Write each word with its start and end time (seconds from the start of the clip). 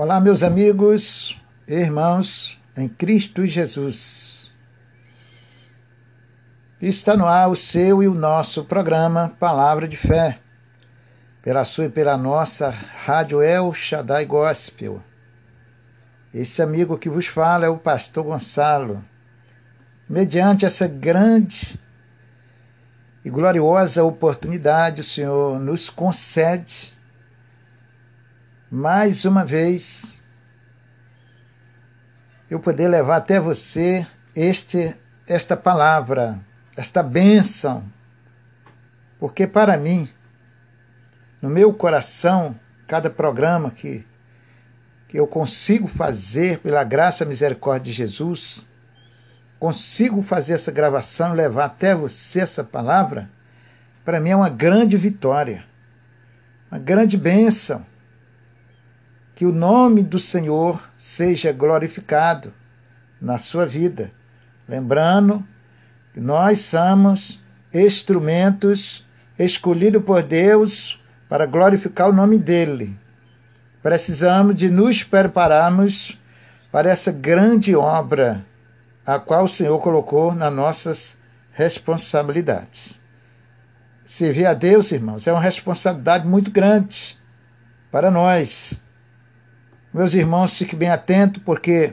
Olá, 0.00 0.20
meus 0.20 0.44
amigos 0.44 1.36
e 1.66 1.74
irmãos 1.74 2.56
em 2.76 2.88
Cristo 2.88 3.44
Jesus. 3.44 4.54
Está 6.80 7.16
no 7.16 7.26
ar 7.26 7.48
o 7.48 7.56
seu 7.56 8.00
e 8.00 8.06
o 8.06 8.14
nosso 8.14 8.64
programa 8.64 9.34
Palavra 9.40 9.88
de 9.88 9.96
Fé, 9.96 10.38
pela 11.42 11.64
sua 11.64 11.86
e 11.86 11.88
pela 11.88 12.16
nossa 12.16 12.70
Rádio 12.70 13.42
El 13.42 13.74
Shaddai 13.74 14.24
Gospel. 14.24 15.02
Esse 16.32 16.62
amigo 16.62 16.96
que 16.96 17.08
vos 17.08 17.26
fala 17.26 17.66
é 17.66 17.68
o 17.68 17.76
pastor 17.76 18.22
Gonçalo. 18.22 19.04
Mediante 20.08 20.64
essa 20.64 20.86
grande 20.86 21.76
e 23.24 23.28
gloriosa 23.28 24.04
oportunidade, 24.04 25.00
o 25.00 25.04
Senhor 25.04 25.58
nos 25.58 25.90
concede 25.90 26.96
mais 28.70 29.24
uma 29.24 29.46
vez 29.46 30.12
eu 32.50 32.60
poder 32.60 32.88
levar 32.88 33.16
até 33.16 33.40
você 33.40 34.06
este 34.36 34.94
esta 35.26 35.56
palavra, 35.56 36.38
esta 36.76 37.02
bênção. 37.02 37.84
Porque 39.18 39.46
para 39.46 39.76
mim, 39.76 40.08
no 41.40 41.50
meu 41.50 41.72
coração, 41.72 42.58
cada 42.86 43.10
programa 43.10 43.70
que, 43.70 44.06
que 45.08 45.18
eu 45.18 45.26
consigo 45.26 45.88
fazer 45.88 46.58
pela 46.60 46.84
graça 46.84 47.24
e 47.24 47.26
misericórdia 47.26 47.92
de 47.92 47.92
Jesus, 47.92 48.64
consigo 49.58 50.22
fazer 50.22 50.54
essa 50.54 50.70
gravação, 50.72 51.34
levar 51.34 51.66
até 51.66 51.94
você 51.94 52.40
essa 52.40 52.64
palavra, 52.64 53.28
para 54.04 54.20
mim 54.20 54.30
é 54.30 54.36
uma 54.36 54.48
grande 54.48 54.96
vitória, 54.96 55.64
uma 56.70 56.78
grande 56.78 57.16
bênção 57.18 57.84
que 59.38 59.46
o 59.46 59.52
nome 59.52 60.02
do 60.02 60.18
Senhor 60.18 60.82
seja 60.98 61.52
glorificado 61.52 62.52
na 63.22 63.38
sua 63.38 63.64
vida. 63.64 64.10
Lembrando 64.68 65.46
que 66.12 66.18
nós 66.18 66.58
somos 66.58 67.38
instrumentos 67.72 69.06
escolhidos 69.38 70.02
por 70.02 70.24
Deus 70.24 71.00
para 71.28 71.46
glorificar 71.46 72.08
o 72.08 72.12
nome 72.12 72.36
dele. 72.36 72.98
Precisamos 73.80 74.56
de 74.56 74.68
nos 74.68 75.04
prepararmos 75.04 76.18
para 76.72 76.90
essa 76.90 77.12
grande 77.12 77.76
obra 77.76 78.44
a 79.06 79.20
qual 79.20 79.44
o 79.44 79.48
Senhor 79.48 79.78
colocou 79.78 80.34
nas 80.34 80.52
nossas 80.52 81.16
responsabilidades. 81.52 82.98
Servir 84.04 84.46
a 84.46 84.54
Deus, 84.54 84.90
irmãos, 84.90 85.28
é 85.28 85.32
uma 85.32 85.40
responsabilidade 85.40 86.26
muito 86.26 86.50
grande 86.50 87.16
para 87.92 88.10
nós. 88.10 88.82
Meus 89.98 90.14
irmãos, 90.14 90.56
fiquem 90.56 90.78
bem 90.78 90.90
atentos, 90.90 91.42
porque 91.42 91.92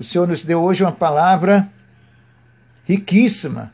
o 0.00 0.02
Senhor 0.02 0.26
nos 0.26 0.42
deu 0.42 0.60
hoje 0.60 0.82
uma 0.82 0.90
palavra 0.90 1.70
riquíssima, 2.84 3.72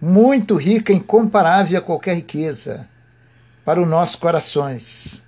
muito 0.00 0.54
rica, 0.54 0.92
incomparável 0.92 1.76
a 1.76 1.82
qualquer 1.82 2.14
riqueza 2.14 2.88
para 3.64 3.82
os 3.82 3.88
nossos 3.88 4.14
corações. 4.14 5.20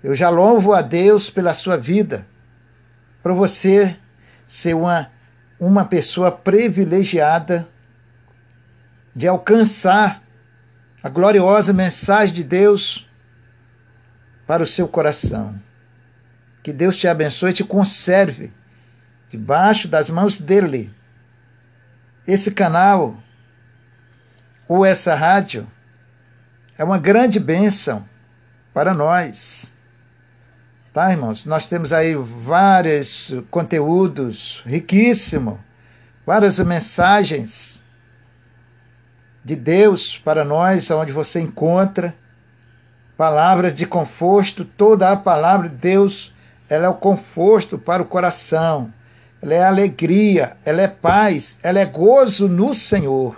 Eu 0.00 0.14
já 0.14 0.28
louvo 0.28 0.72
a 0.72 0.80
Deus 0.80 1.28
pela 1.28 1.52
sua 1.54 1.76
vida, 1.76 2.24
para 3.20 3.32
você 3.32 3.96
ser 4.46 4.76
uma, 4.76 5.10
uma 5.58 5.84
pessoa 5.84 6.30
privilegiada 6.30 7.66
de 9.12 9.26
alcançar 9.26 10.22
a 11.02 11.08
gloriosa 11.08 11.72
mensagem 11.72 12.32
de 12.32 12.44
Deus 12.44 13.08
para 14.46 14.62
o 14.62 14.66
seu 14.68 14.86
coração. 14.86 15.60
Que 16.62 16.72
Deus 16.72 16.96
te 16.96 17.08
abençoe 17.08 17.50
e 17.50 17.54
te 17.54 17.64
conserve 17.64 18.52
debaixo 19.28 19.88
das 19.88 20.08
mãos 20.08 20.38
dele. 20.38 20.92
Esse 22.26 22.52
canal 22.52 23.16
ou 24.68 24.84
essa 24.84 25.14
rádio 25.14 25.66
é 26.78 26.84
uma 26.84 26.98
grande 26.98 27.40
bênção 27.40 28.08
para 28.72 28.94
nós. 28.94 29.72
Tá, 30.92 31.10
irmãos? 31.10 31.44
Nós 31.44 31.66
temos 31.66 31.92
aí 31.92 32.14
vários 32.14 33.32
conteúdos 33.50 34.62
riquíssimos, 34.66 35.58
várias 36.24 36.58
mensagens 36.58 37.82
de 39.44 39.56
Deus 39.56 40.18
para 40.18 40.44
nós, 40.44 40.90
onde 40.90 41.10
você 41.10 41.40
encontra 41.40 42.14
palavras 43.16 43.74
de 43.74 43.86
conforto, 43.86 44.64
toda 44.64 45.10
a 45.10 45.16
palavra 45.16 45.68
de 45.68 45.76
Deus 45.76 46.31
ela 46.72 46.86
é 46.86 46.88
o 46.88 46.94
conforto 46.94 47.78
para 47.78 48.02
o 48.02 48.06
coração, 48.06 48.90
ela 49.42 49.52
é 49.52 49.62
alegria, 49.62 50.56
ela 50.64 50.80
é 50.80 50.88
paz, 50.88 51.58
ela 51.62 51.78
é 51.78 51.84
gozo 51.84 52.48
no 52.48 52.72
Senhor. 52.72 53.36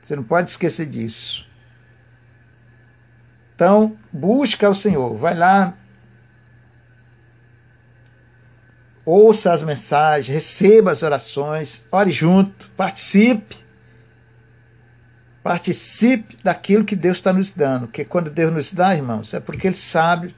Você 0.00 0.14
não 0.14 0.22
pode 0.22 0.48
esquecer 0.48 0.86
disso. 0.86 1.44
Então, 3.52 3.98
busca 4.12 4.70
o 4.70 4.74
Senhor, 4.76 5.16
vai 5.16 5.34
lá, 5.34 5.74
ouça 9.04 9.52
as 9.52 9.62
mensagens, 9.62 10.32
receba 10.32 10.92
as 10.92 11.02
orações, 11.02 11.84
ore 11.90 12.12
junto, 12.12 12.70
participe. 12.76 13.56
Participe 15.42 16.36
daquilo 16.44 16.84
que 16.84 16.94
Deus 16.94 17.16
está 17.16 17.32
nos 17.32 17.50
dando. 17.50 17.88
Porque 17.88 18.04
quando 18.04 18.30
Deus 18.30 18.52
nos 18.52 18.70
dá, 18.70 18.94
irmãos, 18.94 19.34
é 19.34 19.40
porque 19.40 19.66
Ele 19.66 19.74
sabe 19.74 20.32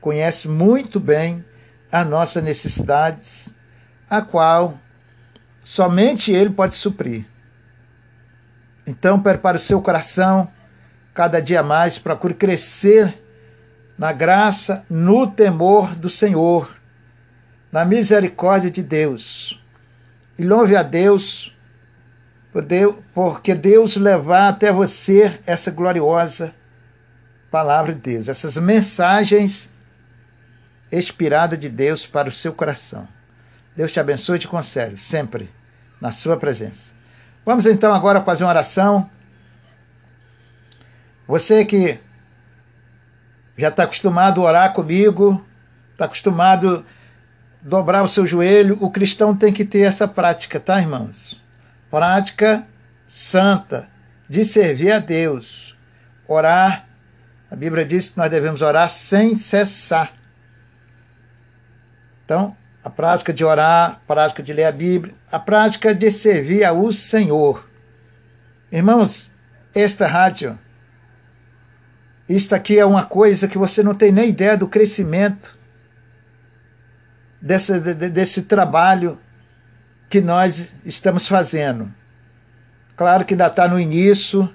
conhece 0.00 0.48
muito 0.48 0.98
bem 1.00 1.44
as 1.90 2.06
nossas 2.06 2.42
necessidades, 2.42 3.52
a 4.08 4.20
qual 4.22 4.78
somente 5.62 6.32
Ele 6.32 6.50
pode 6.50 6.74
suprir. 6.76 7.24
Então, 8.86 9.20
prepare 9.20 9.56
o 9.56 9.60
seu 9.60 9.82
coração, 9.82 10.50
cada 11.12 11.40
dia 11.42 11.62
mais, 11.62 11.98
procure 11.98 12.32
crescer 12.34 13.20
na 13.98 14.12
graça, 14.12 14.84
no 14.88 15.26
temor 15.26 15.94
do 15.94 16.08
Senhor, 16.08 16.70
na 17.70 17.84
misericórdia 17.84 18.70
de 18.70 18.82
Deus. 18.82 19.60
E 20.38 20.44
louve 20.44 20.76
a 20.76 20.82
Deus, 20.82 21.52
porque 23.12 23.54
Deus 23.54 23.96
levar 23.96 24.48
até 24.48 24.72
você 24.72 25.38
essa 25.44 25.70
gloriosa 25.70 26.54
palavra 27.50 27.92
de 27.92 28.00
Deus, 28.00 28.28
essas 28.28 28.56
mensagens 28.56 29.68
inspirada 30.90 31.56
de 31.56 31.68
Deus 31.68 32.06
para 32.06 32.28
o 32.28 32.32
seu 32.32 32.52
coração. 32.52 33.06
Deus 33.76 33.92
te 33.92 34.00
abençoe 34.00 34.36
e 34.36 34.40
te 34.40 34.48
conserve 34.48 34.96
sempre 34.98 35.50
na 36.00 36.12
sua 36.12 36.36
presença. 36.36 36.92
Vamos 37.44 37.66
então 37.66 37.94
agora 37.94 38.22
fazer 38.22 38.44
uma 38.44 38.50
oração. 38.50 39.08
Você 41.26 41.64
que 41.64 41.98
já 43.56 43.68
está 43.68 43.84
acostumado 43.84 44.40
a 44.40 44.44
orar 44.44 44.72
comigo, 44.72 45.44
está 45.92 46.06
acostumado 46.06 46.84
a 47.64 47.68
dobrar 47.68 48.02
o 48.02 48.08
seu 48.08 48.26
joelho, 48.26 48.78
o 48.80 48.90
cristão 48.90 49.36
tem 49.36 49.52
que 49.52 49.64
ter 49.64 49.80
essa 49.80 50.06
prática, 50.06 50.60
tá, 50.60 50.80
irmãos? 50.80 51.40
Prática 51.90 52.66
santa 53.08 53.88
de 54.28 54.44
servir 54.44 54.92
a 54.92 54.98
Deus. 54.98 55.76
Orar, 56.26 56.86
a 57.50 57.56
Bíblia 57.56 57.84
diz 57.84 58.10
que 58.10 58.18
nós 58.18 58.30
devemos 58.30 58.60
orar 58.60 58.88
sem 58.88 59.36
cessar. 59.36 60.12
Então, 62.28 62.54
a 62.84 62.90
prática 62.90 63.32
de 63.32 63.42
orar, 63.42 63.92
a 63.92 63.94
prática 64.06 64.42
de 64.42 64.52
ler 64.52 64.64
a 64.64 64.70
Bíblia, 64.70 65.14
a 65.32 65.38
prática 65.38 65.94
de 65.94 66.10
servir 66.10 66.62
ao 66.62 66.92
Senhor. 66.92 67.66
Irmãos, 68.70 69.30
esta 69.74 70.06
rádio, 70.06 70.58
isto 72.28 72.54
aqui 72.54 72.78
é 72.78 72.84
uma 72.84 73.06
coisa 73.06 73.48
que 73.48 73.56
você 73.56 73.82
não 73.82 73.94
tem 73.94 74.12
nem 74.12 74.28
ideia 74.28 74.58
do 74.58 74.68
crescimento 74.68 75.56
desse, 77.40 78.42
trabalho 78.42 79.18
que 80.10 80.20
nós 80.20 80.74
estamos 80.84 81.26
fazendo. 81.26 81.90
Claro 82.94 83.24
que 83.24 83.32
ainda 83.32 83.46
está 83.46 83.66
no 83.66 83.80
início, 83.80 84.52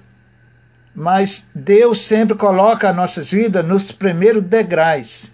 mas 0.94 1.48
Deus 1.52 2.02
sempre 2.02 2.36
coloca 2.36 2.88
as 2.88 2.94
nossas 2.94 3.32
vidas 3.32 3.66
nos 3.66 3.90
primeiros 3.90 4.44
degraus 4.44 5.33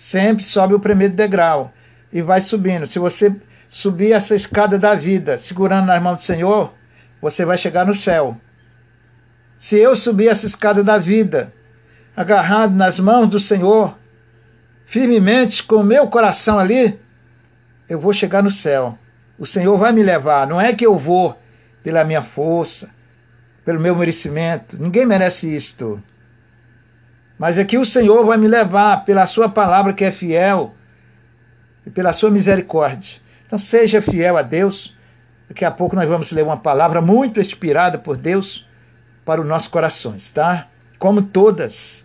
sempre 0.00 0.42
sobe 0.42 0.72
o 0.72 0.80
primeiro 0.80 1.12
degrau 1.12 1.74
e 2.10 2.22
vai 2.22 2.40
subindo. 2.40 2.86
Se 2.86 2.98
você 2.98 3.36
subir 3.68 4.12
essa 4.12 4.34
escada 4.34 4.78
da 4.78 4.94
vida 4.94 5.38
segurando 5.38 5.84
nas 5.84 6.02
mãos 6.02 6.16
do 6.16 6.22
Senhor, 6.22 6.72
você 7.20 7.44
vai 7.44 7.58
chegar 7.58 7.84
no 7.84 7.94
céu. 7.94 8.34
Se 9.58 9.76
eu 9.76 9.94
subir 9.94 10.28
essa 10.28 10.46
escada 10.46 10.82
da 10.82 10.96
vida 10.96 11.52
agarrado 12.16 12.74
nas 12.74 12.98
mãos 12.98 13.28
do 13.28 13.38
Senhor, 13.38 13.94
firmemente 14.86 15.62
com 15.62 15.76
o 15.76 15.84
meu 15.84 16.06
coração 16.06 16.58
ali, 16.58 16.98
eu 17.86 18.00
vou 18.00 18.14
chegar 18.14 18.42
no 18.42 18.50
céu. 18.50 18.98
O 19.38 19.46
Senhor 19.46 19.76
vai 19.76 19.92
me 19.92 20.02
levar. 20.02 20.46
Não 20.46 20.58
é 20.58 20.72
que 20.72 20.86
eu 20.86 20.96
vou 20.96 21.38
pela 21.82 22.04
minha 22.04 22.22
força, 22.22 22.88
pelo 23.66 23.78
meu 23.78 23.94
merecimento. 23.94 24.78
Ninguém 24.80 25.04
merece 25.04 25.54
isto. 25.54 26.02
Mas 27.40 27.56
aqui 27.56 27.78
o 27.78 27.86
Senhor 27.86 28.22
vai 28.26 28.36
me 28.36 28.46
levar 28.46 29.02
pela 29.06 29.26
sua 29.26 29.48
palavra 29.48 29.94
que 29.94 30.04
é 30.04 30.12
fiel 30.12 30.74
e 31.86 31.88
pela 31.88 32.12
sua 32.12 32.30
misericórdia. 32.30 33.18
Então 33.46 33.58
seja 33.58 34.02
fiel 34.02 34.36
a 34.36 34.42
Deus. 34.42 34.94
Daqui 35.48 35.64
a 35.64 35.70
pouco 35.70 35.96
nós 35.96 36.06
vamos 36.06 36.30
ler 36.32 36.44
uma 36.44 36.58
palavra 36.58 37.00
muito 37.00 37.40
inspirada 37.40 37.96
por 37.96 38.18
Deus 38.18 38.68
para 39.24 39.40
os 39.40 39.48
nossos 39.48 39.68
corações, 39.68 40.28
tá? 40.28 40.66
Como 40.98 41.22
todas 41.22 42.04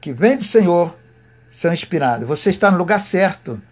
que 0.00 0.12
vêm 0.12 0.38
do 0.38 0.42
Senhor 0.42 0.92
são 1.52 1.72
inspiradas. 1.72 2.26
Você 2.26 2.50
está 2.50 2.68
no 2.68 2.76
lugar 2.76 2.98
certo. 2.98 3.62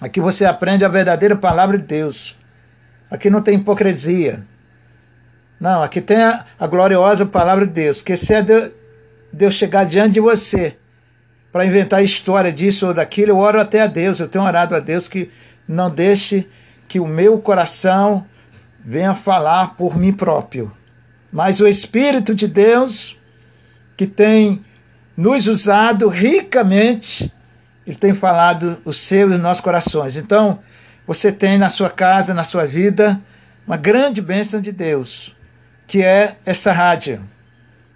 Aqui 0.00 0.18
você 0.18 0.46
aprende 0.46 0.82
a 0.82 0.88
verdadeira 0.88 1.36
palavra 1.36 1.76
de 1.76 1.84
Deus. 1.84 2.34
Aqui 3.10 3.28
não 3.28 3.42
tem 3.42 3.58
hipocrisia. 3.58 4.42
Não, 5.60 5.82
aqui 5.82 6.00
tem 6.00 6.22
a, 6.22 6.46
a 6.58 6.66
gloriosa 6.66 7.26
palavra 7.26 7.66
de 7.66 7.72
Deus. 7.74 8.00
Que 8.00 8.16
se 8.16 8.32
é 8.32 8.40
Deus, 9.32 9.54
chegar 9.54 9.84
diante 9.84 10.14
de 10.14 10.20
você 10.20 10.76
para 11.52 11.66
inventar 11.66 12.02
história 12.02 12.52
disso 12.52 12.86
ou 12.86 12.94
daquilo, 12.94 13.32
eu 13.32 13.38
oro 13.38 13.60
até 13.60 13.82
a 13.82 13.86
Deus. 13.86 14.20
Eu 14.20 14.28
tenho 14.28 14.44
orado 14.44 14.74
a 14.74 14.80
Deus 14.80 15.08
que 15.08 15.30
não 15.66 15.90
deixe 15.90 16.48
que 16.86 16.98
o 16.98 17.06
meu 17.06 17.38
coração 17.38 18.26
venha 18.84 19.14
falar 19.14 19.74
por 19.76 19.96
mim 19.96 20.12
próprio. 20.12 20.72
Mas 21.30 21.60
o 21.60 21.66
Espírito 21.66 22.34
de 22.34 22.48
Deus, 22.48 23.16
que 23.96 24.06
tem 24.06 24.64
nos 25.16 25.46
usado 25.46 26.08
ricamente, 26.08 27.32
ele 27.86 27.96
tem 27.96 28.14
falado 28.14 28.78
o 28.84 28.92
seu 28.92 29.30
e 29.30 29.34
os 29.34 29.40
nossos 29.40 29.60
corações. 29.60 30.16
Então, 30.16 30.60
você 31.06 31.32
tem 31.32 31.58
na 31.58 31.68
sua 31.68 31.90
casa, 31.90 32.32
na 32.32 32.44
sua 32.44 32.66
vida, 32.66 33.20
uma 33.66 33.76
grande 33.76 34.22
bênção 34.22 34.60
de 34.60 34.72
Deus, 34.72 35.36
que 35.86 36.02
é 36.02 36.36
esta 36.46 36.72
rádio, 36.72 37.20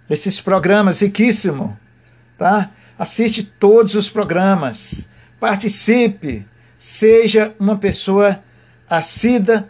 esses 0.09 0.41
programas 0.41 0.99
riquíssimos, 1.01 1.71
tá? 2.37 2.71
Assiste 2.97 3.43
todos 3.43 3.95
os 3.95 4.09
programas, 4.09 5.09
participe, 5.39 6.45
seja 6.77 7.53
uma 7.59 7.77
pessoa 7.77 8.39
assida 8.89 9.69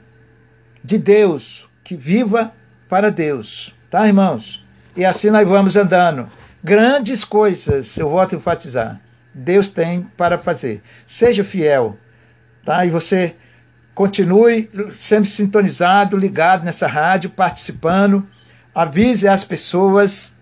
de 0.84 0.98
Deus, 0.98 1.68
que 1.84 1.96
viva 1.96 2.54
para 2.90 3.12
Deus, 3.12 3.74
tá, 3.90 4.06
irmãos? 4.08 4.66
E 4.96 5.06
assim 5.06 5.30
nós 5.30 5.48
vamos 5.48 5.76
andando. 5.76 6.30
Grandes 6.64 7.24
coisas, 7.24 7.98
eu 7.98 8.10
volto 8.10 8.36
a 8.36 8.38
enfatizar, 8.38 9.02
Deus 9.34 9.70
tem 9.70 10.04
para 10.18 10.38
fazer. 10.38 10.82
Seja 11.08 11.44
fiel, 11.44 11.98
tá? 12.64 12.86
E 12.86 12.90
você 12.90 13.36
continue 13.96 14.70
sempre 14.94 15.30
sintonizado, 15.30 16.18
ligado 16.18 16.64
nessa 16.64 16.88
rádio, 16.88 17.30
participando. 17.30 18.28
Avise 18.74 19.28
as 19.28 19.44
pessoas. 19.44 20.34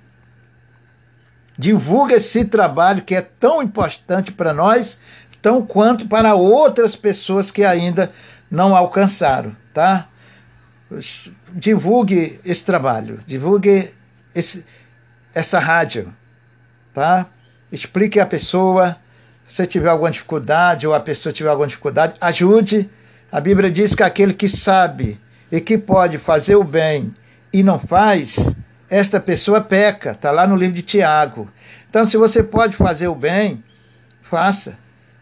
Divulgue 1.57 2.13
esse 2.15 2.45
trabalho 2.45 3.03
que 3.03 3.15
é 3.15 3.21
tão 3.21 3.61
importante 3.61 4.31
para 4.31 4.53
nós 4.53 4.97
tão 5.41 5.65
quanto 5.65 6.07
para 6.07 6.35
outras 6.35 6.95
pessoas 6.95 7.49
que 7.49 7.63
ainda 7.63 8.11
não 8.49 8.75
alcançaram, 8.75 9.55
tá? 9.73 10.07
Divulgue 11.49 12.39
esse 12.45 12.63
trabalho, 12.63 13.21
divulgue 13.25 13.91
esse, 14.35 14.63
essa 15.33 15.57
rádio, 15.57 16.13
tá? 16.93 17.25
Explique 17.71 18.19
a 18.19 18.25
pessoa, 18.25 18.97
se 19.49 19.55
você 19.55 19.65
tiver 19.65 19.89
alguma 19.89 20.11
dificuldade 20.11 20.85
ou 20.85 20.93
a 20.93 20.99
pessoa 20.99 21.33
tiver 21.33 21.49
alguma 21.49 21.67
dificuldade, 21.67 22.13
ajude. 22.21 22.89
A 23.31 23.39
Bíblia 23.39 23.71
diz 23.71 23.95
que 23.95 24.03
aquele 24.03 24.33
que 24.33 24.49
sabe 24.49 25.19
e 25.49 25.61
que 25.61 25.77
pode 25.77 26.17
fazer 26.17 26.55
o 26.55 26.63
bem 26.63 27.13
e 27.53 27.63
não 27.63 27.79
faz, 27.79 28.53
esta 28.89 29.19
pessoa 29.19 29.61
peca. 29.61 30.11
Está 30.11 30.31
lá 30.31 30.47
no 30.47 30.55
livro 30.55 30.75
de 30.75 30.81
Tiago. 30.81 31.49
Então, 31.89 32.05
se 32.05 32.17
você 32.17 32.41
pode 32.41 32.75
fazer 32.75 33.07
o 33.07 33.15
bem, 33.15 33.63
faça 34.23 34.77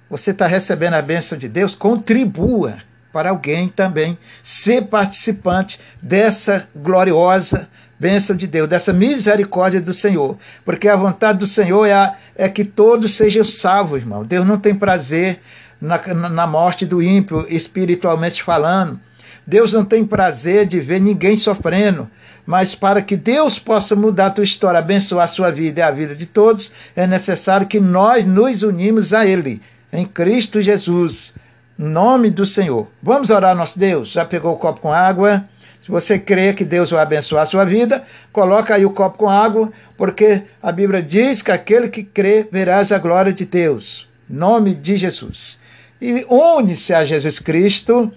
você 0.09 0.31
está 0.31 0.47
recebendo 0.47 0.95
a 0.95 1.01
bênção 1.01 1.37
de 1.37 1.47
Deus, 1.47 1.75
contribua 1.75 2.77
para 3.13 3.29
alguém 3.29 3.67
também 3.67 4.17
ser 4.43 4.85
participante 4.85 5.79
dessa 6.01 6.67
gloriosa 6.75 7.67
bênção 7.99 8.35
de 8.35 8.47
Deus, 8.47 8.67
dessa 8.67 8.93
misericórdia 8.93 9.81
do 9.81 9.93
Senhor. 9.93 10.37
Porque 10.65 10.87
a 10.87 10.95
vontade 10.95 11.37
do 11.37 11.45
Senhor 11.45 11.85
é, 11.85 11.93
a, 11.93 12.15
é 12.35 12.49
que 12.49 12.63
todos 12.63 13.13
sejam 13.13 13.43
salvos, 13.43 13.99
irmão. 13.99 14.23
Deus 14.23 14.47
não 14.47 14.57
tem 14.57 14.73
prazer 14.73 15.41
na, 15.79 15.99
na 16.29 16.47
morte 16.47 16.85
do 16.85 17.01
ímpio, 17.03 17.45
espiritualmente 17.49 18.41
falando. 18.41 18.99
Deus 19.45 19.73
não 19.73 19.83
tem 19.83 20.05
prazer 20.05 20.65
de 20.65 20.79
ver 20.79 21.01
ninguém 21.01 21.35
sofrendo. 21.35 22.09
Mas 22.49 22.73
para 22.73 23.03
que 23.03 23.15
Deus 23.15 23.59
possa 23.59 23.95
mudar 23.95 24.25
a 24.25 24.29
tua 24.31 24.43
história, 24.43 24.79
abençoar 24.79 25.25
a 25.25 25.27
sua 25.27 25.51
vida 25.51 25.81
e 25.81 25.83
a 25.83 25.91
vida 25.91 26.15
de 26.15 26.25
todos, 26.25 26.71
é 26.95 27.05
necessário 27.05 27.67
que 27.67 27.79
nós 27.79 28.25
nos 28.25 28.63
unimos 28.63 29.13
a 29.13 29.23
Ele 29.23 29.61
em 29.93 30.03
Cristo 30.03 30.59
Jesus. 30.59 31.31
Nome 31.77 32.31
do 32.31 32.47
Senhor. 32.47 32.87
Vamos 33.03 33.29
orar 33.29 33.55
nosso 33.55 33.77
Deus. 33.77 34.09
Já 34.13 34.25
pegou 34.25 34.51
o 34.51 34.57
copo 34.57 34.81
com 34.81 34.91
água? 34.91 35.45
Se 35.79 35.91
você 35.91 36.17
crê 36.17 36.51
que 36.51 36.65
Deus 36.65 36.89
vai 36.89 37.03
abençoar 37.03 37.43
a 37.43 37.45
sua 37.45 37.63
vida, 37.65 38.03
coloca 38.33 38.73
aí 38.73 38.83
o 38.83 38.89
copo 38.89 39.19
com 39.19 39.29
água, 39.29 39.71
porque 39.95 40.41
a 40.59 40.71
Bíblia 40.71 41.03
diz 41.03 41.43
que 41.43 41.51
aquele 41.51 41.87
que 41.87 42.01
crê 42.01 42.47
verás 42.51 42.91
a 42.91 42.97
glória 42.97 43.31
de 43.31 43.45
Deus. 43.45 44.09
Nome 44.27 44.73
de 44.73 44.97
Jesus. 44.97 45.59
E 46.01 46.25
une-se 46.27 46.95
a 46.95 47.05
Jesus 47.05 47.37
Cristo 47.37 48.11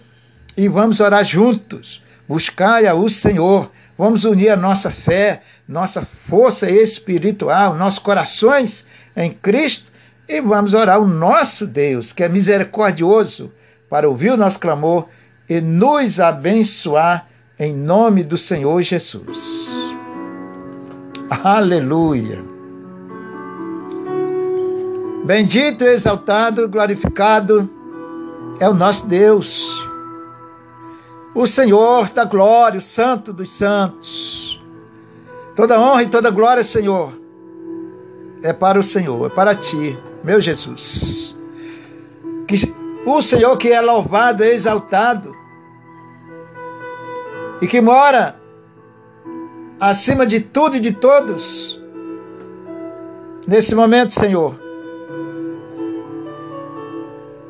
e 0.57 0.69
vamos 0.69 1.01
orar 1.01 1.23
juntos. 1.23 2.03
Buscai 2.27 2.87
a 2.87 2.95
o 2.95 3.11
Senhor. 3.11 3.71
Vamos 3.97 4.25
unir 4.25 4.51
a 4.51 4.57
nossa 4.57 4.91
fé, 4.91 5.43
nossa 5.69 6.07
força 6.29 6.71
espiritual, 6.71 7.75
nossos 7.75 7.99
corações 7.99 8.87
em 9.17 9.31
Cristo 9.31 9.93
e 10.29 10.41
vamos 10.41 10.75
orar 10.75 11.01
o 11.01 11.07
nosso 11.07 11.67
Deus, 11.67 12.13
que 12.13 12.23
é 12.23 12.29
misericordioso, 12.29 13.53
para 13.89 14.09
ouvir 14.09 14.31
o 14.31 14.37
nosso 14.37 14.59
clamor 14.59 15.09
e 15.49 15.61
nos 15.61 16.19
abençoar 16.19 17.29
em 17.59 17.75
nome 17.75 18.25
do 18.25 18.39
Senhor 18.39 18.81
Jesus. 18.83 19.69
Aleluia. 21.31 22.43
Bendito, 25.25 25.85
exaltado, 25.85 26.69
glorificado 26.69 27.71
é 28.59 28.69
o 28.69 28.75
nosso 28.75 29.07
Deus. 29.07 29.92
O 31.35 31.47
Senhor 31.47 32.11
da 32.11 32.25
glória, 32.25 32.79
o 32.79 32.83
Santo 32.83 33.33
dos 33.33 33.51
Santos. 33.51 34.61
Toda 35.57 35.81
honra 35.81 36.03
e 36.03 36.09
toda 36.09 36.31
glória, 36.31 36.63
Senhor, 36.63 37.13
é 38.43 38.53
para 38.53 38.79
o 38.79 38.83
Senhor, 38.83 39.27
é 39.27 39.29
para 39.29 39.55
ti 39.55 39.99
meu 40.23 40.41
Jesus. 40.41 41.35
Que 42.47 42.57
o 43.07 43.23
Senhor 43.23 43.57
que 43.57 43.69
é 43.69 43.81
louvado, 43.81 44.45
é 44.45 44.53
exaltado 44.53 45.35
e 47.61 47.67
que 47.67 47.81
mora 47.81 48.37
acima 49.81 50.27
de 50.27 50.41
tudo 50.41 50.77
e 50.77 50.81
de 50.81 50.93
todos. 50.93 51.81
Nesse 53.47 53.75
momento, 53.75 54.13
Senhor, 54.13 54.55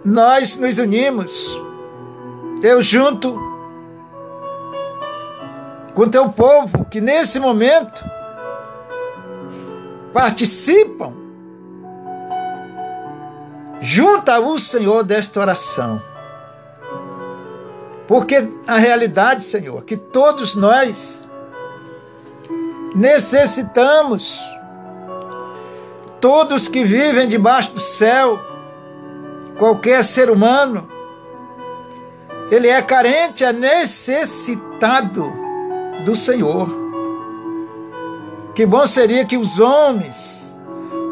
nós 0.05 0.57
nos 0.57 0.79
unimos, 0.79 1.61
eu 2.63 2.81
junto 2.81 3.52
com 5.95 6.09
teu 6.09 6.31
povo 6.31 6.85
que 6.87 7.01
nesse 7.01 7.39
momento 7.39 8.05
participam 10.13 11.23
Junta 13.85 14.39
o 14.39 14.61
Senhor 14.61 15.03
desta 15.03 15.41
oração. 15.41 16.01
Porque 18.07 18.49
a 18.65 18.77
realidade, 18.77 19.43
Senhor, 19.43 19.83
é 19.83 19.85
que 19.85 19.97
todos 19.97 20.55
nós 20.55 21.29
necessitamos, 22.95 24.41
todos 26.21 26.69
que 26.69 26.85
vivem 26.85 27.27
debaixo 27.27 27.73
do 27.73 27.81
céu, 27.81 28.39
qualquer 29.59 30.05
ser 30.05 30.31
humano, 30.31 30.89
ele 32.53 32.69
é 32.69 32.81
carente, 32.81 33.43
é 33.43 33.53
necessitado 33.53 35.42
do 36.05 36.17
Senhor. 36.17 36.69
Que 38.55 38.67
bom 38.67 38.87
seria 38.87 39.25
que 39.25 39.37
os 39.37 39.59
homens, 39.59 40.55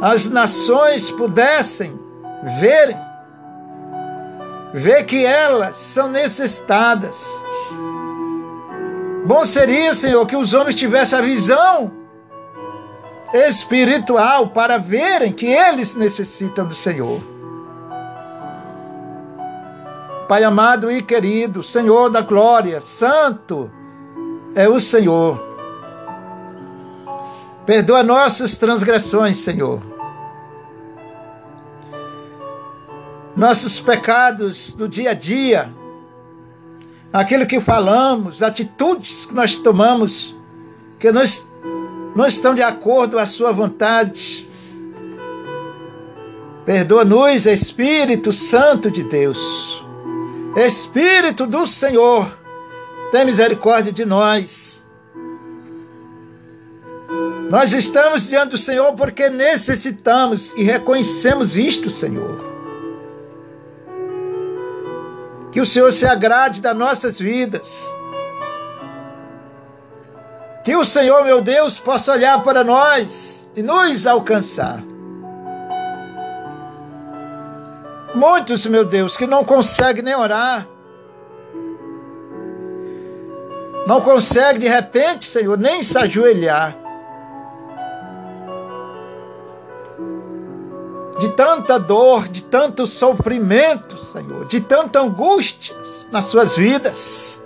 as 0.02 0.28
nações 0.28 1.10
pudessem 1.10 1.98
verem, 2.60 2.98
ver 4.74 5.04
que 5.04 5.24
elas 5.24 5.76
são 5.76 6.08
necessitadas. 6.10 7.26
Bom 9.24 9.44
seria, 9.44 9.94
Senhor, 9.94 10.26
que 10.26 10.36
os 10.36 10.54
homens 10.54 10.76
tivessem 10.76 11.18
a 11.18 11.22
visão 11.22 11.92
espiritual 13.32 14.48
para 14.48 14.76
verem 14.76 15.32
que 15.32 15.46
eles 15.46 15.94
necessitam 15.94 16.66
do 16.66 16.74
Senhor. 16.74 17.20
Pai 20.28 20.44
amado 20.44 20.90
e 20.90 21.02
querido, 21.02 21.62
Senhor 21.62 22.08
da 22.08 22.20
glória, 22.20 22.80
Santo 22.80 23.70
é 24.54 24.68
o 24.68 24.80
Senhor. 24.80 25.40
Perdoa 27.66 28.02
nossas 28.02 28.56
transgressões, 28.56 29.36
Senhor. 29.36 29.80
Nossos 33.36 33.78
pecados 33.80 34.72
do 34.72 34.88
dia 34.88 35.10
a 35.10 35.14
dia, 35.14 35.72
aquilo 37.12 37.46
que 37.46 37.60
falamos, 37.60 38.42
atitudes 38.42 39.24
que 39.26 39.34
nós 39.34 39.56
tomamos, 39.56 40.34
que 40.98 41.12
nós 41.12 41.48
não 42.14 42.26
estão 42.26 42.54
de 42.54 42.62
acordo 42.62 43.12
com 43.12 43.22
a 43.22 43.26
Sua 43.26 43.52
vontade. 43.52 44.48
Perdoa-nos, 46.64 47.46
Espírito 47.46 48.32
Santo 48.32 48.90
de 48.90 49.04
Deus. 49.04 49.84
Espírito 50.56 51.46
do 51.46 51.66
Senhor, 51.66 52.39
tem 53.10 53.24
misericórdia 53.24 53.92
de 53.92 54.04
nós. 54.04 54.86
Nós 57.50 57.72
estamos 57.72 58.28
diante 58.28 58.50
do 58.50 58.58
Senhor 58.58 58.92
porque 58.94 59.28
necessitamos 59.28 60.52
e 60.52 60.62
reconhecemos 60.62 61.56
isto, 61.56 61.90
Senhor. 61.90 62.48
Que 65.50 65.60
o 65.60 65.66
Senhor 65.66 65.92
se 65.92 66.06
agrade 66.06 66.60
das 66.60 66.76
nossas 66.76 67.18
vidas. 67.18 67.82
Que 70.62 70.76
o 70.76 70.84
Senhor, 70.84 71.24
meu 71.24 71.40
Deus, 71.40 71.78
possa 71.78 72.12
olhar 72.12 72.40
para 72.44 72.62
nós 72.62 73.50
e 73.56 73.62
nos 73.62 74.06
alcançar. 74.06 74.80
Muitos, 78.14 78.66
meu 78.66 78.84
Deus, 78.84 79.16
que 79.16 79.26
não 79.26 79.44
conseguem 79.44 80.04
nem 80.04 80.14
orar. 80.14 80.68
Não 83.86 84.00
conseguem, 84.00 84.60
de 84.60 84.68
repente, 84.68 85.24
Senhor, 85.24 85.58
nem 85.58 85.82
se 85.82 85.96
ajoelhar. 85.98 86.76
De 91.18 91.28
tanta 91.30 91.78
dor, 91.78 92.28
de 92.28 92.42
tanto 92.42 92.86
sofrimento, 92.86 93.98
Senhor, 93.98 94.46
de 94.46 94.60
tanta 94.60 95.00
angústia 95.00 95.76
nas 96.10 96.26
suas 96.26 96.56
vidas. 96.56 97.40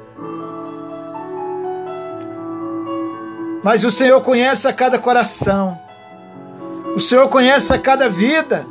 Mas 3.62 3.82
o 3.82 3.90
Senhor 3.90 4.20
conhece 4.20 4.68
a 4.68 4.72
cada 4.72 4.98
coração. 4.98 5.80
O 6.94 7.00
Senhor 7.00 7.28
conhece 7.28 7.72
a 7.72 7.78
cada 7.78 8.08
vida 8.08 8.66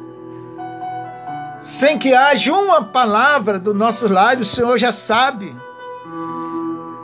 sem 1.63 1.98
que 1.98 2.13
haja 2.13 2.53
uma 2.53 2.84
palavra 2.84 3.58
do 3.58 3.74
nosso 3.74 4.12
lado, 4.12 4.41
o 4.41 4.46
Senhor 4.46 4.77
já 4.77 4.91
sabe. 4.91 5.55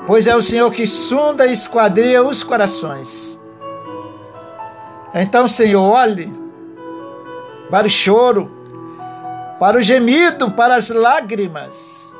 Pois 0.10 0.26
é 0.26 0.36
o 0.36 0.42
Senhor 0.42 0.72
que 0.72 0.88
sonda 0.88 1.46
e 1.46 1.54
esquadria 1.54 2.24
os 2.24 2.42
corações. 2.42 3.40
Então, 5.14 5.48
Senhor, 5.48 5.84
olhe 5.84 6.34
para 7.70 7.86
o 7.86 7.90
choro, 7.92 8.50
para 9.60 9.78
o 9.78 9.84
gemido, 9.84 10.50
para 10.50 10.74
as 10.74 10.90
lágrimas 10.90 12.12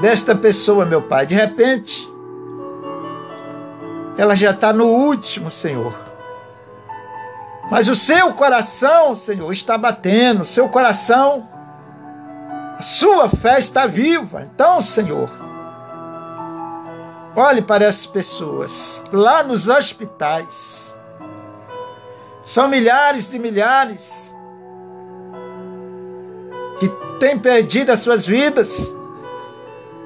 desta 0.00 0.36
pessoa, 0.36 0.84
meu 0.84 1.02
Pai. 1.02 1.26
De 1.26 1.34
repente, 1.34 2.08
ela 4.16 4.36
já 4.36 4.52
está 4.52 4.72
no 4.72 4.86
último, 4.86 5.50
Senhor. 5.50 5.98
Mas 7.68 7.88
o 7.88 7.96
seu 7.96 8.32
coração, 8.34 9.16
Senhor, 9.16 9.52
está 9.52 9.76
batendo, 9.76 10.42
o 10.42 10.46
seu 10.46 10.68
coração, 10.68 11.48
a 12.78 12.82
sua 12.84 13.28
fé 13.28 13.58
está 13.58 13.88
viva. 13.88 14.48
Então, 14.48 14.80
Senhor, 14.80 15.44
olhe 17.36 17.62
para 17.62 17.84
essas 17.84 18.06
pessoas 18.06 19.04
lá 19.12 19.42
nos 19.42 19.68
hospitais. 19.68 20.96
São 22.44 22.66
milhares 22.68 23.32
e 23.32 23.38
milhares 23.38 24.34
que 26.80 26.88
têm 27.20 27.38
perdido 27.38 27.90
as 27.92 28.00
suas 28.00 28.26
vidas 28.26 28.94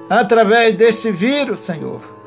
através 0.09 0.75
desse 0.75 1.11
vírus, 1.11 1.61
Senhor 1.61 2.21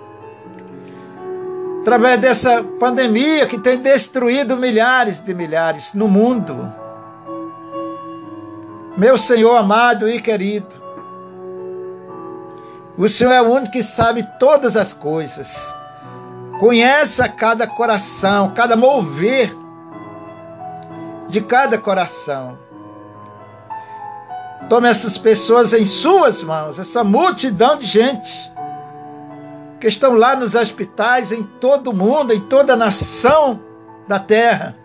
através 1.83 2.17
dessa 2.21 2.63
pandemia 2.63 3.45
que 3.45 3.57
tem 3.59 3.77
destruído 3.77 4.55
milhares 4.55 5.19
de 5.19 5.33
milhares 5.33 5.93
no 5.93 6.07
mundo. 6.07 6.73
Meu 8.97 9.17
Senhor 9.17 9.57
amado 9.57 10.07
e 10.07 10.21
querido, 10.21 10.73
o 12.97 13.07
Senhor 13.07 13.31
é 13.31 13.41
o 13.41 13.51
único 13.51 13.71
que 13.71 13.83
sabe 13.83 14.23
todas 14.39 14.77
as 14.77 14.93
coisas, 14.93 15.73
conhece 16.59 17.21
a 17.21 17.27
cada 17.27 17.65
coração, 17.65 18.53
cada 18.53 18.75
mover 18.75 19.55
de 21.27 21.41
cada 21.41 21.77
coração. 21.77 22.57
Tome 24.69 24.87
essas 24.87 25.17
pessoas 25.17 25.73
em 25.73 25.85
suas 25.85 26.41
mãos, 26.43 26.79
essa 26.79 27.03
multidão 27.03 27.75
de 27.75 27.85
gente 27.85 28.51
que 29.79 29.87
estão 29.87 30.13
lá 30.13 30.35
nos 30.35 30.55
hospitais 30.55 31.31
em 31.31 31.43
todo 31.43 31.89
o 31.89 31.93
mundo, 31.93 32.33
em 32.33 32.39
toda 32.39 32.73
a 32.73 32.77
nação 32.77 33.59
da 34.07 34.17
terra. 34.17 34.75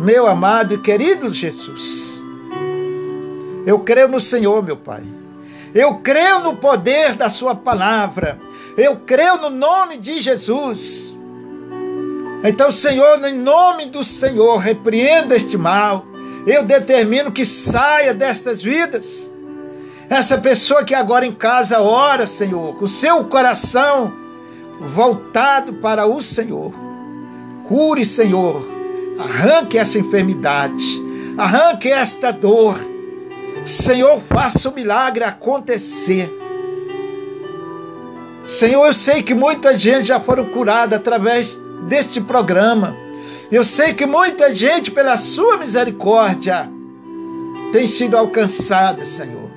Meu 0.00 0.26
amado 0.26 0.72
e 0.72 0.78
querido 0.78 1.28
Jesus, 1.28 2.22
eu 3.66 3.80
creio 3.80 4.08
no 4.08 4.18
Senhor, 4.18 4.62
meu 4.62 4.76
Pai. 4.76 5.04
Eu 5.74 5.96
creio 5.96 6.40
no 6.40 6.56
poder 6.56 7.14
da 7.14 7.28
Sua 7.28 7.54
palavra. 7.54 8.38
Eu 8.76 8.96
creio 8.96 9.36
no 9.38 9.50
nome 9.50 9.96
de 9.98 10.20
Jesus. 10.20 11.14
Então, 12.44 12.72
Senhor, 12.72 13.24
em 13.24 13.38
nome 13.38 13.86
do 13.86 14.02
Senhor, 14.02 14.56
repreenda 14.58 15.36
este 15.36 15.56
mal. 15.56 16.04
Eu 16.46 16.64
determino 16.64 17.30
que 17.30 17.44
saia 17.44 18.12
destas 18.12 18.62
vidas 18.62 19.30
essa 20.12 20.36
pessoa 20.36 20.84
que 20.84 20.94
agora 20.94 21.24
em 21.24 21.32
casa 21.32 21.80
ora, 21.80 22.26
Senhor, 22.26 22.76
com 22.76 22.86
seu 22.86 23.24
coração 23.24 24.12
voltado 24.94 25.72
para 25.74 26.06
o 26.06 26.20
Senhor. 26.20 26.70
Cure, 27.66 28.04
Senhor. 28.04 28.62
Arranque 29.18 29.78
essa 29.78 29.98
enfermidade. 29.98 31.02
Arranque 31.38 31.88
esta 31.88 32.30
dor. 32.30 32.91
Senhor, 33.64 34.20
faça 34.28 34.68
o 34.68 34.74
milagre 34.74 35.24
acontecer. 35.24 36.30
Senhor, 38.46 38.86
eu 38.86 38.92
sei 38.92 39.22
que 39.22 39.34
muita 39.34 39.78
gente 39.78 40.06
já 40.06 40.18
foram 40.18 40.46
curada 40.46 40.96
através 40.96 41.60
deste 41.86 42.20
programa. 42.20 42.96
Eu 43.50 43.62
sei 43.64 43.94
que 43.94 44.04
muita 44.04 44.54
gente, 44.54 44.90
pela 44.90 45.16
sua 45.16 45.56
misericórdia, 45.56 46.68
tem 47.72 47.86
sido 47.86 48.16
alcançada, 48.16 49.04
Senhor. 49.04 49.50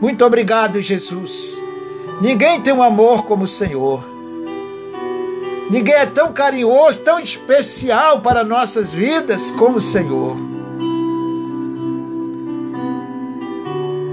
Muito 0.00 0.24
obrigado, 0.24 0.80
Jesus. 0.80 1.60
Ninguém 2.20 2.60
tem 2.60 2.72
um 2.72 2.82
amor 2.82 3.24
como 3.26 3.44
o 3.44 3.48
Senhor. 3.48 4.06
Ninguém 5.68 5.94
é 5.94 6.06
tão 6.06 6.32
carinhoso, 6.32 7.00
tão 7.00 7.18
especial 7.18 8.20
para 8.20 8.44
nossas 8.44 8.90
vidas 8.92 9.50
como 9.50 9.76
o 9.76 9.80
Senhor. 9.80 10.36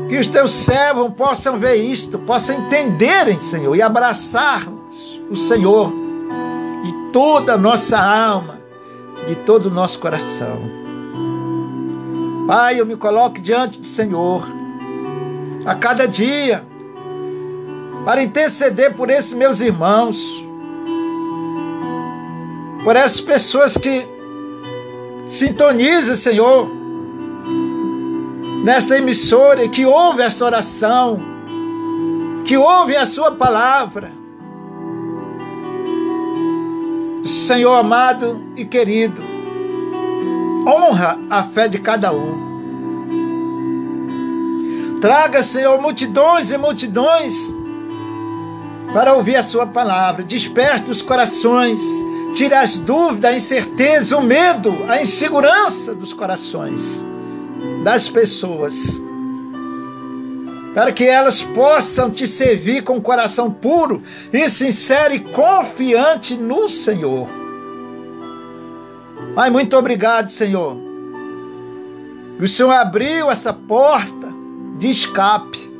Que 0.07 0.17
os 0.17 0.27
teus 0.27 0.51
servos 0.51 1.13
possam 1.15 1.57
ver 1.57 1.75
isto, 1.75 2.19
possam 2.19 2.59
entenderem, 2.59 3.39
Senhor, 3.41 3.75
e 3.75 3.81
abraçarmos 3.81 5.19
o 5.29 5.35
Senhor 5.35 5.91
de 6.83 7.11
toda 7.11 7.53
a 7.53 7.57
nossa 7.57 7.97
alma, 7.97 8.59
de 9.27 9.35
todo 9.35 9.67
o 9.67 9.71
nosso 9.71 9.99
coração. 9.99 10.61
Pai, 12.45 12.79
eu 12.79 12.85
me 12.85 12.95
coloco 12.95 13.41
diante 13.41 13.79
do 13.79 13.87
Senhor 13.87 14.45
a 15.65 15.73
cada 15.73 16.07
dia, 16.07 16.63
para 18.05 18.21
interceder 18.21 18.93
por 18.93 19.09
esses 19.09 19.33
meus 19.33 19.59
irmãos, 19.59 20.45
por 22.83 22.95
essas 22.95 23.19
pessoas 23.19 23.75
que 23.75 24.07
sintonizam, 25.27 26.15
Senhor, 26.15 26.69
nesta 28.65 28.97
emissora 28.97 29.69
que 29.69 29.85
ouve 29.85 30.23
essa 30.23 30.43
oração, 30.43 31.19
que 32.43 32.57
ouve 32.57 32.97
a 32.97 33.05
Sua 33.05 33.31
palavra. 33.31 34.11
Senhor 37.23 37.75
amado 37.75 38.41
e 38.55 38.65
querido, 38.65 39.21
honra 40.65 41.19
a 41.29 41.43
fé 41.43 41.67
de 41.67 41.77
cada 41.77 42.11
um. 42.11 42.43
Traga, 44.99 45.43
Senhor, 45.43 45.79
multidões 45.79 46.49
e 46.49 46.57
multidões 46.57 47.35
para 48.93 49.13
ouvir 49.13 49.35
a 49.35 49.43
Sua 49.43 49.67
palavra. 49.67 50.23
Desperte 50.23 50.89
os 50.89 51.03
corações, 51.03 51.79
tire 52.33 52.55
as 52.55 52.77
dúvidas, 52.77 53.31
a 53.31 53.35
incerteza, 53.35 54.17
o 54.17 54.23
medo, 54.23 54.75
a 54.87 54.99
insegurança 55.03 55.93
dos 55.93 56.13
corações 56.13 57.05
das 57.83 58.07
pessoas. 58.07 59.01
para 60.73 60.91
que 60.91 61.05
elas 61.05 61.41
possam 61.41 62.11
te 62.11 62.27
servir 62.27 62.83
com 62.83 62.95
um 62.97 63.01
coração 63.01 63.49
puro 63.49 64.03
e 64.33 64.49
sincero 64.49 65.13
e 65.13 65.21
confiante 65.21 66.35
no 66.35 66.67
Senhor. 66.67 67.29
Pai, 69.33 69.49
muito 69.49 69.77
obrigado, 69.77 70.27
Senhor. 70.29 70.77
O 72.37 72.47
Senhor 72.49 72.71
abriu 72.71 73.31
essa 73.31 73.53
porta 73.53 74.27
de 74.77 74.89
escape, 74.89 75.71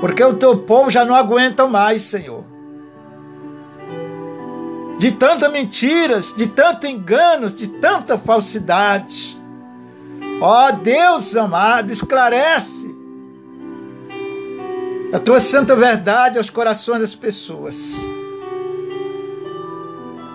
porque 0.00 0.22
o 0.22 0.34
teu 0.34 0.58
povo 0.58 0.90
já 0.90 1.06
não 1.06 1.14
aguenta 1.14 1.66
mais, 1.66 2.02
Senhor. 2.02 2.44
De 4.98 5.12
tantas 5.12 5.50
mentiras, 5.50 6.34
de 6.36 6.46
tantos 6.46 6.90
enganos, 6.90 7.54
de 7.54 7.68
tanta 7.68 8.18
falsidade. 8.18 9.37
Ó 10.40 10.70
Deus 10.70 11.34
amado, 11.34 11.90
esclarece 11.90 12.96
a 15.12 15.18
tua 15.18 15.40
santa 15.40 15.74
verdade 15.74 16.38
aos 16.38 16.50
corações 16.50 17.00
das 17.00 17.14
pessoas. 17.14 17.96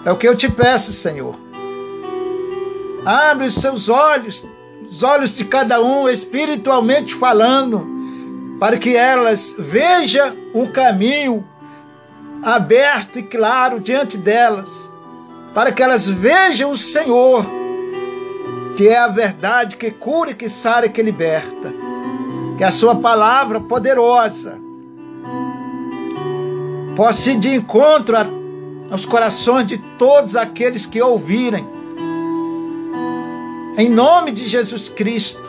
É 0.05 0.11
o 0.11 0.17
que 0.17 0.27
eu 0.27 0.35
te 0.35 0.51
peço, 0.51 0.91
Senhor. 0.91 1.35
Abre 3.05 3.47
os 3.47 3.55
seus 3.55 3.87
olhos, 3.87 4.45
os 4.91 5.03
olhos 5.03 5.37
de 5.37 5.45
cada 5.45 5.81
um, 5.81 6.09
espiritualmente 6.09 7.13
falando, 7.15 7.87
para 8.59 8.77
que 8.77 8.95
elas 8.95 9.55
vejam 9.57 10.35
um 10.53 10.65
caminho 10.67 11.47
aberto 12.41 13.19
e 13.19 13.23
claro 13.23 13.79
diante 13.79 14.17
delas, 14.17 14.89
para 15.53 15.71
que 15.71 15.81
elas 15.81 16.07
vejam 16.07 16.71
o 16.71 16.77
Senhor, 16.77 17.45
que 18.75 18.87
é 18.87 18.97
a 18.97 19.07
verdade 19.07 19.77
que 19.77 19.91
cura, 19.91 20.33
que 20.33 20.49
sara 20.49 20.85
e 20.85 20.89
que 20.89 21.01
liberta. 21.01 21.73
Que 22.57 22.63
a 22.63 22.71
sua 22.71 22.95
palavra 22.95 23.59
poderosa 23.59 24.59
possa 26.95 27.31
ir 27.31 27.39
de 27.39 27.55
encontro 27.55 28.15
aos 28.91 29.05
corações 29.05 29.65
de 29.65 29.77
todos 29.97 30.35
aqueles 30.35 30.85
que 30.85 31.01
ouvirem 31.01 31.65
em 33.77 33.89
nome 33.89 34.31
de 34.31 34.47
Jesus 34.47 34.87
Cristo. 34.87 35.41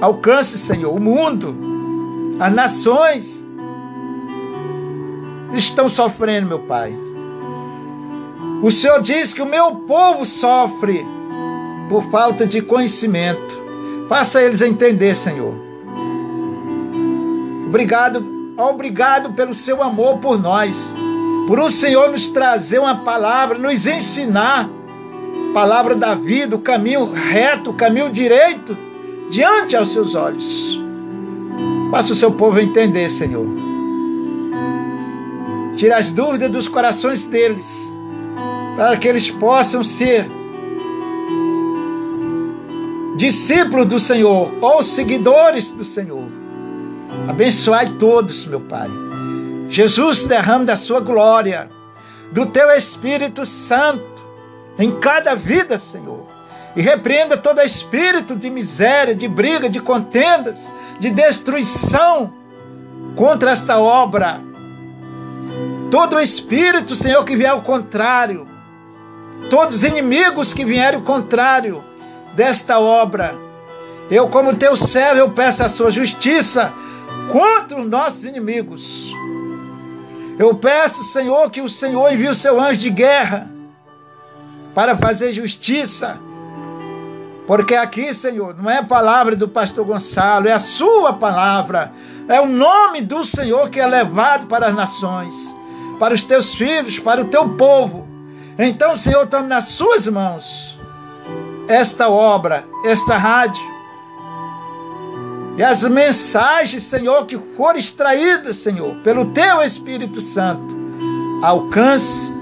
Alcance, 0.00 0.58
Senhor, 0.58 0.92
o 0.92 1.00
mundo, 1.00 1.56
as 2.40 2.52
nações 2.52 3.44
estão 5.52 5.88
sofrendo, 5.88 6.48
meu 6.48 6.58
Pai. 6.60 6.96
O 8.62 8.70
Senhor 8.72 9.00
diz 9.00 9.32
que 9.32 9.42
o 9.42 9.46
meu 9.46 9.76
povo 9.76 10.24
sofre 10.24 11.06
por 11.88 12.10
falta 12.10 12.46
de 12.46 12.60
conhecimento. 12.60 13.62
Faça 14.08 14.42
eles 14.42 14.62
entender, 14.62 15.14
Senhor. 15.14 15.54
Obrigado, 17.66 18.24
obrigado 18.56 19.32
pelo 19.32 19.54
seu 19.54 19.82
amor 19.82 20.18
por 20.18 20.40
nós. 20.40 20.94
Por 21.46 21.60
o 21.60 21.70
Senhor 21.70 22.10
nos 22.10 22.28
trazer 22.28 22.78
uma 22.78 22.96
palavra, 22.96 23.58
nos 23.58 23.86
ensinar 23.86 24.68
palavra 25.52 25.94
da 25.94 26.14
vida, 26.14 26.56
o 26.56 26.60
caminho 26.60 27.12
reto, 27.12 27.70
o 27.70 27.74
caminho 27.74 28.10
direito, 28.10 28.76
diante 29.30 29.76
aos 29.76 29.92
seus 29.92 30.14
olhos. 30.14 30.80
Faça 31.90 32.12
o 32.12 32.16
seu 32.16 32.30
povo 32.32 32.60
entender, 32.60 33.10
Senhor. 33.10 33.46
Tira 35.76 35.96
as 35.96 36.12
dúvidas 36.12 36.50
dos 36.50 36.68
corações 36.68 37.24
deles, 37.24 37.92
para 38.76 38.96
que 38.96 39.08
eles 39.08 39.30
possam 39.30 39.82
ser 39.82 40.28
discípulos 43.18 43.86
do 43.86 43.98
Senhor 43.98 44.54
ou 44.60 44.80
seguidores 44.80 45.72
do 45.72 45.84
Senhor. 45.84 46.22
Abençoai 47.28 47.94
todos, 47.98 48.46
meu 48.46 48.60
Pai. 48.60 48.88
Jesus 49.68 50.22
derrama 50.22 50.64
da 50.64 50.76
sua 50.76 51.00
glória, 51.00 51.68
do 52.30 52.46
teu 52.46 52.70
Espírito 52.70 53.44
Santo 53.44 54.22
em 54.78 55.00
cada 55.00 55.34
vida, 55.34 55.78
Senhor. 55.78 56.28
E 56.76 56.80
repreenda 56.80 57.36
todo 57.36 57.60
espírito 57.60 58.36
de 58.36 58.48
miséria, 58.48 59.16
de 59.16 59.26
briga, 59.26 59.68
de 59.68 59.80
contendas, 59.80 60.72
de 61.00 61.10
destruição 61.10 62.32
contra 63.16 63.50
esta 63.50 63.80
obra. 63.80 64.40
Todo 65.90 66.20
espírito, 66.20 66.94
Senhor, 66.94 67.24
que 67.24 67.34
vier 67.34 67.50
ao 67.50 67.62
contrário, 67.62 68.46
todos 69.50 69.76
os 69.76 69.82
inimigos 69.82 70.54
que 70.54 70.64
vierem 70.64 71.00
ao 71.00 71.04
contrário 71.04 71.87
desta 72.38 72.78
obra, 72.78 73.34
eu, 74.08 74.28
como 74.28 74.54
teu 74.54 74.76
servo, 74.76 75.18
eu 75.18 75.30
peço 75.32 75.64
a 75.64 75.68
sua 75.68 75.90
justiça 75.90 76.72
contra 77.32 77.80
os 77.80 77.88
nossos 77.88 78.22
inimigos. 78.22 79.12
Eu 80.38 80.54
peço, 80.54 81.02
Senhor, 81.02 81.50
que 81.50 81.60
o 81.60 81.68
Senhor 81.68 82.12
envie 82.12 82.28
o 82.28 82.36
seu 82.36 82.60
anjo 82.60 82.78
de 82.78 82.90
guerra 82.90 83.50
para 84.72 84.96
fazer 84.96 85.32
justiça. 85.32 86.16
Porque 87.44 87.74
aqui, 87.74 88.14
Senhor, 88.14 88.54
não 88.56 88.70
é 88.70 88.78
a 88.78 88.84
palavra 88.84 89.34
do 89.34 89.48
pastor 89.48 89.84
Gonçalo, 89.84 90.46
é 90.46 90.52
a 90.52 90.60
sua 90.60 91.12
palavra. 91.12 91.90
É 92.28 92.40
o 92.40 92.46
nome 92.46 93.00
do 93.00 93.24
Senhor 93.24 93.68
que 93.68 93.80
é 93.80 93.86
levado 93.86 94.46
para 94.46 94.68
as 94.68 94.76
nações, 94.76 95.34
para 95.98 96.14
os 96.14 96.22
teus 96.22 96.54
filhos, 96.54 97.00
para 97.00 97.20
o 97.20 97.24
teu 97.24 97.48
povo. 97.56 98.06
Então, 98.56 98.94
Senhor, 98.96 99.26
tome 99.26 99.48
nas 99.48 99.64
suas 99.64 100.06
mãos 100.06 100.77
esta 101.68 102.08
obra, 102.08 102.66
esta 102.84 103.16
rádio. 103.16 103.62
E 105.56 105.62
as 105.62 105.82
mensagens, 105.82 106.82
Senhor, 106.84 107.26
que 107.26 107.38
foram 107.56 107.78
extraídas, 107.78 108.56
Senhor, 108.56 108.94
pelo 109.02 109.26
teu 109.26 109.62
Espírito 109.62 110.20
Santo, 110.20 110.76
alcance 111.42 112.32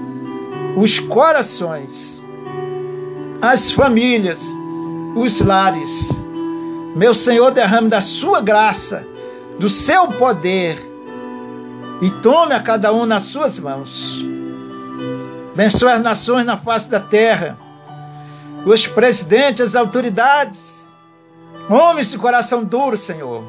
os 0.77 0.99
corações 0.99 2.17
as 3.41 3.71
famílias, 3.71 4.41
os 5.15 5.39
lares. 5.41 6.09
Meu 6.95 7.13
Senhor, 7.13 7.51
derrame 7.51 7.89
da 7.89 8.01
sua 8.01 8.41
graça, 8.41 9.05
do 9.59 9.69
seu 9.69 10.07
poder 10.09 10.77
e 12.01 12.09
tome 12.09 12.53
a 12.53 12.61
cada 12.61 12.93
um 12.93 13.05
nas 13.05 13.23
suas 13.23 13.57
mãos. 13.59 14.23
Abençoe 15.53 15.91
as 15.91 16.03
nações 16.03 16.45
na 16.45 16.57
face 16.57 16.89
da 16.89 16.99
terra, 16.99 17.57
os 18.69 18.87
presidentes, 18.87 19.61
as 19.61 19.75
autoridades, 19.75 20.91
homens 21.69 22.11
de 22.11 22.17
coração 22.17 22.63
duro, 22.63 22.97
Senhor. 22.97 23.43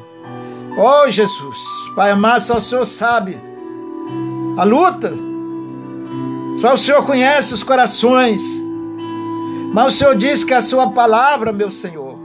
Oh 0.77 1.09
Jesus, 1.09 1.57
Pai 1.95 2.11
amado, 2.11 2.41
só 2.41 2.57
o 2.57 2.61
Senhor 2.61 2.85
sabe 2.85 3.39
a 4.57 4.63
luta, 4.63 5.13
só 6.57 6.73
o 6.73 6.77
Senhor 6.77 7.05
conhece 7.05 7.53
os 7.53 7.63
corações. 7.63 8.41
Mas 9.73 9.93
o 9.93 9.97
Senhor 9.97 10.15
diz 10.15 10.43
que 10.43 10.53
a 10.53 10.61
sua 10.61 10.89
palavra, 10.91 11.51
meu 11.51 11.69
Senhor, 11.69 12.17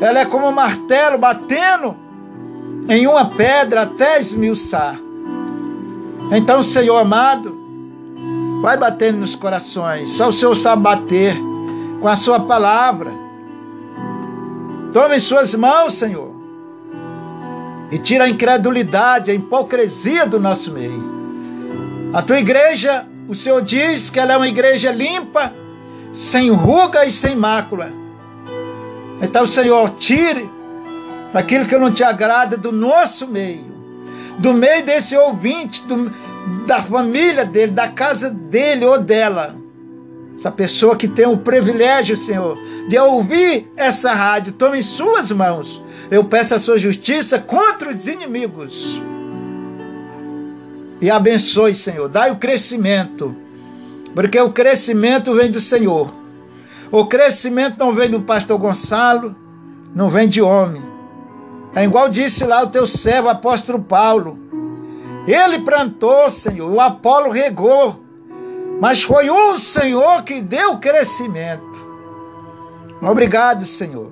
ela 0.00 0.20
é 0.20 0.24
como 0.24 0.48
um 0.48 0.52
martelo 0.52 1.18
batendo 1.18 1.94
em 2.88 3.06
uma 3.06 3.30
pedra 3.30 3.82
até 3.82 4.18
esmiuçar. 4.18 4.98
Então, 6.30 6.62
Senhor 6.62 6.96
amado, 6.96 7.54
vai 8.62 8.76
batendo 8.76 9.18
nos 9.18 9.34
corações. 9.34 10.10
Só 10.10 10.28
o 10.28 10.32
Senhor 10.32 10.54
sabe 10.54 10.82
bater 10.82 11.51
com 12.02 12.08
a 12.08 12.16
sua 12.16 12.40
palavra. 12.40 13.12
Tome 14.92 15.16
em 15.16 15.20
suas 15.20 15.54
mãos, 15.54 15.94
Senhor, 15.94 16.32
e 17.92 17.98
tira 17.98 18.24
a 18.24 18.28
incredulidade, 18.28 19.30
a 19.30 19.34
hipocrisia 19.34 20.26
do 20.26 20.40
nosso 20.40 20.72
meio. 20.72 21.12
A 22.12 22.20
tua 22.20 22.40
igreja, 22.40 23.06
o 23.28 23.34
Senhor 23.34 23.62
diz 23.62 24.10
que 24.10 24.18
ela 24.18 24.32
é 24.32 24.36
uma 24.36 24.48
igreja 24.48 24.90
limpa, 24.90 25.54
sem 26.12 26.50
ruga 26.50 27.06
e 27.06 27.12
sem 27.12 27.36
mácula. 27.36 27.90
Então, 29.22 29.46
Senhor, 29.46 29.88
tire 29.90 30.50
aquilo 31.32 31.66
que 31.66 31.78
não 31.78 31.92
te 31.92 32.02
agrada 32.02 32.56
do 32.56 32.72
nosso 32.72 33.28
meio, 33.28 33.72
do 34.38 34.52
meio 34.52 34.84
desse 34.84 35.16
ouvinte, 35.16 35.84
do, 35.84 36.12
da 36.66 36.82
família 36.82 37.46
dele, 37.46 37.70
da 37.70 37.86
casa 37.86 38.28
dele 38.28 38.84
ou 38.84 38.98
dela. 38.98 39.61
Essa 40.42 40.50
pessoa 40.50 40.96
que 40.96 41.06
tem 41.06 41.24
o 41.24 41.36
privilégio, 41.38 42.16
Senhor, 42.16 42.58
de 42.88 42.98
ouvir 42.98 43.70
essa 43.76 44.12
rádio, 44.12 44.52
tome 44.52 44.80
em 44.80 44.82
suas 44.82 45.30
mãos. 45.30 45.80
Eu 46.10 46.24
peço 46.24 46.52
a 46.52 46.58
sua 46.58 46.80
justiça 46.80 47.38
contra 47.38 47.88
os 47.88 48.08
inimigos. 48.08 49.00
E 51.00 51.08
abençoe, 51.08 51.72
Senhor. 51.72 52.08
Dai 52.08 52.32
o 52.32 52.38
crescimento 52.38 53.36
porque 54.16 54.40
o 54.40 54.50
crescimento 54.52 55.32
vem 55.32 55.48
do 55.48 55.60
Senhor. 55.60 56.12
O 56.90 57.06
crescimento 57.06 57.78
não 57.78 57.92
vem 57.92 58.10
do 58.10 58.22
pastor 58.22 58.58
Gonçalo, 58.58 59.36
não 59.94 60.08
vem 60.08 60.26
de 60.28 60.42
homem. 60.42 60.82
É 61.72 61.84
igual 61.84 62.08
disse 62.08 62.42
lá 62.42 62.64
o 62.64 62.70
teu 62.70 62.84
servo, 62.84 63.28
apóstolo 63.28 63.80
Paulo. 63.80 64.36
Ele 65.24 65.60
plantou, 65.60 66.28
Senhor, 66.30 66.68
o 66.68 66.80
Apolo 66.80 67.30
regou, 67.30 68.01
mas 68.82 69.00
foi 69.04 69.30
o 69.30 69.56
Senhor 69.60 70.24
que 70.24 70.40
deu 70.40 70.76
crescimento. 70.78 71.86
Obrigado, 73.00 73.64
Senhor. 73.64 74.10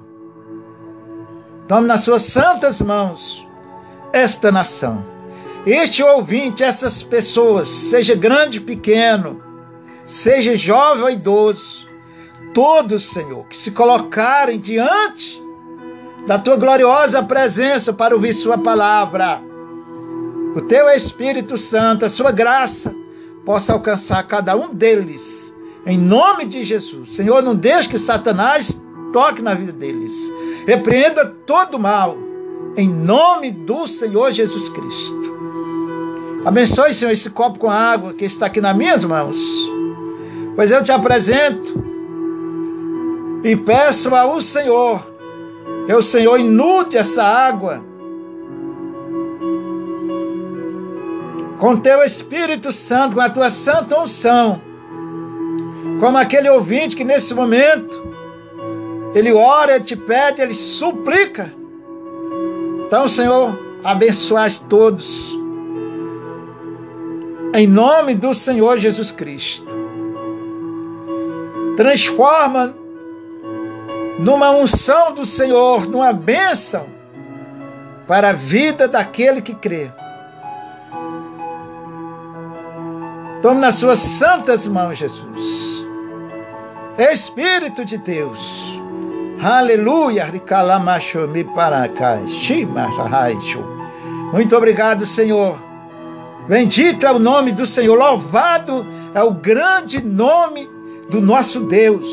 Tome 1.66 1.88
nas 1.88 2.02
suas 2.02 2.22
santas 2.22 2.80
mãos 2.80 3.44
esta 4.12 4.52
nação. 4.52 5.04
Este 5.66 6.04
ouvinte, 6.04 6.62
essas 6.62 7.02
pessoas, 7.02 7.68
seja 7.68 8.14
grande, 8.14 8.60
pequeno, 8.60 9.42
seja 10.06 10.56
jovem 10.56 11.02
ou 11.02 11.10
idoso, 11.10 11.84
todos, 12.54 13.10
Senhor, 13.10 13.48
que 13.48 13.58
se 13.58 13.72
colocarem 13.72 14.60
diante 14.60 15.42
da 16.28 16.38
tua 16.38 16.54
gloriosa 16.54 17.20
presença 17.24 17.92
para 17.92 18.14
ouvir 18.14 18.32
Sua 18.34 18.56
palavra. 18.56 19.42
O 20.54 20.60
teu 20.60 20.88
Espírito 20.90 21.58
Santo, 21.58 22.04
a 22.04 22.08
Sua 22.08 22.30
graça, 22.30 22.99
possa 23.44 23.72
alcançar 23.72 24.22
cada 24.26 24.56
um 24.56 24.72
deles, 24.72 25.52
em 25.86 25.98
nome 25.98 26.44
de 26.44 26.62
Jesus. 26.64 27.14
Senhor, 27.14 27.42
não 27.42 27.54
deixe 27.54 27.88
que 27.88 27.98
Satanás 27.98 28.80
toque 29.12 29.42
na 29.42 29.54
vida 29.54 29.72
deles. 29.72 30.12
Repreenda 30.66 31.26
todo 31.26 31.78
mal, 31.78 32.16
em 32.76 32.88
nome 32.88 33.50
do 33.50 33.86
Senhor 33.86 34.30
Jesus 34.32 34.68
Cristo. 34.68 35.30
Abençoe, 36.44 36.94
Senhor, 36.94 37.10
esse 37.10 37.28
copo 37.30 37.58
com 37.58 37.70
água 37.70 38.14
que 38.14 38.24
está 38.24 38.46
aqui 38.46 38.60
nas 38.60 38.76
minhas 38.76 39.04
mãos. 39.04 39.38
Pois 40.56 40.70
eu 40.70 40.82
te 40.82 40.90
apresento 40.92 41.82
e 43.42 43.56
peço 43.56 44.14
ao 44.14 44.40
Senhor 44.40 45.06
que 45.86 45.94
o 45.94 46.02
Senhor 46.02 46.38
inunde 46.38 46.96
essa 46.96 47.22
água 47.22 47.89
com 51.60 51.76
teu 51.76 52.02
Espírito 52.02 52.72
Santo, 52.72 53.14
com 53.14 53.20
a 53.20 53.28
tua 53.28 53.50
santa 53.50 54.00
unção, 54.00 54.62
como 56.00 56.16
aquele 56.16 56.48
ouvinte 56.48 56.96
que 56.96 57.04
nesse 57.04 57.34
momento 57.34 58.10
ele 59.14 59.30
ora, 59.32 59.74
ele 59.74 59.84
te 59.84 59.94
pede, 59.94 60.40
ele 60.40 60.54
suplica. 60.54 61.52
Então, 62.86 63.06
Senhor, 63.08 63.58
abençoai 63.84 64.48
todos. 64.68 65.38
Em 67.52 67.66
nome 67.66 68.14
do 68.14 68.32
Senhor 68.32 68.78
Jesus 68.78 69.10
Cristo. 69.10 69.66
Transforma 71.76 72.74
numa 74.18 74.50
unção 74.50 75.12
do 75.12 75.26
Senhor, 75.26 75.86
numa 75.86 76.12
bênção 76.12 76.86
para 78.06 78.30
a 78.30 78.32
vida 78.32 78.88
daquele 78.88 79.42
que 79.42 79.54
crê. 79.54 79.90
Tome 83.42 83.58
nas 83.58 83.76
suas 83.76 83.98
santas 83.98 84.66
mãos, 84.66 84.98
Jesus. 84.98 85.86
Espírito 86.98 87.86
de 87.86 87.96
Deus. 87.96 88.78
Aleluia. 89.42 90.26
Muito 94.32 94.56
obrigado, 94.56 95.06
Senhor. 95.06 95.58
Bendito 96.46 97.06
é 97.06 97.12
o 97.12 97.18
nome 97.18 97.52
do 97.52 97.64
Senhor. 97.64 97.96
Louvado 97.96 98.86
é 99.14 99.22
o 99.22 99.32
grande 99.32 100.04
nome 100.04 100.68
do 101.08 101.22
nosso 101.22 101.60
Deus. 101.60 102.06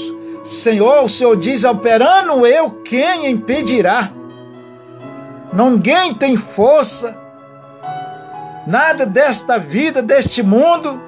Senhor, 0.45 1.03
o 1.03 1.09
Senhor 1.09 1.35
diz: 1.35 1.65
operando 1.65 2.47
eu, 2.47 2.69
quem 2.85 3.29
impedirá? 3.29 4.11
Ninguém 5.51 6.13
tem 6.13 6.37
força, 6.37 7.17
nada 8.65 9.05
desta 9.05 9.57
vida, 9.57 10.01
deste 10.01 10.41
mundo, 10.41 11.01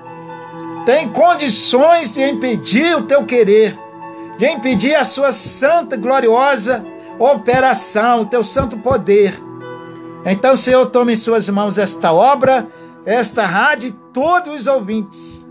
tem 0.85 1.09
condições 1.09 2.13
de 2.13 2.23
impedir 2.23 2.95
o 2.95 3.03
teu 3.03 3.25
querer, 3.25 3.77
de 4.37 4.47
impedir 4.47 4.95
a 4.95 5.03
sua 5.03 5.31
santa, 5.31 5.95
gloriosa 5.95 6.83
operação, 7.19 8.21
o 8.21 8.25
teu 8.25 8.43
santo 8.43 8.77
poder. 8.77 9.33
Então, 10.25 10.55
Senhor, 10.55 10.85
tome 10.87 11.13
em 11.13 11.17
suas 11.17 11.49
mãos 11.49 11.77
esta 11.77 12.13
obra, 12.13 12.67
esta 13.05 13.45
rádio 13.45 13.89
e 13.89 14.13
todos 14.13 14.61
os 14.61 14.67
ouvintes. 14.67 15.45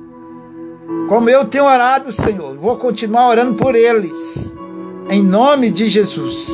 Como 1.08 1.28
eu 1.28 1.44
tenho 1.44 1.64
orado, 1.64 2.12
Senhor, 2.12 2.56
vou 2.56 2.76
continuar 2.76 3.28
orando 3.28 3.54
por 3.54 3.74
eles, 3.74 4.54
em 5.10 5.22
nome 5.22 5.70
de 5.70 5.88
Jesus. 5.88 6.50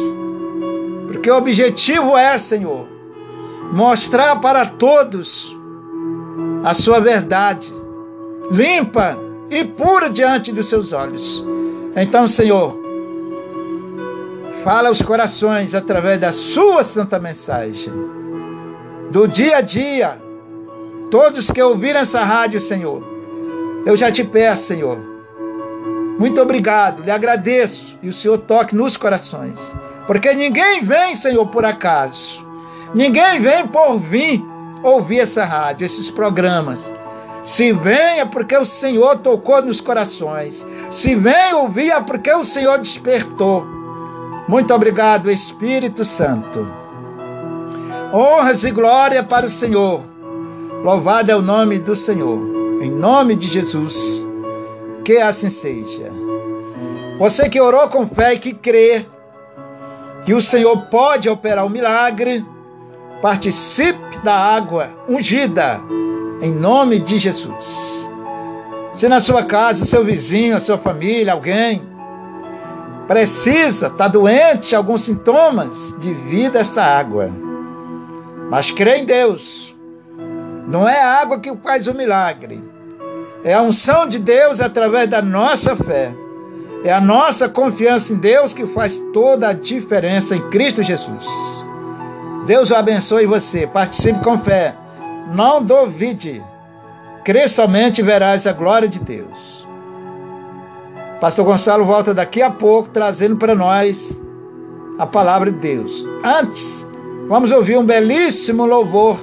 Porque 1.06 1.30
o 1.30 1.36
objetivo 1.36 2.16
é, 2.16 2.36
Senhor, 2.36 2.88
mostrar 3.72 4.36
para 4.40 4.66
todos 4.66 5.56
a 6.64 6.74
sua 6.74 7.00
verdade 7.00 7.72
limpa 8.50 9.18
e 9.50 9.64
pura 9.64 10.10
diante 10.10 10.52
dos 10.52 10.68
seus 10.68 10.92
olhos. 10.92 11.44
Então, 11.96 12.26
Senhor, 12.26 12.78
fala 14.62 14.88
aos 14.88 15.00
corações 15.00 15.74
através 15.74 16.20
da 16.20 16.32
sua 16.32 16.82
santa 16.82 17.18
mensagem. 17.18 17.92
Do 19.10 19.28
dia 19.28 19.58
a 19.58 19.60
dia, 19.60 20.18
todos 21.10 21.50
que 21.50 21.62
ouviram 21.62 22.00
essa 22.00 22.24
rádio, 22.24 22.60
Senhor, 22.60 23.02
eu 23.86 23.96
já 23.96 24.10
te 24.10 24.24
peço, 24.24 24.64
Senhor. 24.64 24.98
Muito 26.18 26.40
obrigado, 26.40 27.02
lhe 27.02 27.10
agradeço 27.10 27.98
e 28.02 28.08
o 28.08 28.14
Senhor 28.14 28.38
toque 28.38 28.74
nos 28.74 28.96
corações. 28.96 29.58
Porque 30.06 30.32
ninguém 30.34 30.82
vem, 30.82 31.14
Senhor, 31.14 31.46
por 31.46 31.64
acaso. 31.64 32.44
Ninguém 32.94 33.40
vem 33.40 33.66
por 33.66 33.98
vir 33.98 34.42
ouvir 34.82 35.20
essa 35.20 35.44
rádio, 35.44 35.84
esses 35.84 36.10
programas. 36.10 36.92
Se 37.44 37.72
vem 37.72 38.20
é 38.20 38.24
porque 38.24 38.56
o 38.56 38.64
Senhor 38.64 39.18
tocou 39.18 39.60
nos 39.60 39.80
corações. 39.80 40.66
Se 40.90 41.14
vem 41.14 41.52
ouvir 41.52 41.90
é 41.90 42.00
porque 42.00 42.32
o 42.32 42.42
Senhor 42.42 42.78
despertou. 42.78 43.66
Muito 44.48 44.72
obrigado, 44.72 45.30
Espírito 45.30 46.04
Santo. 46.06 46.66
Honras 48.12 48.64
e 48.64 48.70
glória 48.70 49.22
para 49.22 49.44
o 49.44 49.50
Senhor. 49.50 50.00
Louvado 50.82 51.30
é 51.30 51.36
o 51.36 51.42
nome 51.42 51.78
do 51.78 51.94
Senhor. 51.94 52.38
Em 52.82 52.90
nome 52.90 53.36
de 53.36 53.46
Jesus. 53.46 54.26
Que 55.04 55.18
assim 55.18 55.50
seja. 55.50 56.10
Você 57.18 57.48
que 57.48 57.60
orou 57.60 57.88
com 57.88 58.08
fé 58.08 58.34
e 58.34 58.38
que 58.38 58.54
crê 58.54 59.04
que 60.24 60.32
o 60.32 60.40
Senhor 60.40 60.86
pode 60.86 61.28
operar 61.28 61.64
o 61.64 61.66
um 61.66 61.70
milagre, 61.70 62.44
participe 63.20 64.18
da 64.24 64.34
água 64.34 64.90
ungida 65.06 65.80
em 66.40 66.52
nome 66.52 66.98
de 66.98 67.18
Jesus. 67.18 68.10
Se 68.94 69.08
na 69.08 69.20
sua 69.20 69.42
casa, 69.42 69.82
o 69.82 69.86
seu 69.86 70.04
vizinho, 70.04 70.56
a 70.56 70.60
sua 70.60 70.78
família, 70.78 71.32
alguém 71.32 71.82
precisa, 73.08 73.88
está 73.88 74.08
doente, 74.08 74.74
alguns 74.74 75.02
sintomas, 75.02 75.94
divida 75.98 76.60
essa 76.60 76.82
água. 76.82 77.30
Mas 78.48 78.70
crê 78.70 78.98
em 78.98 79.04
Deus. 79.04 79.74
Não 80.66 80.88
é 80.88 81.00
a 81.00 81.20
água 81.20 81.40
que 81.40 81.54
faz 81.56 81.86
o 81.86 81.94
milagre. 81.94 82.62
É 83.42 83.52
a 83.52 83.62
unção 83.62 84.06
de 84.06 84.18
Deus 84.18 84.60
através 84.60 85.10
da 85.10 85.20
nossa 85.20 85.76
fé. 85.76 86.14
É 86.84 86.92
a 86.92 87.00
nossa 87.00 87.48
confiança 87.48 88.12
em 88.12 88.16
Deus 88.16 88.52
que 88.52 88.66
faz 88.66 88.98
toda 89.12 89.48
a 89.48 89.52
diferença 89.52 90.36
em 90.36 90.50
Cristo 90.50 90.82
Jesus. 90.82 91.26
Deus 92.46 92.70
o 92.70 92.76
abençoe 92.76 93.26
você. 93.26 93.66
Participe 93.66 94.20
com 94.20 94.38
fé 94.38 94.76
não 95.32 95.62
duvide. 95.62 96.42
Crê 97.24 97.48
somente 97.48 98.00
e 98.00 98.04
verás 98.04 98.46
a 98.46 98.52
glória 98.52 98.88
de 98.88 98.98
Deus. 98.98 99.66
Pastor 101.20 101.44
Gonçalo 101.44 101.84
volta 101.84 102.12
daqui 102.12 102.42
a 102.42 102.50
pouco 102.50 102.90
trazendo 102.90 103.36
para 103.36 103.54
nós 103.54 104.20
a 104.98 105.06
palavra 105.06 105.50
de 105.50 105.58
Deus. 105.58 106.04
Antes, 106.22 106.84
vamos 107.28 107.50
ouvir 107.50 107.78
um 107.78 107.84
belíssimo 107.84 108.66
louvor 108.66 109.18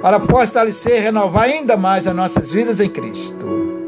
para 0.00 0.18
fortalecer 0.18 0.96
e 0.96 1.00
renovar 1.00 1.44
ainda 1.44 1.76
mais 1.76 2.06
as 2.06 2.14
nossas 2.14 2.50
vidas 2.50 2.80
em 2.80 2.88
Cristo. 2.88 3.79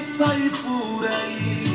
Sair 0.00 0.50
por 0.50 1.06
aí. 1.06 1.68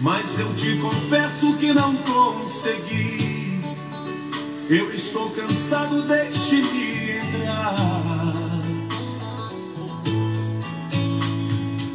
Mas 0.00 0.38
eu 0.38 0.52
te 0.54 0.76
confesso 0.78 1.56
que 1.56 1.72
não 1.72 1.96
consegui. 1.96 3.62
Eu 4.68 4.92
estou 4.92 5.30
cansado, 5.30 6.02
deixe-me 6.02 7.12
entrar. 7.18 8.32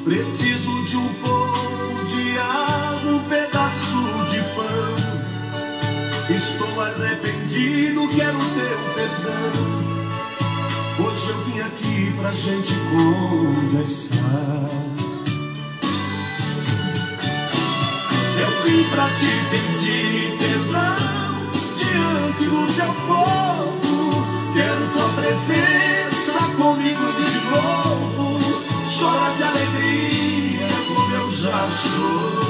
Preciso 0.03 0.86
de 0.86 0.97
um 0.97 1.13
pouco 1.15 2.05
de 2.05 2.38
água, 2.38 3.12
um 3.12 3.23
pedaço 3.23 4.25
de 4.29 4.39
pão. 4.55 5.07
Estou 6.33 6.81
arrependido, 6.81 8.07
quero 8.10 8.38
teu 8.38 8.93
perdão. 8.95 9.87
Hoje 10.99 11.29
eu 11.29 11.38
vim 11.43 11.60
aqui 11.60 12.12
pra 12.19 12.31
gente 12.33 12.73
conversar. 12.89 14.17
Eu 18.39 18.63
vim 18.63 18.83
pra 18.89 19.07
te 19.10 19.29
pedir 19.51 20.38
perdão 20.39 21.51
diante 21.77 22.45
do 22.45 22.65
teu 22.73 22.93
povo. 23.05 24.25
Quero 24.53 24.88
tua 24.93 25.10
presença 25.21 26.39
comigo 26.57 27.13
de 27.13 27.29
novo. 27.45 28.39
Chora 28.99 29.29
de 29.36 29.43
alegria 29.43 30.67
como 30.88 31.13
eu 31.13 31.29
já 31.29 31.69
chorei. 31.69 32.46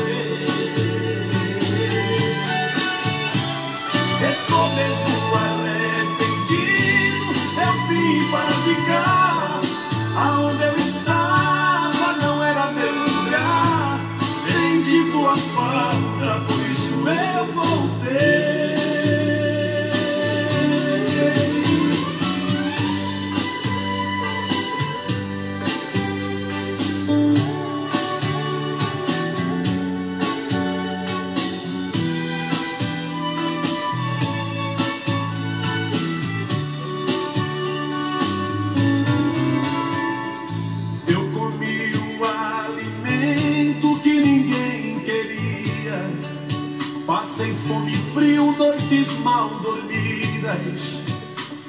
Mal 49.27 49.49
dormidas. 49.59 51.03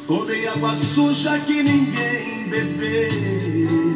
Tomei 0.07 0.47
água 0.47 0.77
suja 0.77 1.39
que 1.41 1.61
ninguém 1.61 2.49
bebeu. 2.49 3.95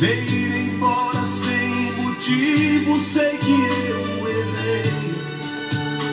Veio 0.00 0.30
ir 0.30 0.54
embora 0.66 1.24
sem 1.24 1.92
motivo, 2.02 2.98
sei 2.98 3.38
que 3.38 3.58
eu 3.94 4.28
errei. 4.28 5.14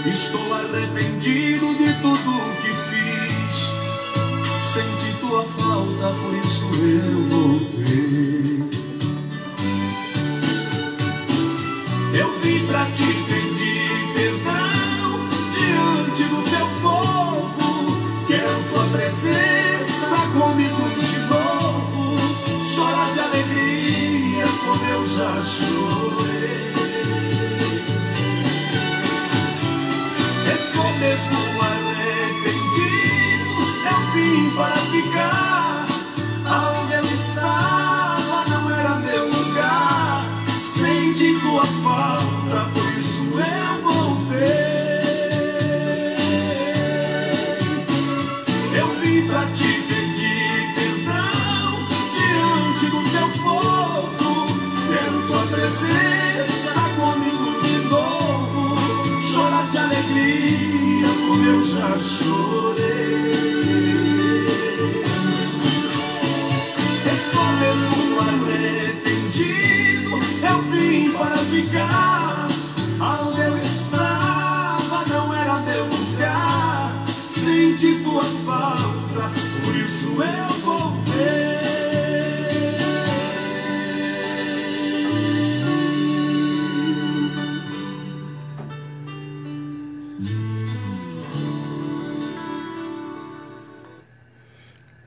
Estou 0.07 0.53
arrependido 0.53 1.73
de 1.75 1.91
tudo 2.03 2.31
que 2.61 2.71
fiz. 2.89 3.55
Senti 4.71 5.19
tua 5.19 5.43
falta, 5.57 6.13
por 6.19 6.33
isso 6.45 6.65
eu 6.75 7.29
voltei. 7.29 8.44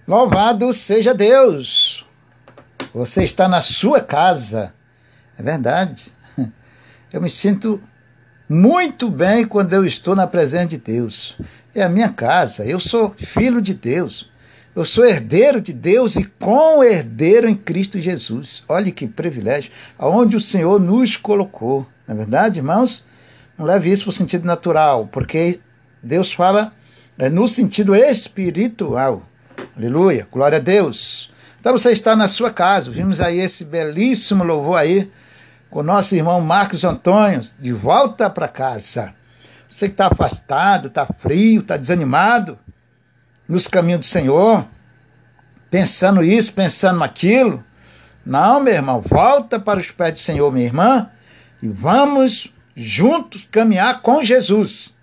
Louvado 0.09 0.73
seja 0.73 1.13
Deus! 1.13 2.07
Você 2.95 3.25
está 3.25 3.47
na 3.47 3.61
sua 3.61 4.01
casa. 4.01 4.73
É 5.39 5.43
verdade. 5.43 6.11
Eu 7.13 7.21
me 7.21 7.29
sinto 7.29 7.79
muito 8.49 9.11
bem 9.11 9.47
quando 9.47 9.75
eu 9.75 9.85
estou 9.85 10.17
na 10.17 10.27
presença 10.27 10.69
de 10.69 10.79
Deus. 10.79 11.37
É 11.75 11.83
a 11.83 11.91
minha 11.91 12.09
casa. 12.09 12.65
Eu 12.65 12.81
sou 12.81 13.15
filho 13.19 13.61
de 13.61 13.75
Deus. 13.75 14.31
Eu 14.75 14.87
sou 14.87 15.05
herdeiro 15.05 15.61
de 15.61 15.75
Deus 15.75 16.17
e 16.17 16.25
com-herdeiro 16.25 17.47
em 17.47 17.55
Cristo 17.55 18.01
Jesus. 18.01 18.65
Olhe 18.67 18.91
que 18.91 19.07
privilégio. 19.07 19.71
Aonde 19.99 20.37
o 20.37 20.41
Senhor 20.41 20.81
nos 20.81 21.19
colocou. 21.19 21.87
Não 22.07 22.15
é 22.15 22.17
verdade, 22.17 22.61
irmãos? 22.61 23.05
Não 23.59 23.67
leve 23.67 23.91
isso 23.91 24.05
para 24.05 24.11
o 24.11 24.15
sentido 24.15 24.47
natural, 24.47 25.07
porque 25.13 25.61
Deus 26.03 26.33
fala 26.33 26.73
é, 27.19 27.29
no 27.29 27.47
sentido 27.47 27.95
espiritual. 27.95 29.29
Aleluia, 29.77 30.27
glória 30.31 30.59
a 30.59 30.61
Deus. 30.61 31.31
Então 31.61 31.73
você 31.73 31.91
está 31.91 32.15
na 32.15 32.29
sua 32.29 32.51
casa, 32.51 32.91
vimos 32.91 33.21
aí 33.21 33.41
esse 33.41 33.65
belíssimo 33.65 34.45
louvor 34.45 34.79
aí 34.79 35.11
com 35.71 35.81
o 35.81 35.83
nosso 35.83 36.15
irmão 36.15 36.41
Marcos 36.41 36.85
Antônio, 36.85 37.43
de 37.59 37.73
volta 37.73 38.31
para 38.31 38.49
casa. 38.49 39.15
Você 39.71 39.89
que 39.89 39.95
está 39.95 40.07
afastado, 40.07 40.89
está 40.89 41.07
frio, 41.07 41.61
está 41.61 41.77
desanimado 41.77 42.59
nos 43.49 43.67
caminhos 43.67 44.01
do 44.01 44.07
Senhor, 44.07 44.67
pensando 45.71 46.23
isso, 46.23 46.53
pensando 46.53 47.03
aquilo. 47.03 47.63
Não, 48.25 48.61
meu 48.61 48.75
irmão, 48.75 49.01
volta 49.01 49.59
para 49.59 49.81
os 49.81 49.91
pés 49.91 50.15
do 50.15 50.21
Senhor, 50.21 50.53
minha 50.53 50.67
irmã, 50.67 51.11
e 51.63 51.69
vamos 51.69 52.53
juntos 52.77 53.47
caminhar 53.51 54.03
com 54.03 54.25
Jesus. 54.25 54.95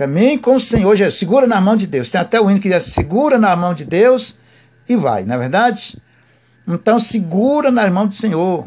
Caminhe 0.00 0.38
com 0.38 0.56
o 0.56 0.60
Senhor 0.60 0.96
Jesus. 0.96 1.18
Segura 1.18 1.46
na 1.46 1.60
mão 1.60 1.76
de 1.76 1.86
Deus. 1.86 2.10
Tem 2.10 2.18
até 2.18 2.40
o 2.40 2.50
hino 2.50 2.58
que 2.58 2.70
diz: 2.70 2.84
segura 2.86 3.38
na 3.38 3.54
mão 3.54 3.74
de 3.74 3.84
Deus 3.84 4.34
e 4.88 4.96
vai, 4.96 5.24
não 5.24 5.34
é 5.34 5.38
verdade? 5.38 6.00
Então, 6.66 6.98
segura 6.98 7.70
na 7.70 7.90
mão 7.90 8.06
do 8.06 8.14
Senhor. 8.14 8.66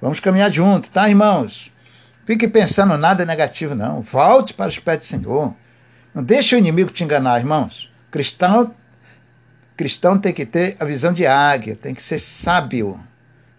Vamos 0.00 0.20
caminhar 0.20 0.52
junto, 0.52 0.88
tá, 0.88 1.08
irmãos? 1.08 1.72
Fique 2.24 2.46
pensando 2.46 2.96
nada 2.96 3.24
negativo, 3.24 3.74
não. 3.74 4.02
Volte 4.02 4.54
para 4.54 4.68
os 4.68 4.78
pés 4.78 5.00
do 5.00 5.04
Senhor. 5.04 5.52
Não 6.14 6.22
deixe 6.22 6.54
o 6.54 6.58
inimigo 6.58 6.92
te 6.92 7.02
enganar, 7.02 7.40
irmãos. 7.40 7.90
Cristão, 8.08 8.72
cristão 9.76 10.16
tem 10.16 10.32
que 10.32 10.46
ter 10.46 10.76
a 10.78 10.84
visão 10.84 11.12
de 11.12 11.26
águia, 11.26 11.74
tem 11.74 11.92
que 11.92 12.02
ser 12.04 12.20
sábio 12.20 13.00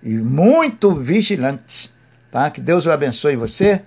e 0.02 0.14
muito 0.16 0.96
vigilante, 0.96 1.92
tá? 2.32 2.50
Que 2.50 2.62
Deus 2.62 2.86
o 2.86 2.92
abençoe 2.92 3.36
você. 3.36 3.82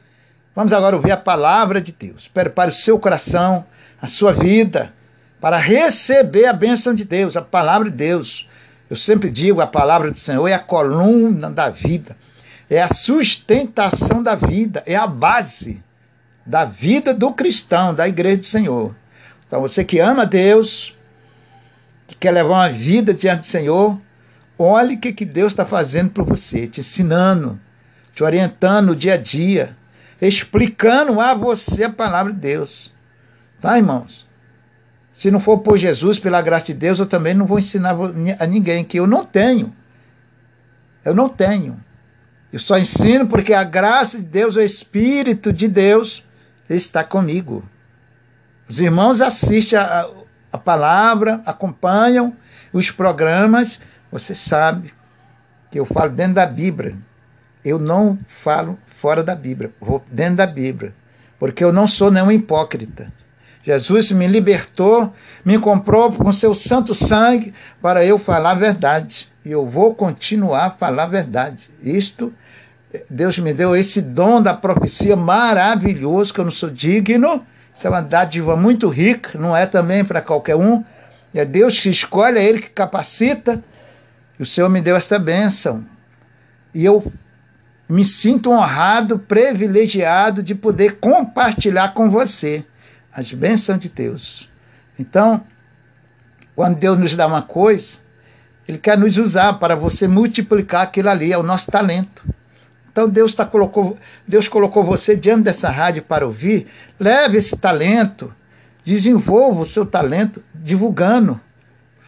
Vamos 0.56 0.72
agora 0.72 0.96
ouvir 0.96 1.12
a 1.12 1.18
palavra 1.18 1.82
de 1.82 1.92
Deus. 1.92 2.28
Prepare 2.28 2.70
o 2.70 2.74
seu 2.74 2.98
coração, 2.98 3.66
a 4.00 4.08
sua 4.08 4.32
vida, 4.32 4.90
para 5.38 5.58
receber 5.58 6.46
a 6.46 6.52
bênção 6.54 6.94
de 6.94 7.04
Deus, 7.04 7.36
a 7.36 7.42
palavra 7.42 7.90
de 7.90 7.96
Deus. 7.98 8.48
Eu 8.88 8.96
sempre 8.96 9.30
digo, 9.30 9.60
a 9.60 9.66
palavra 9.66 10.10
do 10.10 10.18
Senhor 10.18 10.48
é 10.48 10.54
a 10.54 10.58
coluna 10.58 11.50
da 11.50 11.68
vida, 11.68 12.16
é 12.70 12.80
a 12.80 12.88
sustentação 12.88 14.22
da 14.22 14.34
vida, 14.34 14.82
é 14.86 14.96
a 14.96 15.06
base 15.06 15.84
da 16.46 16.64
vida 16.64 17.12
do 17.12 17.34
cristão, 17.34 17.94
da 17.94 18.08
igreja 18.08 18.38
do 18.38 18.46
Senhor. 18.46 18.94
Então, 19.46 19.60
você 19.60 19.84
que 19.84 19.98
ama 19.98 20.24
Deus, 20.24 20.94
que 22.08 22.14
quer 22.14 22.30
levar 22.30 22.54
uma 22.54 22.70
vida 22.70 23.12
diante 23.12 23.40
do 23.40 23.46
Senhor, 23.46 24.00
olhe 24.58 24.94
o 24.94 24.98
que, 24.98 25.12
que 25.12 25.26
Deus 25.26 25.52
está 25.52 25.66
fazendo 25.66 26.12
por 26.12 26.24
você, 26.24 26.66
te 26.66 26.80
ensinando, 26.80 27.60
te 28.14 28.24
orientando 28.24 28.86
no 28.86 28.96
dia 28.96 29.14
a 29.14 29.18
dia, 29.18 29.76
explicando 30.20 31.20
a 31.20 31.34
você 31.34 31.84
a 31.84 31.90
palavra 31.90 32.32
de 32.32 32.38
Deus. 32.38 32.90
Tá, 33.60 33.76
irmãos? 33.76 34.26
Se 35.14 35.30
não 35.30 35.40
for 35.40 35.58
por 35.58 35.78
Jesus, 35.78 36.18
pela 36.18 36.42
graça 36.42 36.66
de 36.66 36.74
Deus, 36.74 36.98
eu 36.98 37.06
também 37.06 37.34
não 37.34 37.46
vou 37.46 37.58
ensinar 37.58 37.96
a 38.38 38.46
ninguém, 38.46 38.84
que 38.84 38.98
eu 38.98 39.06
não 39.06 39.24
tenho. 39.24 39.72
Eu 41.04 41.14
não 41.14 41.28
tenho. 41.28 41.78
Eu 42.52 42.58
só 42.58 42.78
ensino 42.78 43.26
porque 43.26 43.52
a 43.54 43.64
graça 43.64 44.18
de 44.18 44.24
Deus, 44.24 44.56
o 44.56 44.60
Espírito 44.60 45.52
de 45.52 45.68
Deus, 45.68 46.22
está 46.68 47.02
comigo. 47.02 47.64
Os 48.68 48.80
irmãos 48.80 49.20
assistem 49.20 49.78
a, 49.78 50.08
a 50.52 50.58
palavra, 50.58 51.40
acompanham 51.46 52.36
os 52.72 52.90
programas, 52.90 53.80
você 54.10 54.34
sabe 54.34 54.92
que 55.70 55.78
eu 55.78 55.86
falo 55.86 56.10
dentro 56.10 56.34
da 56.34 56.46
Bíblia. 56.46 56.94
Eu 57.66 57.80
não 57.80 58.16
falo 58.44 58.78
fora 59.00 59.24
da 59.24 59.34
Bíblia, 59.34 59.72
vou 59.80 60.00
dentro 60.08 60.36
da 60.36 60.46
Bíblia, 60.46 60.94
porque 61.36 61.64
eu 61.64 61.72
não 61.72 61.88
sou 61.88 62.12
nenhum 62.12 62.30
hipócrita. 62.30 63.12
Jesus 63.64 64.12
me 64.12 64.28
libertou, 64.28 65.12
me 65.44 65.58
comprou 65.58 66.12
com 66.12 66.32
seu 66.32 66.54
santo 66.54 66.94
sangue 66.94 67.52
para 67.82 68.04
eu 68.04 68.20
falar 68.20 68.52
a 68.52 68.54
verdade. 68.54 69.28
E 69.44 69.50
eu 69.50 69.66
vou 69.66 69.96
continuar 69.96 70.66
a 70.66 70.70
falar 70.70 71.02
a 71.02 71.06
verdade. 71.06 71.68
Isto, 71.82 72.32
Deus 73.10 73.36
me 73.40 73.52
deu 73.52 73.74
esse 73.74 74.00
dom 74.00 74.40
da 74.40 74.54
profecia 74.54 75.16
maravilhoso, 75.16 76.32
que 76.32 76.38
eu 76.38 76.44
não 76.44 76.52
sou 76.52 76.70
digno. 76.70 77.44
Isso 77.74 77.84
é 77.84 77.90
uma 77.90 78.00
dádiva 78.00 78.54
muito 78.54 78.88
rica, 78.88 79.36
não 79.36 79.56
é 79.56 79.66
também 79.66 80.04
para 80.04 80.22
qualquer 80.22 80.54
um. 80.54 80.84
É 81.34 81.44
Deus 81.44 81.80
que 81.80 81.90
escolhe, 81.90 82.38
é 82.38 82.44
Ele 82.44 82.60
que 82.60 82.70
capacita. 82.70 83.60
E 84.38 84.42
o 84.44 84.46
Senhor 84.46 84.68
me 84.68 84.80
deu 84.80 84.94
esta 84.94 85.18
bênção. 85.18 85.84
E 86.72 86.84
eu 86.84 87.12
me 87.88 88.04
sinto 88.04 88.50
honrado, 88.50 89.18
privilegiado 89.18 90.42
de 90.42 90.54
poder 90.54 90.98
compartilhar 90.98 91.94
com 91.94 92.10
você 92.10 92.64
as 93.12 93.32
bênçãos 93.32 93.78
de 93.78 93.88
Deus. 93.88 94.48
Então, 94.98 95.44
quando 96.54 96.76
Deus 96.76 96.98
nos 96.98 97.14
dá 97.14 97.26
uma 97.26 97.42
coisa, 97.42 97.98
Ele 98.66 98.78
quer 98.78 98.98
nos 98.98 99.16
usar 99.18 99.54
para 99.54 99.76
você 99.76 100.08
multiplicar 100.08 100.82
aquilo 100.82 101.08
ali, 101.08 101.32
é 101.32 101.38
o 101.38 101.42
nosso 101.42 101.70
talento. 101.70 102.24
Então 102.90 103.06
Deus, 103.06 103.34
tá, 103.34 103.44
colocou, 103.44 103.98
Deus 104.26 104.48
colocou 104.48 104.82
você 104.82 105.14
diante 105.14 105.42
dessa 105.42 105.68
rádio 105.68 106.02
para 106.02 106.26
ouvir. 106.26 106.66
Leve 106.98 107.36
esse 107.36 107.54
talento, 107.54 108.32
desenvolva 108.82 109.60
o 109.60 109.66
seu 109.66 109.84
talento 109.84 110.42
divulgando. 110.54 111.38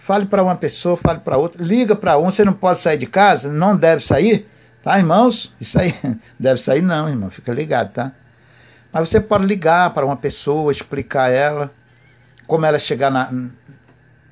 Fale 0.06 0.24
para 0.24 0.42
uma 0.42 0.56
pessoa, 0.56 0.96
fale 0.96 1.18
para 1.18 1.36
outra, 1.36 1.62
liga 1.62 1.94
para 1.94 2.16
um. 2.16 2.30
Você 2.30 2.42
não 2.42 2.54
pode 2.54 2.80
sair 2.80 2.96
de 2.96 3.04
casa, 3.04 3.52
não 3.52 3.76
deve 3.76 4.02
sair, 4.02 4.48
tá, 4.88 4.98
irmãos? 4.98 5.52
Isso 5.60 5.78
aí 5.78 5.94
deve 6.40 6.58
sair, 6.62 6.80
não, 6.80 7.10
irmão. 7.10 7.28
Fica 7.30 7.52
ligado, 7.52 7.92
tá? 7.92 8.12
Mas 8.90 9.10
você 9.10 9.20
pode 9.20 9.44
ligar 9.44 9.92
para 9.92 10.06
uma 10.06 10.16
pessoa, 10.16 10.72
explicar 10.72 11.30
ela 11.30 11.70
como 12.46 12.64
ela 12.64 12.78
chegar 12.78 13.10
na, 13.10 13.30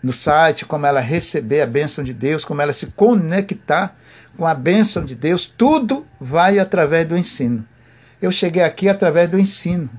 no 0.03 0.15
site, 0.15 0.65
como 0.65 0.87
ela 0.87 1.01
receber 1.01 1.61
a 1.61 1.67
bênção 1.67 2.03
de 2.03 2.15
Deus, 2.15 2.43
como 2.43 2.63
ela 2.63 2.73
se 2.73 2.87
conectar 2.87 3.95
com 4.35 4.47
a 4.47 4.55
bênção 4.55 5.05
de 5.05 5.15
Deus. 5.15 5.45
Tudo 5.45 6.07
vai 6.19 6.59
através 6.59 7.07
do 7.07 7.19
ensino. 7.19 7.63
Eu 8.21 8.33
cheguei 8.33 8.63
aqui 8.63 8.89
através 8.89 9.29
do 9.29 9.39
ensino. 9.39 9.91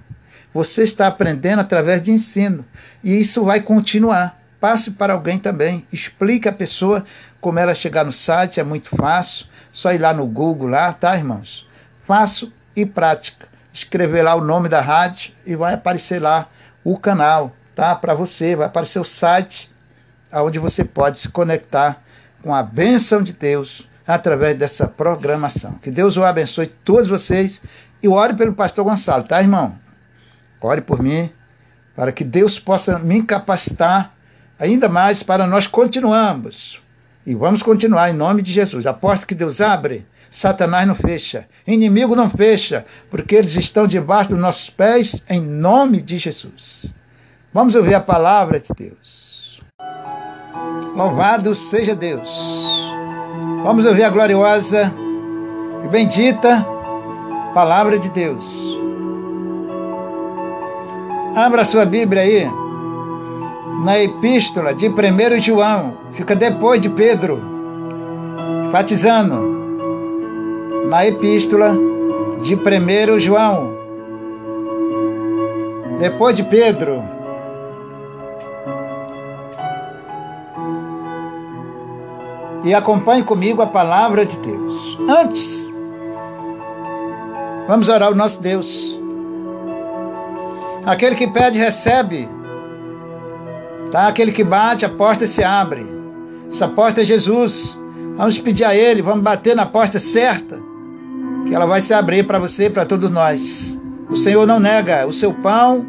Você 0.51 0.81
está 0.81 1.05
aprendendo 1.05 1.59
através 1.59 2.01
de 2.01 2.09
ensino. 2.09 2.65
E 3.03 3.15
isso 3.15 3.45
vai 3.45 3.61
continuar. 3.61 4.41
Passe 4.59 4.89
para 4.89 5.13
alguém 5.13 5.37
também. 5.37 5.85
Explique 5.93 6.49
a 6.49 6.53
pessoa 6.53 7.05
como 7.39 7.59
ela 7.59 7.75
chegar 7.75 8.03
no 8.03 8.11
site, 8.11 8.59
é 8.59 8.63
muito 8.63 8.89
fácil. 8.89 9.45
Só 9.71 9.93
ir 9.93 9.99
lá 9.99 10.13
no 10.13 10.25
Google, 10.25 10.69
lá, 10.69 10.93
tá, 10.93 11.15
irmãos? 11.15 11.67
Fácil 12.05 12.51
e 12.75 12.85
prática 12.85 13.47
escrever 13.77 14.23
lá 14.23 14.35
o 14.35 14.43
nome 14.43 14.67
da 14.67 14.81
rádio 14.81 15.33
e 15.45 15.55
vai 15.55 15.73
aparecer 15.73 16.19
lá 16.21 16.49
o 16.83 16.97
canal, 16.97 17.55
tá? 17.75 17.95
Para 17.95 18.13
você, 18.13 18.55
vai 18.55 18.67
aparecer 18.67 18.99
o 18.99 19.03
site 19.03 19.69
onde 20.31 20.59
você 20.59 20.83
pode 20.83 21.19
se 21.19 21.29
conectar 21.29 22.01
com 22.41 22.53
a 22.53 22.63
bênção 22.63 23.21
de 23.21 23.33
Deus 23.33 23.87
através 24.05 24.57
dessa 24.57 24.87
programação. 24.87 25.73
Que 25.73 25.91
Deus 25.91 26.17
o 26.17 26.23
abençoe 26.23 26.67
todos 26.67 27.09
vocês 27.09 27.61
e 28.01 28.07
ore 28.07 28.33
pelo 28.33 28.53
pastor 28.53 28.85
Gonçalo, 28.85 29.23
tá, 29.23 29.41
irmão? 29.41 29.77
Ore 30.61 30.81
por 30.81 31.01
mim, 31.01 31.29
para 31.95 32.11
que 32.11 32.23
Deus 32.23 32.59
possa 32.59 32.99
me 32.99 33.23
capacitar 33.23 34.13
ainda 34.59 34.89
mais 34.89 35.21
para 35.21 35.45
nós 35.45 35.67
continuarmos. 35.67 36.81
E 37.27 37.35
vamos 37.35 37.61
continuar 37.61 38.09
em 38.09 38.13
nome 38.13 38.41
de 38.41 38.53
Jesus. 38.53 38.85
A 38.85 38.93
porta 38.93 39.25
que 39.25 39.35
Deus 39.35 39.59
abre, 39.59 40.05
Satanás 40.31 40.87
não 40.87 40.95
fecha, 40.95 41.45
inimigo 41.67 42.15
não 42.15 42.29
fecha, 42.29 42.85
porque 43.11 43.35
eles 43.35 43.53
estão 43.57 43.85
debaixo 43.85 44.29
dos 44.29 44.39
nossos 44.39 44.69
pés, 44.69 45.21
em 45.29 45.41
nome 45.41 46.01
de 46.01 46.17
Jesus. 46.17 46.85
Vamos 47.53 47.75
ouvir 47.75 47.95
a 47.95 47.99
palavra 47.99 48.61
de 48.61 48.69
Deus. 48.73 49.59
Louvado 50.95 51.53
seja 51.53 51.93
Deus. 51.93 52.31
Vamos 53.61 53.83
ouvir 53.83 54.05
a 54.05 54.09
gloriosa 54.09 54.89
e 55.83 55.87
bendita 55.89 56.65
palavra 57.53 57.99
de 57.99 58.09
Deus. 58.09 58.45
Abra 61.35 61.65
sua 61.65 61.85
Bíblia 61.85 62.21
aí, 62.21 62.49
na 63.83 63.99
epístola 63.99 64.73
de 64.73 64.87
1 64.87 65.41
João, 65.41 66.06
fica 66.17 66.35
depois 66.35 66.81
de 66.81 66.89
Pedro, 66.89 67.39
batizando 68.71 69.35
na 70.89 71.05
epístola 71.05 71.77
de 72.41 72.55
1 72.55 73.19
João. 73.19 73.77
Depois 75.99 76.35
de 76.35 76.43
Pedro, 76.43 77.03
e 82.63 82.73
acompanhe 82.73 83.23
comigo 83.23 83.61
a 83.61 83.67
palavra 83.67 84.25
de 84.25 84.37
Deus. 84.37 84.97
Antes, 85.07 85.71
vamos 87.67 87.89
orar 87.89 88.09
ao 88.09 88.15
nosso 88.15 88.41
Deus. 88.41 88.99
Aquele 90.83 91.15
que 91.15 91.27
pede, 91.27 91.59
recebe. 91.59 92.27
Tá? 93.91 94.07
Aquele 94.07 94.31
que 94.31 94.43
bate, 94.43 94.85
a 94.85 94.89
porta 94.89 95.25
se 95.27 95.43
abre. 95.43 95.96
Essa 96.51 96.67
porta 96.67 97.01
é 97.01 97.05
Jesus. 97.05 97.79
Vamos 98.15 98.39
pedir 98.39 98.63
a 98.63 98.75
Ele, 98.75 99.01
vamos 99.01 99.21
bater 99.21 99.55
na 99.55 99.65
porta 99.65 99.99
certa 99.99 100.59
que 101.47 101.55
ela 101.55 101.65
vai 101.65 101.81
se 101.81 101.93
abrir 101.93 102.25
para 102.25 102.39
você 102.39 102.65
e 102.65 102.69
para 102.69 102.85
todos 102.85 103.09
nós. 103.09 103.77
O 104.09 104.15
Senhor 104.15 104.45
não 104.45 104.59
nega 104.59 105.05
o 105.05 105.13
seu 105.13 105.33
pão 105.33 105.85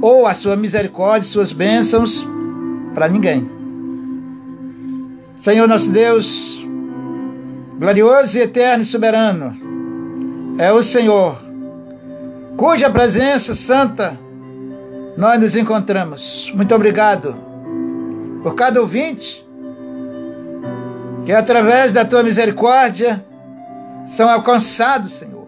ou 0.00 0.26
a 0.26 0.34
sua 0.34 0.56
misericórdia, 0.56 1.28
suas 1.28 1.52
bênçãos 1.52 2.26
para 2.94 3.08
ninguém. 3.08 3.48
Senhor 5.38 5.68
nosso 5.68 5.90
Deus, 5.90 6.66
glorioso 7.78 8.38
e 8.38 8.42
eterno 8.42 8.82
e 8.82 8.86
soberano, 8.86 9.56
é 10.58 10.72
o 10.72 10.82
Senhor, 10.82 11.38
cuja 12.56 12.90
presença 12.90 13.54
santa 13.54 14.18
nós 15.16 15.40
nos 15.40 15.56
encontramos. 15.56 16.52
Muito 16.54 16.74
obrigado 16.74 17.34
por 18.42 18.54
cada 18.54 18.80
ouvinte 18.80 19.47
que 21.28 21.32
através 21.34 21.92
da 21.92 22.06
tua 22.06 22.22
misericórdia 22.22 23.22
são 24.06 24.30
alcançados, 24.30 25.12
Senhor. 25.12 25.46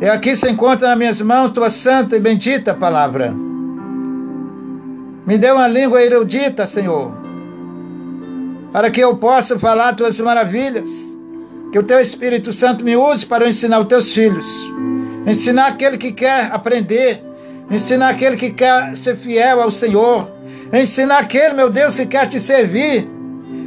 E 0.00 0.06
aqui 0.06 0.36
se 0.36 0.48
encontra 0.48 0.90
nas 0.90 0.96
minhas 0.96 1.20
mãos 1.20 1.50
tua 1.50 1.68
santa 1.68 2.16
e 2.16 2.20
bendita 2.20 2.72
palavra. 2.72 3.34
Me 5.26 5.36
dê 5.36 5.50
uma 5.50 5.66
língua 5.66 6.00
erudita, 6.00 6.68
Senhor, 6.68 7.12
para 8.72 8.92
que 8.92 9.00
eu 9.00 9.16
possa 9.16 9.58
falar 9.58 9.96
tuas 9.96 10.20
maravilhas. 10.20 10.88
Que 11.72 11.78
o 11.80 11.82
teu 11.82 11.98
Espírito 11.98 12.52
Santo 12.52 12.84
me 12.84 12.96
use 12.96 13.26
para 13.26 13.48
ensinar 13.48 13.80
os 13.80 13.88
teus 13.88 14.12
filhos. 14.12 14.46
Ensinar 15.26 15.66
aquele 15.66 15.98
que 15.98 16.12
quer 16.12 16.52
aprender. 16.52 17.24
Ensinar 17.68 18.10
aquele 18.10 18.36
que 18.36 18.50
quer 18.50 18.96
ser 18.96 19.16
fiel 19.16 19.60
ao 19.60 19.72
Senhor. 19.72 20.30
Ensinar 20.72 21.18
aquele, 21.18 21.54
meu 21.54 21.68
Deus, 21.68 21.96
que 21.96 22.06
quer 22.06 22.28
te 22.28 22.38
servir. 22.38 23.17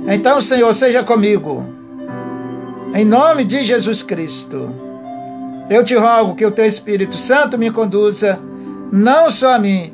Então, 0.08 0.42
Senhor, 0.42 0.74
seja 0.74 1.04
comigo. 1.04 1.66
Em 2.94 3.06
nome 3.06 3.46
de 3.46 3.66
Jesus 3.66 4.04
Cristo, 4.04 4.70
eu 5.70 5.84
te 5.84 5.96
rogo 5.96 6.36
que 6.36 6.46
o 6.46 6.52
teu 6.52 6.66
Espírito 6.66 7.16
Santo 7.16 7.58
me 7.58 7.72
conduza, 7.72 8.40
não 8.92 9.32
só 9.32 9.56
a 9.56 9.60
mim, 9.60 9.94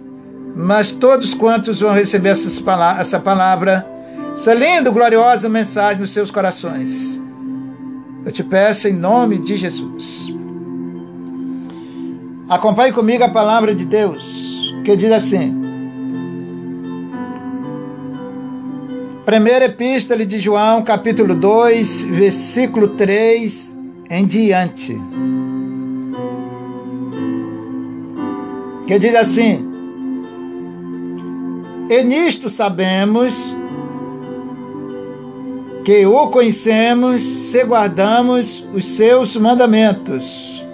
mas 0.56 0.91
todos 0.91 1.36
quantos 1.36 1.80
vão 1.80 1.93
receber 1.93 2.30
essas 2.30 2.58
palavras, 2.58 3.08
essa 3.08 3.20
palavra, 3.20 3.86
essa 4.36 4.53
linda, 4.53 4.89
gloriosa 4.89 5.47
mensagem 5.47 5.99
nos 5.99 6.10
seus 6.10 6.32
corações. 6.32 7.22
Eu 8.26 8.32
te 8.32 8.43
peço 8.43 8.88
em 8.88 8.93
nome 8.93 9.38
de 9.38 9.55
Jesus. 9.55 10.34
Acompanhe 12.49 12.91
comigo 12.91 13.24
a 13.24 13.30
palavra 13.30 13.76
de 13.76 13.86
Deus, 13.86 14.74
que 14.84 14.95
diz 14.95 15.12
assim: 15.12 15.66
Primeira 19.28 19.65
Epístola 19.65 20.25
de 20.25 20.39
João, 20.39 20.82
capítulo 20.82 21.36
2, 21.36 22.03
versículo 22.03 22.88
3 22.88 23.75
em 24.09 24.25
diante. 24.25 24.97
Que 28.88 28.97
diz 28.97 29.13
assim: 29.15 29.69
E 31.89 32.03
nisto 32.03 32.49
sabemos 32.49 33.53
que 35.84 36.05
o 36.05 36.30
conhecemos 36.30 37.21
se 37.21 37.65
guardamos 37.65 38.65
os 38.73 38.86
seus 38.86 39.36
mandamentos. 39.36 40.65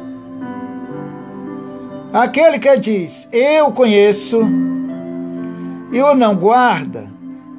Aquele 2.14 2.60
que 2.60 2.78
diz, 2.78 3.28
eu 3.32 3.72
conheço, 3.72 4.48
e 5.92 6.00
o 6.00 6.14
não 6.14 6.36
guarda 6.36 7.13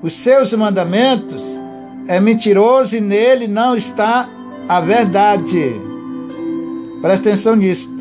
os 0.05 0.15
seus 0.19 0.53
mandamentos, 0.53 1.43
é 2.07 2.21
mentiroso 2.21 2.95
e 2.95 3.01
nele 3.01 3.49
não 3.49 3.75
está 3.75 4.29
a 4.69 4.79
verdade. 4.79 5.75
Presta 7.01 7.31
atenção 7.31 7.57
nisto. 7.57 7.95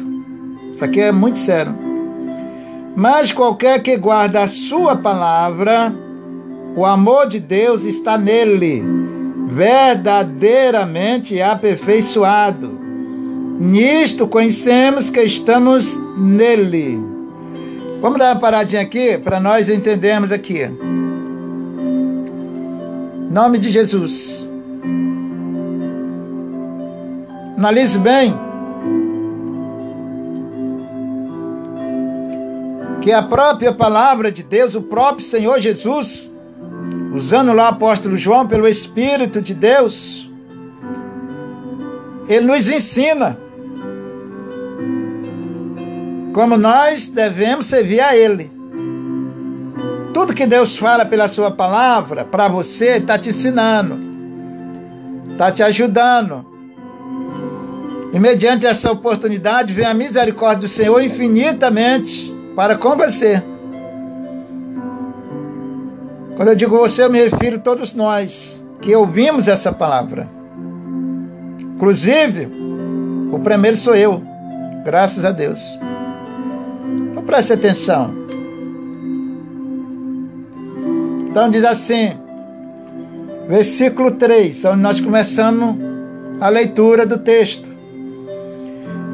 Isso 0.73 0.83
aqui 0.83 0.99
é 0.99 1.13
muito 1.13 1.39
sério. 1.39 1.73
Mas 2.93 3.31
qualquer 3.31 3.81
que 3.81 3.95
guarda 3.95 4.41
a 4.43 4.49
sua 4.49 4.97
palavra, 4.97 5.95
o 6.75 6.85
amor 6.85 7.25
de 7.29 7.39
Deus 7.39 7.85
está 7.85 8.17
nele, 8.17 8.83
verdadeiramente 9.47 11.41
aperfeiçoado. 11.41 12.69
Nisto 13.57 14.27
conhecemos 14.27 15.09
que 15.09 15.21
estamos 15.23 15.97
nele. 16.17 16.99
Vamos 18.01 18.19
dar 18.19 18.33
uma 18.33 18.41
paradinha 18.41 18.81
aqui 18.81 19.17
para 19.17 19.39
nós 19.39 19.69
entendermos 19.69 20.33
aqui. 20.33 20.69
Nome 23.33 23.57
de 23.57 23.71
Jesus. 23.71 24.47
Analise 27.57 27.97
bem 27.97 28.31
que 33.01 33.11
a 33.11 33.23
própria 33.23 33.73
palavra 33.73 34.31
de 34.31 34.43
Deus, 34.43 34.75
o 34.75 34.83
próprio 34.83 35.25
Senhor 35.25 35.59
Jesus, 35.59 36.29
usando 37.15 37.53
lá 37.53 37.63
o 37.63 37.69
apóstolo 37.69 38.17
João 38.17 38.47
pelo 38.47 38.67
Espírito 38.67 39.41
de 39.41 39.55
Deus, 39.55 40.29
ele 42.29 42.45
nos 42.45 42.69
ensina 42.69 43.35
como 46.35 46.55
nós 46.55 47.07
devemos 47.07 47.65
servir 47.65 47.99
a 47.99 48.15
Ele. 48.15 48.52
Tudo 50.23 50.35
que 50.35 50.45
Deus 50.45 50.77
fala 50.77 51.03
pela 51.03 51.27
Sua 51.27 51.51
palavra 51.51 52.23
para 52.23 52.47
você 52.47 52.91
está 52.91 53.19
te 53.19 53.27
ensinando, 53.27 53.99
está 55.33 55.51
te 55.51 55.61
ajudando. 55.61 56.45
E 58.13 58.17
mediante 58.17 58.65
essa 58.65 58.89
oportunidade 58.89 59.73
vem 59.73 59.85
a 59.85 59.93
misericórdia 59.93 60.61
do 60.61 60.69
Senhor 60.69 61.03
infinitamente 61.03 62.33
para 62.55 62.77
com 62.77 62.95
você. 62.95 63.43
Quando 66.37 66.47
eu 66.47 66.55
digo 66.55 66.77
você, 66.77 67.03
eu 67.03 67.09
me 67.09 67.21
refiro 67.21 67.57
a 67.57 67.59
todos 67.59 67.93
nós 67.93 68.63
que 68.79 68.95
ouvimos 68.95 69.49
essa 69.49 69.73
palavra. 69.73 70.29
Inclusive, 71.75 72.47
o 73.29 73.39
primeiro 73.39 73.75
sou 73.75 73.93
eu, 73.93 74.23
graças 74.85 75.25
a 75.25 75.31
Deus. 75.31 75.59
Então 77.11 77.23
preste 77.23 77.51
atenção. 77.51 78.22
Então 81.33 81.49
diz 81.49 81.63
assim, 81.63 82.15
versículo 83.47 84.11
3, 84.11 84.65
onde 84.65 84.81
nós 84.81 85.01
começamos 85.01 85.77
a 86.39 86.47
leitura 86.47 87.07
do 87.07 87.17
texto. 87.17 87.67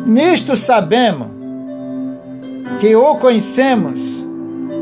Nisto 0.06 0.58
sabemos 0.58 1.28
que 2.82 2.94
o 2.94 3.16
conhecemos 3.16 4.22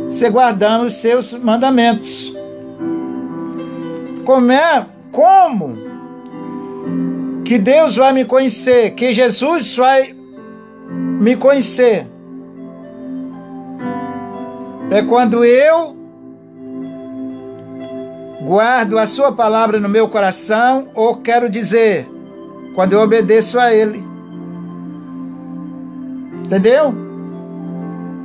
se 0.09 0.27
guardamos 0.31 0.87
os 0.87 0.93
seus 0.95 1.31
mandamentos. 1.33 2.33
Como 4.25 4.51
é, 4.51 4.87
como 5.11 5.77
que 7.45 7.59
Deus 7.59 7.97
vai 7.97 8.13
me 8.13 8.25
conhecer, 8.25 8.95
que 8.95 9.13
Jesus 9.13 9.75
vai 9.75 10.15
me 10.89 11.35
conhecer? 11.35 12.07
É 14.89 15.03
quando 15.03 15.45
eu 15.45 15.96
guardo 18.47 18.97
a 18.97 19.05
sua 19.05 19.29
palavra 19.29 19.77
no 19.77 19.89
meu 19.89 20.07
coração, 20.07 20.87
ou 20.95 21.17
quero 21.17 21.49
dizer, 21.49 22.09
quando 22.73 22.93
eu 22.93 23.01
obedeço 23.01 23.59
a 23.59 23.73
Ele. 23.73 24.01
Entendeu? 26.45 26.95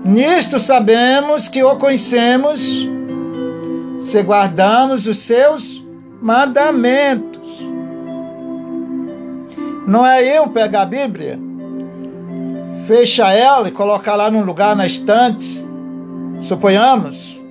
Nisto 0.04 0.60
sabemos 0.60 1.48
que 1.48 1.64
o 1.64 1.74
conhecemos 1.74 2.88
se 4.00 4.22
guardamos 4.22 5.08
os 5.08 5.18
seus 5.18 5.84
mandamentos. 6.20 7.60
Não 9.84 10.06
é 10.06 10.38
eu 10.38 10.46
pegar 10.50 10.82
a 10.82 10.86
Bíblia, 10.86 11.36
fechar 12.86 13.32
ela 13.32 13.68
e 13.68 13.72
colocar 13.72 14.14
lá 14.14 14.30
num 14.30 14.44
lugar 14.44 14.76
na 14.76 14.86
estante, 14.86 15.66
suponhamos, 16.42 17.42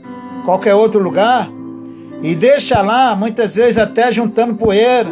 qualquer 0.45 0.73
outro 0.73 1.01
lugar, 1.01 1.49
e 2.21 2.35
deixa 2.35 2.81
lá, 2.81 3.15
muitas 3.15 3.55
vezes 3.55 3.77
até 3.77 4.11
juntando 4.11 4.55
poeira. 4.55 5.09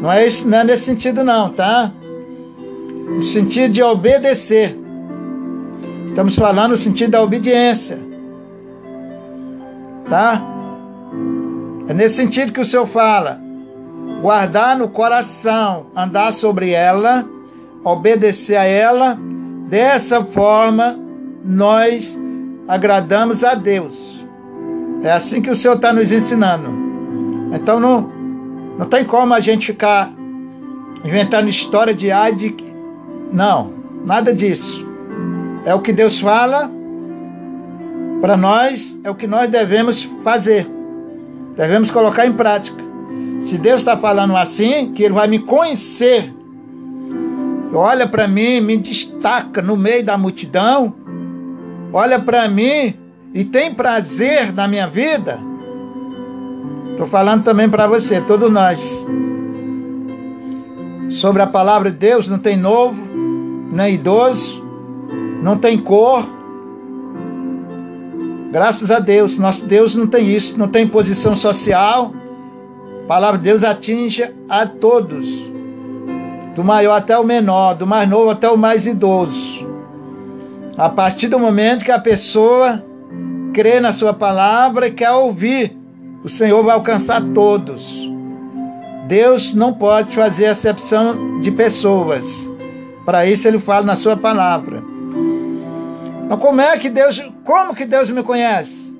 Não 0.00 0.10
é, 0.10 0.26
isso, 0.26 0.48
não 0.48 0.58
é 0.58 0.64
nesse 0.64 0.84
sentido 0.84 1.22
não, 1.22 1.50
tá? 1.50 1.92
No 3.06 3.22
sentido 3.22 3.72
de 3.72 3.82
obedecer. 3.82 4.76
Estamos 6.06 6.34
falando 6.36 6.70
no 6.70 6.76
sentido 6.76 7.10
da 7.10 7.22
obediência. 7.22 7.98
Tá? 10.08 10.42
É 11.88 11.92
nesse 11.92 12.16
sentido 12.16 12.52
que 12.52 12.60
o 12.60 12.64
Senhor 12.64 12.86
fala. 12.86 13.40
Guardar 14.22 14.76
no 14.78 14.88
coração, 14.88 15.86
andar 15.94 16.32
sobre 16.32 16.70
ela, 16.70 17.26
obedecer 17.82 18.56
a 18.56 18.64
ela. 18.64 19.18
Dessa 19.68 20.24
forma, 20.24 20.98
nós 21.44 22.18
agradamos 22.66 23.44
a 23.44 23.54
Deus. 23.54 24.13
É 25.04 25.12
assim 25.12 25.42
que 25.42 25.50
o 25.50 25.54
Senhor 25.54 25.74
está 25.74 25.92
nos 25.92 26.10
ensinando. 26.10 26.70
Então 27.52 27.78
não, 27.78 28.10
não 28.78 28.86
tem 28.86 29.04
como 29.04 29.34
a 29.34 29.38
gente 29.38 29.66
ficar 29.66 30.10
inventando 31.04 31.46
história 31.46 31.92
de 31.92 32.10
ai 32.10 32.32
de. 32.32 32.56
Não, 33.30 33.70
nada 34.06 34.32
disso. 34.32 34.84
É 35.66 35.74
o 35.74 35.80
que 35.80 35.92
Deus 35.92 36.18
fala 36.18 36.70
para 38.22 38.34
nós, 38.34 38.98
é 39.04 39.10
o 39.10 39.14
que 39.14 39.26
nós 39.26 39.50
devemos 39.50 40.08
fazer. 40.24 40.66
Devemos 41.54 41.90
colocar 41.90 42.24
em 42.24 42.32
prática. 42.32 42.82
Se 43.42 43.58
Deus 43.58 43.82
está 43.82 43.98
falando 43.98 44.34
assim, 44.34 44.94
que 44.94 45.02
Ele 45.02 45.12
vai 45.12 45.28
me 45.28 45.38
conhecer, 45.38 46.32
olha 47.74 48.08
para 48.08 48.26
mim, 48.26 48.62
me 48.62 48.78
destaca 48.78 49.60
no 49.60 49.76
meio 49.76 50.02
da 50.02 50.16
multidão, 50.16 50.94
olha 51.92 52.18
para 52.18 52.48
mim 52.48 53.03
e 53.34 53.44
tem 53.44 53.74
prazer 53.74 54.52
na 54.52 54.68
minha 54.68 54.86
vida, 54.86 55.40
estou 56.92 57.08
falando 57.08 57.42
também 57.42 57.68
para 57.68 57.88
você, 57.88 58.20
todos 58.20 58.50
nós. 58.52 59.04
Sobre 61.10 61.42
a 61.42 61.46
palavra 61.46 61.90
de 61.90 61.96
Deus, 61.96 62.28
não 62.28 62.38
tem 62.38 62.56
novo, 62.56 62.96
nem 63.72 63.94
idoso, 63.94 64.62
não 65.42 65.58
tem 65.58 65.76
cor. 65.76 66.24
Graças 68.52 68.92
a 68.92 69.00
Deus, 69.00 69.36
nosso 69.36 69.66
Deus 69.66 69.96
não 69.96 70.06
tem 70.06 70.32
isso, 70.32 70.56
não 70.56 70.68
tem 70.68 70.86
posição 70.86 71.34
social. 71.34 72.14
A 73.02 73.06
palavra 73.08 73.36
de 73.36 73.44
Deus 73.44 73.64
atinge 73.64 74.32
a 74.48 74.64
todos, 74.64 75.50
do 76.54 76.62
maior 76.62 76.94
até 76.94 77.18
o 77.18 77.24
menor, 77.24 77.74
do 77.74 77.84
mais 77.84 78.08
novo 78.08 78.30
até 78.30 78.48
o 78.48 78.56
mais 78.56 78.86
idoso. 78.86 79.66
A 80.78 80.88
partir 80.88 81.26
do 81.26 81.38
momento 81.38 81.84
que 81.84 81.90
a 81.90 81.98
pessoa 81.98 82.93
crê 83.54 83.78
na 83.78 83.92
sua 83.92 84.12
palavra 84.12 84.88
e 84.88 84.90
quer 84.90 85.12
ouvir, 85.12 85.78
o 86.24 86.28
Senhor 86.28 86.62
vai 86.64 86.74
alcançar 86.74 87.22
todos. 87.32 88.02
Deus 89.06 89.54
não 89.54 89.72
pode 89.72 90.14
fazer 90.14 90.46
exceção 90.46 91.40
de 91.40 91.50
pessoas. 91.52 92.50
Para 93.06 93.24
isso 93.24 93.46
ele 93.46 93.60
fala 93.60 93.86
na 93.86 93.94
sua 93.94 94.16
palavra. 94.16 94.82
Então 96.24 96.36
como 96.36 96.60
é 96.60 96.76
que 96.76 96.90
Deus, 96.90 97.22
como 97.44 97.74
que 97.74 97.84
Deus 97.84 98.10
me 98.10 98.22
conhece? 98.22 98.98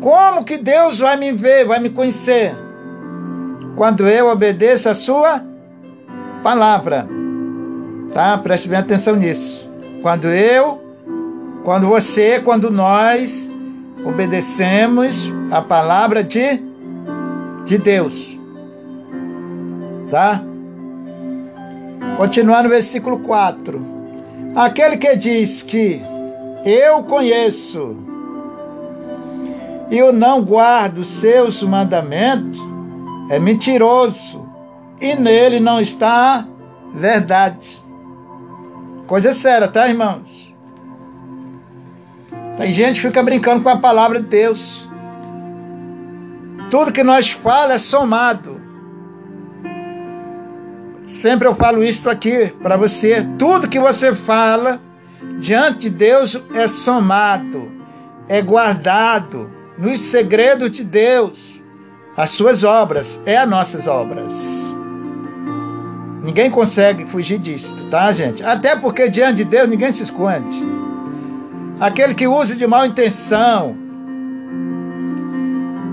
Como 0.00 0.44
que 0.44 0.56
Deus 0.56 0.98
vai 0.98 1.16
me 1.16 1.32
ver, 1.32 1.66
vai 1.66 1.80
me 1.80 1.90
conhecer? 1.90 2.54
Quando 3.74 4.08
eu 4.08 4.28
obedeço 4.28 4.88
a 4.88 4.94
sua 4.94 5.42
palavra. 6.42 7.06
Tá? 8.14 8.38
Preste 8.38 8.68
bem 8.68 8.78
atenção 8.78 9.16
nisso. 9.16 9.68
Quando 10.02 10.28
eu 10.28 10.89
quando 11.64 11.86
você, 11.86 12.40
quando 12.40 12.70
nós 12.70 13.50
obedecemos 14.04 15.30
a 15.50 15.60
palavra 15.60 16.24
de, 16.24 16.60
de 17.66 17.78
Deus. 17.78 18.38
Tá? 20.10 20.42
Continuando 22.16 22.64
no 22.64 22.68
versículo 22.70 23.20
4. 23.20 23.80
Aquele 24.54 24.96
que 24.96 25.14
diz 25.16 25.62
que 25.62 26.02
eu 26.64 27.02
conheço 27.04 27.96
e 29.90 29.98
eu 29.98 30.12
não 30.12 30.42
guardo 30.42 31.04
seus 31.04 31.62
mandamentos 31.62 32.58
é 33.30 33.38
mentiroso 33.38 34.48
e 35.00 35.14
nele 35.14 35.60
não 35.60 35.80
está 35.80 36.46
verdade. 36.94 37.80
Coisa 39.06 39.32
séria, 39.32 39.68
tá, 39.68 39.88
irmãos? 39.88 40.49
Tem 42.60 42.74
gente 42.74 43.00
que 43.00 43.06
fica 43.06 43.22
brincando 43.22 43.62
com 43.62 43.70
a 43.70 43.78
palavra 43.78 44.20
de 44.20 44.26
Deus. 44.26 44.86
Tudo 46.70 46.92
que 46.92 47.02
nós 47.02 47.30
falamos 47.30 47.76
é 47.76 47.78
somado. 47.78 48.60
Sempre 51.06 51.48
eu 51.48 51.54
falo 51.54 51.82
isso 51.82 52.10
aqui 52.10 52.52
para 52.62 52.76
você. 52.76 53.26
Tudo 53.38 53.66
que 53.66 53.80
você 53.80 54.14
fala 54.14 54.78
diante 55.38 55.78
de 55.78 55.90
Deus 55.90 56.38
é 56.54 56.68
somado, 56.68 57.72
é 58.28 58.42
guardado 58.42 59.50
nos 59.78 59.98
segredos 59.98 60.70
de 60.70 60.84
Deus. 60.84 61.62
As 62.14 62.28
suas 62.28 62.62
obras 62.62 63.22
é 63.24 63.38
as 63.38 63.48
nossas 63.48 63.86
obras. 63.86 64.76
Ninguém 66.22 66.50
consegue 66.50 67.06
fugir 67.06 67.38
disso, 67.38 67.88
tá, 67.90 68.12
gente? 68.12 68.42
Até 68.42 68.76
porque 68.76 69.08
diante 69.08 69.36
de 69.36 69.44
Deus 69.44 69.66
ninguém 69.66 69.94
se 69.94 70.02
esconde. 70.02 70.89
Aquele 71.80 72.14
que 72.14 72.28
usa 72.28 72.54
de 72.54 72.66
mal 72.66 72.84
intenção, 72.84 73.74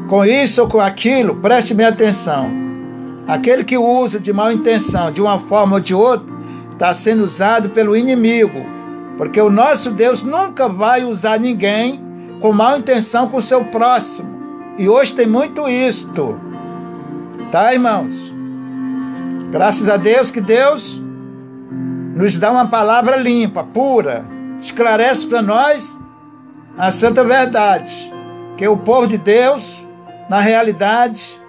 com 0.10 0.26
isso 0.26 0.62
ou 0.62 0.68
com 0.68 0.82
aquilo, 0.82 1.36
preste 1.36 1.74
bem 1.74 1.86
atenção. 1.86 2.52
Aquele 3.26 3.64
que 3.64 3.78
usa 3.78 4.20
de 4.20 4.34
mal 4.34 4.52
intenção, 4.52 5.14
de 5.14 5.22
uma 5.22 5.40
forma 5.40 5.76
ou 5.76 5.80
de 5.80 5.96
outra, 5.96 6.28
está 6.74 6.94
sendo 6.94 7.24
usado 7.24 7.70
pelo 7.70 7.96
inimigo. 7.96 8.66
Porque 9.18 9.40
o 9.40 9.50
nosso 9.50 9.92
Deus 9.92 10.24
nunca 10.24 10.68
vai 10.68 11.06
usar 11.06 11.40
ninguém 11.40 12.02
com 12.42 12.52
mal 12.52 12.78
intenção 12.78 13.30
com 13.30 13.38
o 13.38 13.42
seu 13.42 13.64
próximo. 13.64 14.28
E 14.78 14.90
hoje 14.90 15.16
tem 15.16 15.26
muito 15.26 15.70
isto. 15.70 16.38
Tá, 17.50 17.74
irmãos? 17.74 18.14
Graças 19.52 19.88
a 19.88 19.96
Deus 19.96 20.32
que 20.32 20.42
Deus 20.42 21.02
nos 22.14 22.38
dá 22.38 22.52
uma 22.52 22.68
palavra 22.68 23.16
limpa, 23.16 23.64
pura, 23.64 24.26
esclarece 24.62 25.28
para 25.28 25.42
nós 25.42 25.98
a 26.78 26.92
santa 26.92 27.24
verdade. 27.24 28.14
Que 28.58 28.68
o 28.68 28.78
povo 28.78 29.06
de 29.06 29.18
Deus, 29.18 29.86
na 30.30 30.40
realidade, 30.40 31.40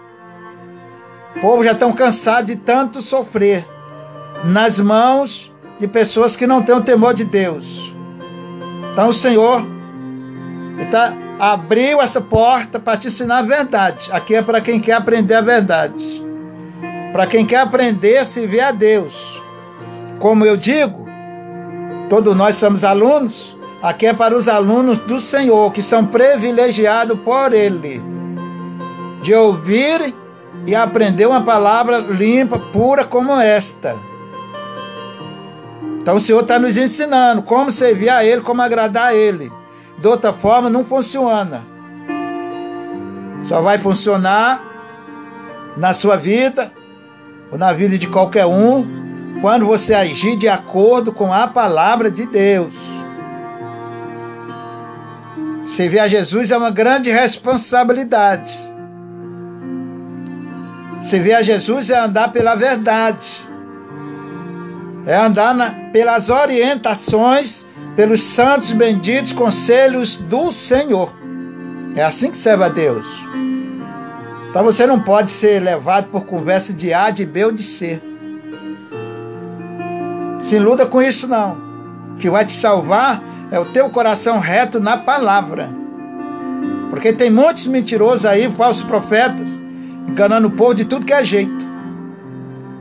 o 1.37 1.41
povo 1.41 1.65
já 1.65 1.73
estão 1.73 1.93
cansado 1.93 2.47
de 2.47 2.57
tanto 2.57 3.01
sofrer 3.01 3.67
nas 4.45 4.79
mãos 4.79 5.53
de 5.79 5.87
pessoas 5.87 6.37
que 6.37 6.47
não 6.47 6.63
têm 6.63 6.75
o 6.75 6.83
temor 6.83 7.15
de 7.15 7.25
Deus. 7.25 7.95
Então 8.93 9.09
o 9.09 9.15
Senhor 9.15 9.67
está 10.79 11.15
abriu 11.39 12.01
essa 12.01 12.21
porta 12.21 12.81
para 12.81 12.97
te 12.97 13.09
ensinar 13.09 13.39
a 13.39 13.43
verdade. 13.43 14.11
Aqui 14.13 14.35
é 14.35 14.43
para 14.43 14.61
quem 14.61 14.81
quer 14.81 14.95
aprender 14.95 15.35
a 15.35 15.41
verdade. 15.41 16.25
Para 17.13 17.27
quem 17.27 17.47
quer 17.47 17.61
aprender 17.61 18.19
a 18.19 18.25
se 18.25 18.47
ver 18.47 18.61
a 18.61 18.73
Deus. 18.73 19.41
Como 20.19 20.45
eu 20.45 20.57
digo, 20.57 21.08
todos 22.09 22.37
nós 22.37 22.57
somos 22.57 22.85
alunos. 22.85 23.57
Aqui 23.83 24.07
é 24.07 24.13
para 24.13 24.37
os 24.37 24.49
alunos 24.49 24.99
do 24.99 25.21
Senhor, 25.21 25.73
que 25.73 25.83
são 25.83 26.05
privilegiados 26.05 27.19
por 27.21 27.53
Ele, 27.53 28.03
de 29.23 29.33
ouvir 29.35 30.13
e 30.67 30.75
aprender 30.75 31.27
uma 31.27 31.43
palavra 31.43 31.99
limpa, 31.99 32.59
pura 32.59 33.05
como 33.05 33.39
esta. 33.39 33.97
Então 36.01 36.17
o 36.17 36.21
Senhor 36.21 36.43
está 36.43 36.59
nos 36.59 36.77
ensinando 36.77 37.43
como 37.43 37.71
servir 37.71 38.09
a 38.09 38.25
Ele, 38.25 38.41
como 38.41 38.63
agradar 38.63 39.09
a 39.09 39.15
Ele. 39.15 39.53
De 39.99 40.09
outra 40.09 40.33
forma, 40.33 40.69
não 40.69 40.85
funciona. 40.85 41.63
Só 43.43 43.61
vai 43.61 43.79
funcionar 43.79 44.65
na 45.77 45.93
sua 45.93 46.17
vida 46.17 46.73
ou 47.53 47.59
na 47.59 47.73
vida 47.73 47.97
de 47.97 48.09
qualquer 48.09 48.47
um 48.47 49.08
quando 49.41 49.67
você 49.67 49.95
agir 49.95 50.37
de 50.37 50.49
acordo 50.49 51.13
com 51.13 51.33
a 51.33 51.47
palavra 51.47 52.11
de 52.11 52.27
Deus. 52.27 52.75
Servir 55.69 56.01
a 56.01 56.09
Jesus 56.09 56.51
é 56.51 56.57
uma 56.57 56.71
grande 56.71 57.11
responsabilidade. 57.11 58.57
Servir 61.03 61.35
a 61.35 61.43
Jesus 61.43 61.91
é 61.91 61.99
andar 61.99 62.33
pela 62.33 62.55
verdade, 62.55 63.27
é 65.07 65.17
andar 65.17 65.55
na, 65.55 65.71
pelas 65.93 66.29
orientações 66.29 67.65
pelos 67.99 68.23
santos 68.23 68.71
benditos 68.71 69.33
conselhos 69.33 70.15
do 70.15 70.53
Senhor. 70.53 71.13
É 71.97 72.05
assim 72.05 72.31
que 72.31 72.37
serve 72.37 72.63
a 72.63 72.69
Deus. 72.69 73.07
Então 74.51 74.63
você 74.63 74.87
não 74.87 75.01
pode 75.01 75.33
ser 75.33 75.61
levado 75.61 76.09
por 76.09 76.25
conversa 76.25 76.73
de 76.73 76.95
A, 76.95 77.11
de 77.11 77.27
B 77.27 77.47
ou 77.47 77.53
de 77.53 77.63
C. 77.65 78.01
Se 80.49 80.57
iluda 80.57 80.87
com 80.87 81.03
isso 81.03 81.29
não. 81.29 81.59
O 82.15 82.17
que 82.19 82.31
vai 82.31 82.43
te 82.43 82.55
salvar 82.55 83.23
é 83.51 83.59
o 83.59 83.67
teu 83.67 83.91
coração 83.91 84.39
reto 84.39 84.81
na 84.81 84.97
palavra. 84.97 85.69
Porque 86.89 87.13
tem 87.13 87.31
muitos 87.31 87.67
mentirosos 87.67 88.25
aí, 88.25 88.51
falsos 88.57 88.83
profetas, 88.83 89.63
enganando 90.09 90.49
o 90.49 90.53
povo 90.53 90.73
de 90.73 90.87
tudo 90.87 91.05
que 91.05 91.13
é 91.13 91.23
jeito. 91.23 91.69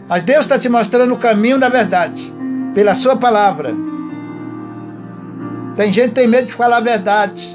Mas 0.07 0.23
Deus 0.23 0.45
está 0.45 0.57
te 0.57 0.69
mostrando 0.69 1.13
o 1.13 1.17
caminho 1.17 1.59
da 1.59 1.67
verdade, 1.67 2.33
pela 2.73 2.95
sua 2.95 3.17
palavra. 3.17 3.75
Tem 5.75 5.91
gente 5.91 6.11
que 6.11 6.15
tem 6.21 6.27
medo 6.27 6.47
de 6.47 6.53
falar 6.53 6.77
a 6.77 6.79
verdade. 6.79 7.53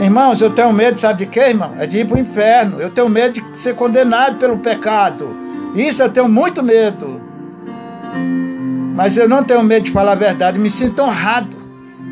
Irmãos, 0.00 0.40
eu 0.40 0.50
tenho 0.50 0.72
medo, 0.72 0.98
sabe 0.98 1.24
de 1.24 1.26
quê, 1.26 1.50
irmão? 1.50 1.72
É 1.78 1.86
de 1.86 1.98
ir 1.98 2.04
para 2.04 2.16
o 2.16 2.20
inferno. 2.20 2.80
Eu 2.80 2.90
tenho 2.90 3.08
medo 3.08 3.34
de 3.34 3.60
ser 3.60 3.76
condenado 3.76 4.38
pelo 4.38 4.58
pecado. 4.58 5.28
Isso 5.72 6.02
eu 6.02 6.08
tenho 6.08 6.28
muito 6.28 6.64
medo. 6.64 7.30
Mas 8.94 9.16
eu 9.16 9.28
não 9.28 9.42
tenho 9.42 9.62
medo 9.62 9.84
de 9.84 9.90
falar 9.90 10.12
a 10.12 10.16
verdade. 10.16 10.58
Me 10.58 10.68
sinto 10.68 11.02
honrado 11.02 11.56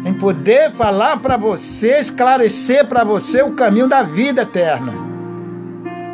em 0.05 0.15
poder 0.15 0.73
falar 0.73 1.19
para 1.19 1.37
você, 1.37 1.99
esclarecer 1.99 2.87
para 2.87 3.05
você 3.05 3.43
o 3.43 3.53
caminho 3.53 3.87
da 3.87 4.03
vida 4.03 4.43
eterna. 4.43 4.93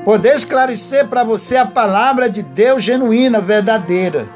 Poder 0.05 0.35
esclarecer 0.35 1.07
para 1.09 1.25
você 1.25 1.57
a 1.57 1.67
palavra 1.67 2.29
de 2.29 2.43
Deus 2.43 2.83
genuína, 2.83 3.41
verdadeira. 3.41 4.29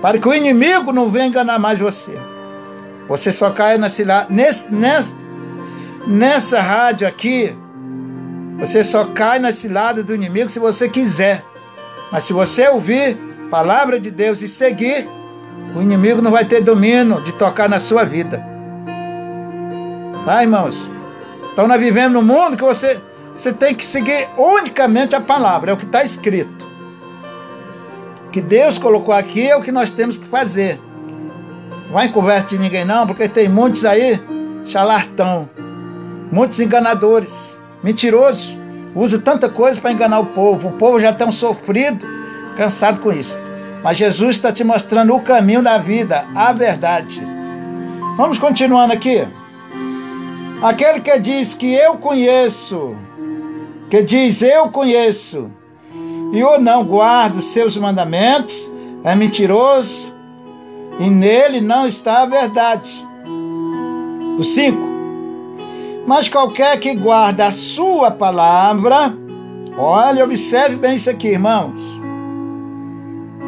Para 0.00 0.18
que 0.18 0.28
o 0.28 0.34
inimigo 0.34 0.92
não 0.92 1.10
venha 1.10 1.26
enganar 1.26 1.58
mais 1.58 1.78
você. 1.78 2.18
Você 3.08 3.32
só 3.32 3.50
cai 3.50 3.78
na 3.78 3.88
cilada. 3.88 4.26
Nesse, 4.30 4.72
nessa, 4.72 5.14
nessa 6.06 6.60
rádio 6.60 7.06
aqui, 7.06 7.56
você 8.58 8.82
só 8.82 9.04
cai 9.06 9.38
na 9.38 9.52
cilada 9.52 10.02
do 10.02 10.14
inimigo 10.14 10.48
se 10.48 10.58
você 10.58 10.88
quiser. 10.88 11.44
Mas 12.10 12.24
se 12.24 12.32
você 12.32 12.68
ouvir 12.68 13.18
palavra 13.46 13.98
de 13.98 14.10
Deus 14.10 14.42
e 14.42 14.48
seguir, 14.48 15.08
o 15.74 15.82
inimigo 15.82 16.22
não 16.22 16.30
vai 16.30 16.44
ter 16.44 16.60
domínio 16.60 17.22
de 17.22 17.32
tocar 17.32 17.68
na 17.68 17.80
sua 17.80 18.04
vida. 18.04 18.44
Tá, 20.24 20.42
irmãos? 20.42 20.90
Então 21.52 21.68
nós 21.68 21.80
vivemos 21.80 22.12
num 22.12 22.22
mundo 22.22 22.56
que 22.56 22.62
você, 22.62 23.00
você 23.34 23.52
tem 23.52 23.74
que 23.74 23.84
seguir 23.84 24.28
unicamente 24.36 25.14
a 25.14 25.20
palavra, 25.20 25.70
é 25.70 25.74
o 25.74 25.76
que 25.76 25.84
está 25.84 26.02
escrito. 26.02 26.66
O 28.26 28.30
que 28.30 28.40
Deus 28.40 28.76
colocou 28.76 29.14
aqui 29.14 29.48
é 29.48 29.56
o 29.56 29.62
que 29.62 29.72
nós 29.72 29.90
temos 29.90 30.16
que 30.16 30.26
fazer. 30.26 30.80
Não 31.86 31.92
vai 31.92 32.06
em 32.06 32.12
conversa 32.12 32.48
de 32.48 32.58
ninguém 32.58 32.84
não, 32.84 33.06
porque 33.06 33.28
tem 33.28 33.48
muitos 33.48 33.84
aí, 33.84 34.20
charlatão, 34.66 35.48
muitos 36.30 36.58
enganadores, 36.60 37.58
mentirosos, 37.82 38.56
usa 38.94 39.18
tanta 39.18 39.48
coisa 39.48 39.80
para 39.80 39.92
enganar 39.92 40.18
o 40.18 40.26
povo. 40.26 40.68
O 40.68 40.72
povo 40.72 40.98
já 40.98 41.10
está 41.10 41.30
sofrido, 41.30 42.15
cansado 42.56 43.00
com 43.00 43.12
isso. 43.12 43.38
Mas 43.82 43.98
Jesus 43.98 44.36
está 44.36 44.52
te 44.52 44.64
mostrando 44.64 45.14
o 45.14 45.20
caminho 45.20 45.62
da 45.62 45.78
vida, 45.78 46.26
a 46.34 46.52
verdade. 46.52 47.22
Vamos 48.16 48.38
continuando 48.38 48.92
aqui. 48.92 49.26
Aquele 50.62 51.00
que 51.00 51.18
diz 51.18 51.54
que 51.54 51.72
eu 51.74 51.98
conheço, 51.98 52.96
que 53.90 54.02
diz 54.02 54.40
eu 54.42 54.68
conheço, 54.70 55.50
e 56.32 56.42
ou 56.42 56.58
não 56.58 56.82
guarda 56.82 57.38
os 57.38 57.46
seus 57.46 57.76
mandamentos, 57.76 58.72
é 59.04 59.14
mentiroso, 59.14 60.12
e 60.98 61.08
nele 61.10 61.60
não 61.60 61.86
está 61.86 62.22
a 62.22 62.26
verdade. 62.26 63.06
O 64.38 64.42
5. 64.42 64.78
Mas 66.06 66.28
qualquer 66.28 66.78
que 66.80 66.94
guarda 66.94 67.46
a 67.46 67.50
sua 67.52 68.10
palavra, 68.10 69.12
olha, 69.76 70.24
observe 70.24 70.76
bem 70.76 70.96
isso 70.96 71.10
aqui, 71.10 71.28
irmãos. 71.28 71.74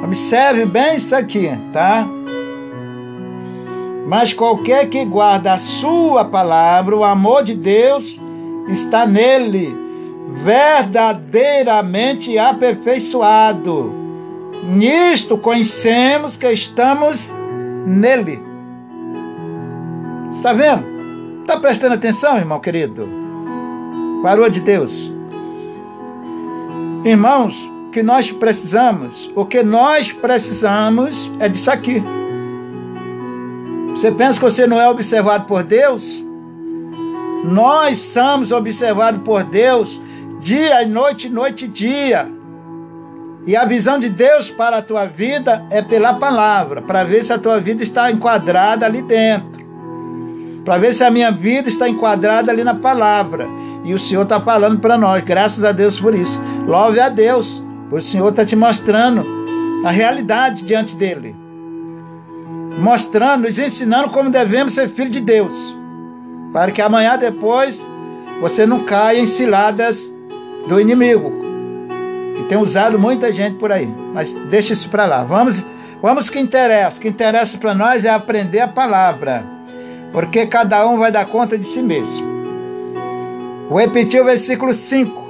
Observe 0.09 0.65
bem 0.65 0.97
isso 0.97 1.15
aqui, 1.15 1.51
tá? 1.71 2.09
Mas 4.07 4.33
qualquer 4.33 4.89
que 4.89 5.05
guarda 5.05 5.53
a 5.53 5.59
sua 5.59 6.25
palavra, 6.25 6.97
o 6.97 7.05
amor 7.05 7.45
de 7.45 7.55
Deus 7.55 8.19
está 8.69 9.05
nele, 9.05 9.77
verdadeiramente 10.43 12.39
aperfeiçoado. 12.39 13.93
Nisto 14.65 15.37
conhecemos 15.37 16.39
que 16.39 16.51
estamos 16.51 17.31
nele. 17.85 18.43
Está 20.33 20.55
vendo? 20.55 20.87
Está 21.43 21.61
prestando 21.61 21.97
atenção, 21.97 22.39
irmão 22.39 22.61
querido? 22.61 23.07
Parou 24.23 24.49
de 24.49 24.61
Deus. 24.61 25.13
Irmãos, 27.05 27.71
que 27.93 28.03
nós 28.03 28.31
precisamos, 28.31 29.31
o 29.35 29.45
que 29.45 29.63
nós 29.63 30.13
precisamos 30.13 31.31
é 31.39 31.49
disso 31.49 31.71
aqui. 31.71 32.03
Você 33.91 34.13
pensa 34.13 34.39
que 34.39 34.45
você 34.45 34.67
não 34.67 34.81
é 34.81 34.89
observado 34.89 35.47
por 35.47 35.63
Deus? 35.63 36.25
Nós 37.45 37.99
somos 37.99 38.53
observados 38.53 39.23
por 39.23 39.43
Deus 39.43 40.01
dia 40.39 40.83
e 40.83 40.87
noite, 40.87 41.29
noite 41.29 41.65
e 41.65 41.69
dia. 41.69 42.29
E 43.47 43.57
a 43.57 43.65
visão 43.65 43.99
de 43.99 44.09
Deus 44.09 44.51
para 44.51 44.79
a 44.79 44.83
tua 44.83 45.07
vida 45.07 45.65
é 45.71 45.81
pela 45.81 46.15
palavra, 46.15 46.83
para 46.83 47.03
ver 47.05 47.25
se 47.25 47.33
a 47.33 47.39
tua 47.39 47.59
vida 47.59 47.83
está 47.83 48.11
enquadrada 48.11 48.85
ali 48.85 49.03
dentro. 49.03 49.59
Para 50.65 50.77
ver 50.77 50.93
se 50.93 51.03
a 51.03 51.11
minha 51.11 51.31
vida 51.31 51.69
está 51.69 51.89
enquadrada 51.89 52.53
ali 52.53 52.63
na 52.63 52.75
palavra. 52.75 53.49
E 53.85 53.95
o 53.95 53.99
Senhor 53.99 54.25
está 54.25 54.39
falando 54.39 54.79
para 54.81 54.99
nós, 54.99 55.25
graças 55.25 55.65
a 55.65 55.73
Deus 55.73 55.99
por 55.99 56.15
isso. 56.15 56.43
Louve 56.67 57.01
a 57.01 57.09
Deus, 57.09 57.63
por 57.89 57.99
o 57.99 58.03
Senhor 58.03 58.29
está 58.29 58.45
te 58.45 58.55
mostrando 58.55 59.25
a 59.85 59.91
realidade 59.91 60.63
diante 60.63 60.95
dele. 60.95 61.35
Mostrando, 62.79 63.45
nos 63.45 63.59
ensinando 63.59 64.11
como 64.11 64.31
devemos 64.31 64.75
ser 64.75 64.89
filhos 64.89 65.13
de 65.13 65.21
Deus. 65.21 65.55
Para 66.53 66.71
que 66.71 66.83
amanhã 66.83 67.17
depois 67.17 67.87
você 68.41 68.67
não 68.67 68.81
caia 68.81 69.21
em 69.21 69.27
ciladas 69.27 70.13
do 70.69 70.81
inimigo. 70.81 71.33
E 72.39 72.45
tem 72.45 72.59
usado 72.59 72.99
muita 72.99 73.33
gente 73.33 73.57
por 73.57 73.73
aí. 73.73 73.93
Mas 74.13 74.35
deixa 74.49 74.73
isso 74.73 74.89
para 74.89 75.07
lá. 75.07 75.25
Vamos, 75.25 75.65
vamos 76.01 76.31
que 76.31 76.39
interessa. 76.39 76.99
O 76.99 77.01
que 77.01 77.09
interessa 77.09 77.59
para 77.59 77.75
nós 77.75 78.05
é 78.05 78.11
aprender 78.11 78.61
a 78.61 78.69
palavra. 78.69 79.45
Porque 80.13 80.47
cada 80.47 80.87
um 80.87 80.99
vai 80.99 81.11
dar 81.11 81.27
conta 81.27 81.59
de 81.59 81.67
si 81.67 81.83
mesmo. 81.83 82.27
Vou 83.69 83.79
repetir 83.79 84.21
o 84.21 84.25
versículo 84.25 84.73
5. 84.73 85.28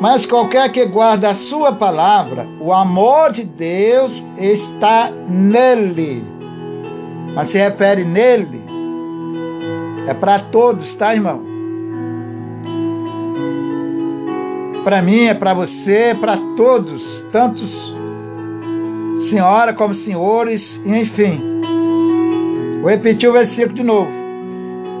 Mas 0.00 0.26
qualquer 0.26 0.70
que 0.70 0.84
guarda 0.86 1.30
a 1.30 1.34
sua 1.34 1.72
palavra, 1.72 2.46
o 2.60 2.72
amor 2.72 3.32
de 3.32 3.44
Deus 3.44 4.22
está 4.36 5.10
nele. 5.28 6.24
Mas 7.34 7.50
se 7.50 7.58
refere 7.58 8.04
nele, 8.04 8.62
é 10.06 10.14
para 10.14 10.38
todos, 10.38 10.94
tá, 10.94 11.14
irmão? 11.14 11.42
Para 14.84 15.00
mim, 15.00 15.24
é 15.24 15.34
para 15.34 15.54
você, 15.54 16.10
é 16.10 16.14
para 16.14 16.36
todos, 16.56 17.24
tantos 17.32 17.94
senhora 19.18 19.72
como 19.72 19.94
senhores, 19.94 20.80
enfim. 20.84 21.40
Vou 22.80 22.90
repetir 22.90 23.28
o 23.28 23.32
versículo 23.32 23.74
de 23.74 23.82
novo. 23.82 24.23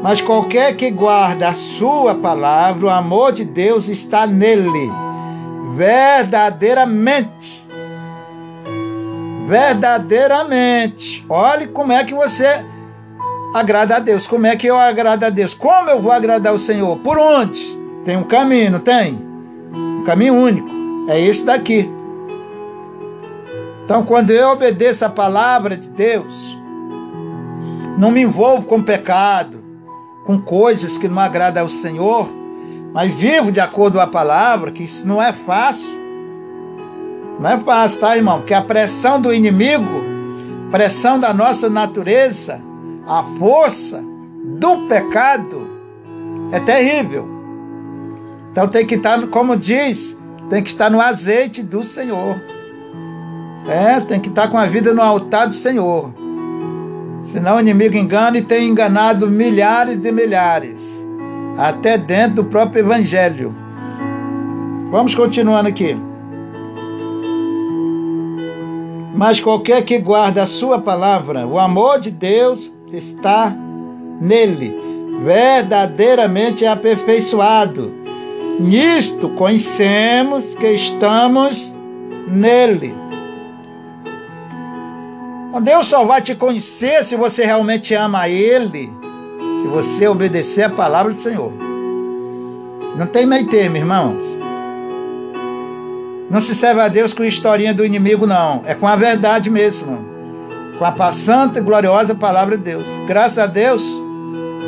Mas 0.04 0.20
qualquer 0.20 0.76
que 0.76 0.90
guarda 0.90 1.48
a 1.48 1.54
sua 1.54 2.14
palavra, 2.14 2.84
o 2.84 2.90
amor 2.90 3.32
de 3.32 3.42
Deus 3.42 3.88
está 3.88 4.26
nele, 4.26 4.92
verdadeiramente. 5.74 7.66
Verdadeiramente. 9.46 11.24
Olhe 11.26 11.68
como 11.68 11.90
é 11.90 12.04
que 12.04 12.12
você 12.12 12.62
agrada 13.54 13.96
a 13.96 13.98
Deus. 13.98 14.26
Como 14.26 14.46
é 14.46 14.54
que 14.56 14.66
eu 14.66 14.78
agrado 14.78 15.24
a 15.24 15.30
Deus? 15.30 15.54
Como 15.54 15.88
eu 15.88 16.02
vou 16.02 16.12
agradar 16.12 16.52
o 16.52 16.58
Senhor? 16.58 16.98
Por 16.98 17.16
onde? 17.16 17.58
Tem 18.04 18.14
um 18.14 18.24
caminho, 18.24 18.72
não 18.72 18.80
tem? 18.80 19.18
Um 19.72 20.04
caminho 20.04 20.34
único. 20.34 20.68
É 21.08 21.18
esse 21.18 21.46
daqui. 21.46 21.90
Então, 23.86 24.04
quando 24.04 24.32
eu 24.32 24.50
obedeço 24.50 25.02
a 25.06 25.08
palavra 25.08 25.78
de 25.78 25.88
Deus, 25.88 26.58
não 27.96 28.10
me 28.10 28.20
envolvo 28.20 28.66
com 28.66 28.82
pecado, 28.82 29.63
com 30.24 30.40
coisas 30.40 30.96
que 30.96 31.08
não 31.08 31.20
agradam 31.20 31.62
ao 31.62 31.68
Senhor, 31.68 32.28
mas 32.92 33.12
vivo 33.14 33.52
de 33.52 33.60
acordo 33.60 33.94
com 33.94 34.00
a 34.00 34.06
palavra, 34.06 34.70
que 34.70 34.82
isso 34.82 35.06
não 35.06 35.22
é 35.22 35.32
fácil. 35.32 35.88
Não 37.38 37.50
é 37.50 37.58
fácil, 37.58 38.00
tá, 38.00 38.16
irmão? 38.16 38.38
Porque 38.38 38.54
a 38.54 38.62
pressão 38.62 39.20
do 39.20 39.34
inimigo, 39.34 40.02
pressão 40.70 41.18
da 41.18 41.34
nossa 41.34 41.68
natureza, 41.68 42.60
a 43.06 43.22
força 43.38 44.02
do 44.58 44.86
pecado 44.86 45.68
é 46.52 46.60
terrível. 46.60 47.28
Então 48.52 48.68
tem 48.68 48.86
que 48.86 48.94
estar, 48.94 49.26
como 49.26 49.56
diz, 49.56 50.16
tem 50.48 50.62
que 50.62 50.70
estar 50.70 50.90
no 50.90 51.00
azeite 51.00 51.62
do 51.62 51.82
Senhor. 51.82 52.40
É, 53.66 54.00
tem 54.00 54.20
que 54.20 54.28
estar 54.28 54.48
com 54.48 54.56
a 54.56 54.66
vida 54.66 54.94
no 54.94 55.02
altar 55.02 55.48
do 55.48 55.54
Senhor. 55.54 56.23
Senão 57.26 57.56
o 57.56 57.60
inimigo 57.60 57.96
engana 57.96 58.38
e 58.38 58.42
tem 58.42 58.68
enganado 58.68 59.28
milhares 59.28 59.96
de 59.96 60.12
milhares, 60.12 61.04
até 61.58 61.98
dentro 61.98 62.36
do 62.36 62.44
próprio 62.44 62.80
Evangelho. 62.80 63.54
Vamos 64.90 65.14
continuando 65.14 65.68
aqui. 65.68 65.96
Mas 69.14 69.40
qualquer 69.40 69.84
que 69.84 69.98
guarda 69.98 70.42
a 70.42 70.46
sua 70.46 70.80
palavra, 70.80 71.46
o 71.46 71.58
amor 71.58 72.00
de 72.00 72.10
Deus 72.10 72.70
está 72.92 73.54
nele, 74.20 74.76
verdadeiramente 75.24 76.66
aperfeiçoado. 76.66 77.92
Nisto 78.58 79.28
conhecemos 79.30 80.54
que 80.54 80.66
estamos 80.66 81.72
nele. 82.26 82.94
Deus 85.60 85.86
só 85.86 86.04
vai 86.04 86.20
te 86.20 86.34
conhecer 86.34 87.04
se 87.04 87.14
você 87.14 87.44
realmente 87.44 87.94
ama 87.94 88.28
Ele, 88.28 88.92
se 89.62 89.68
você 89.68 90.08
obedecer 90.08 90.64
a 90.64 90.70
palavra 90.70 91.12
do 91.12 91.20
Senhor. 91.20 91.52
Não 92.96 93.06
tem 93.06 93.24
meio 93.24 93.46
termo, 93.46 93.76
irmãos. 93.76 94.24
Não 96.28 96.40
se 96.40 96.54
serve 96.54 96.80
a 96.80 96.88
Deus 96.88 97.12
com 97.12 97.22
a 97.22 97.26
historinha 97.26 97.72
do 97.72 97.84
inimigo, 97.84 98.26
não. 98.26 98.62
É 98.66 98.74
com 98.74 98.88
a 98.88 98.96
verdade 98.96 99.48
mesmo. 99.48 100.04
Com 100.78 100.84
a 100.84 101.12
santa 101.12 101.60
e 101.60 101.62
gloriosa 101.62 102.14
palavra 102.14 102.56
de 102.56 102.64
Deus. 102.64 102.88
Graças 103.06 103.38
a 103.38 103.46
Deus 103.46 103.82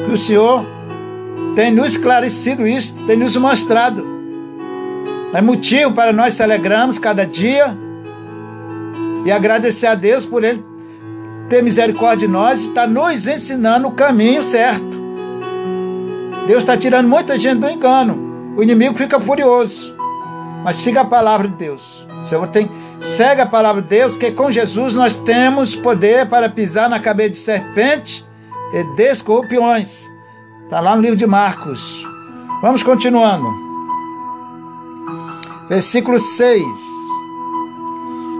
que 0.06 0.12
o 0.12 0.18
Senhor 0.18 0.64
tem 1.56 1.72
nos 1.72 1.92
esclarecido 1.92 2.66
isso, 2.66 2.94
tem 3.06 3.16
nos 3.16 3.36
mostrado. 3.36 4.06
É 5.32 5.42
motivo 5.42 5.92
para 5.92 6.12
nós 6.12 6.34
se 6.34 6.42
alegrarmos 6.42 6.98
cada 6.98 7.26
dia 7.26 7.76
e 9.24 9.32
agradecer 9.32 9.86
a 9.86 9.96
Deus 9.96 10.24
por 10.24 10.44
Ele 10.44 10.75
ter 11.48 11.62
misericórdia 11.62 12.26
de 12.26 12.32
nós 12.32 12.62
e 12.62 12.68
está 12.68 12.86
nos 12.86 13.26
ensinando 13.26 13.88
o 13.88 13.92
caminho 13.92 14.42
certo. 14.42 14.96
Deus 16.46 16.62
está 16.62 16.76
tirando 16.76 17.08
muita 17.08 17.38
gente 17.38 17.60
do 17.60 17.68
engano. 17.68 18.54
O 18.56 18.62
inimigo 18.62 18.96
fica 18.96 19.18
furioso. 19.20 19.94
Mas 20.64 20.76
siga 20.76 21.02
a 21.02 21.04
palavra 21.04 21.48
de 21.48 21.54
Deus. 21.54 22.06
Você 22.24 22.46
tem, 22.48 22.70
segue 23.00 23.40
a 23.40 23.46
palavra 23.46 23.82
de 23.82 23.88
Deus, 23.88 24.16
que 24.16 24.30
com 24.30 24.50
Jesus 24.50 24.94
nós 24.94 25.16
temos 25.16 25.74
poder 25.74 26.26
para 26.26 26.48
pisar 26.48 26.88
na 26.88 27.00
cabeça 27.00 27.30
de 27.30 27.38
serpente 27.38 28.24
e 28.72 28.82
de 28.82 29.10
escorpiões. 29.10 30.10
Está 30.64 30.80
lá 30.80 30.96
no 30.96 31.02
livro 31.02 31.16
de 31.16 31.26
Marcos. 31.26 32.04
Vamos 32.62 32.82
continuando. 32.82 33.48
Versículo 35.68 36.18
6. 36.18 36.95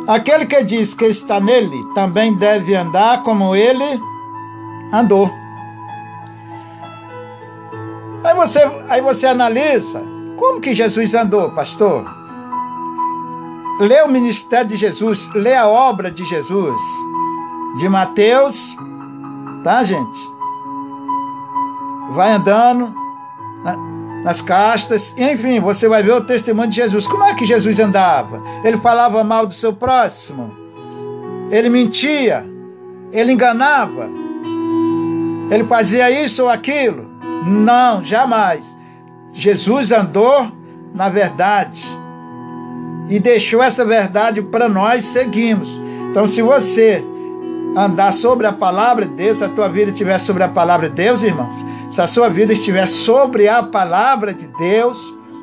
Aquele 0.06 0.46
que 0.46 0.62
diz 0.62 0.94
que 0.94 1.06
está 1.06 1.40
nele 1.40 1.84
também 1.94 2.34
deve 2.36 2.74
andar 2.74 3.24
como 3.24 3.56
ele 3.56 4.00
andou. 4.92 5.30
Aí 8.22 8.34
você, 8.34 8.60
aí 8.88 9.00
você 9.00 9.26
analisa 9.26 10.02
como 10.36 10.60
que 10.60 10.74
Jesus 10.74 11.14
andou, 11.14 11.50
pastor. 11.50 12.04
Lê 13.80 14.02
o 14.02 14.08
ministério 14.08 14.68
de 14.68 14.76
Jesus, 14.76 15.28
lê 15.34 15.54
a 15.54 15.66
obra 15.68 16.10
de 16.10 16.24
Jesus, 16.24 16.80
de 17.78 17.88
Mateus, 17.88 18.76
tá, 19.64 19.82
gente? 19.82 20.18
Vai 22.14 22.32
andando, 22.32 22.94
né? 23.64 23.95
Nas 24.26 24.40
castas, 24.40 25.14
enfim, 25.16 25.60
você 25.60 25.88
vai 25.88 26.02
ver 26.02 26.14
o 26.14 26.20
testemunho 26.20 26.68
de 26.68 26.74
Jesus. 26.74 27.06
Como 27.06 27.22
é 27.22 27.36
que 27.36 27.46
Jesus 27.46 27.78
andava? 27.78 28.42
Ele 28.64 28.76
falava 28.78 29.22
mal 29.22 29.46
do 29.46 29.54
seu 29.54 29.72
próximo, 29.72 30.52
ele 31.48 31.68
mentia, 31.68 32.44
ele 33.12 33.30
enganava, 33.30 34.10
ele 35.48 35.62
fazia 35.62 36.10
isso 36.10 36.42
ou 36.42 36.48
aquilo? 36.48 37.06
Não, 37.46 38.02
jamais. 38.02 38.76
Jesus 39.32 39.92
andou 39.92 40.50
na 40.92 41.08
verdade 41.08 41.86
e 43.08 43.20
deixou 43.20 43.62
essa 43.62 43.84
verdade 43.84 44.42
para 44.42 44.68
nós 44.68 45.04
seguirmos. 45.04 45.80
Então, 46.10 46.26
se 46.26 46.42
você 46.42 47.00
andar 47.76 48.12
sobre 48.12 48.48
a 48.48 48.52
palavra 48.52 49.06
de 49.06 49.14
Deus, 49.14 49.40
a 49.40 49.48
tua 49.48 49.68
vida 49.68 49.92
estiver 49.92 50.18
sobre 50.18 50.42
a 50.42 50.48
palavra 50.48 50.88
de 50.88 50.96
Deus, 50.96 51.22
irmãos, 51.22 51.65
se 51.90 52.00
a 52.00 52.06
sua 52.06 52.28
vida 52.28 52.52
estiver 52.52 52.86
sobre 52.86 53.48
a 53.48 53.62
palavra 53.62 54.34
de 54.34 54.46
Deus, 54.46 54.98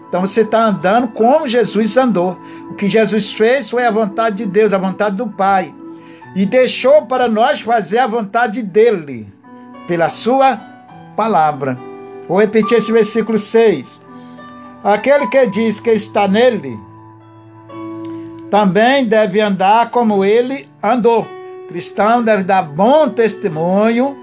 então 0.07 0.21
você 0.21 0.41
está 0.41 0.65
andando 0.65 1.07
como 1.07 1.47
Jesus 1.47 1.97
andou. 1.97 2.37
O 2.69 2.75
que 2.75 2.87
Jesus 2.87 3.33
fez 3.33 3.69
foi 3.69 3.85
a 3.85 3.91
vontade 3.91 4.37
de 4.37 4.45
Deus, 4.45 4.73
a 4.73 4.77
vontade 4.77 5.15
do 5.15 5.27
Pai. 5.27 5.73
E 6.35 6.45
deixou 6.45 7.05
para 7.05 7.27
nós 7.27 7.61
fazer 7.61 7.99
a 7.99 8.07
vontade 8.07 8.61
dele, 8.61 9.31
pela 9.87 10.09
sua 10.09 10.59
palavra. 11.15 11.77
Vou 12.27 12.39
repetir 12.39 12.77
esse 12.77 12.91
versículo 12.91 13.37
6. 13.39 14.01
Aquele 14.83 15.27
que 15.27 15.47
diz 15.47 15.79
que 15.79 15.91
está 15.91 16.27
nele, 16.27 16.77
também 18.51 19.05
deve 19.05 19.39
andar 19.39 19.89
como 19.89 20.23
ele 20.23 20.69
andou. 20.81 21.27
Cristão 21.67 22.21
deve 22.21 22.43
dar 22.43 22.61
bom 22.61 23.09
testemunho, 23.09 24.15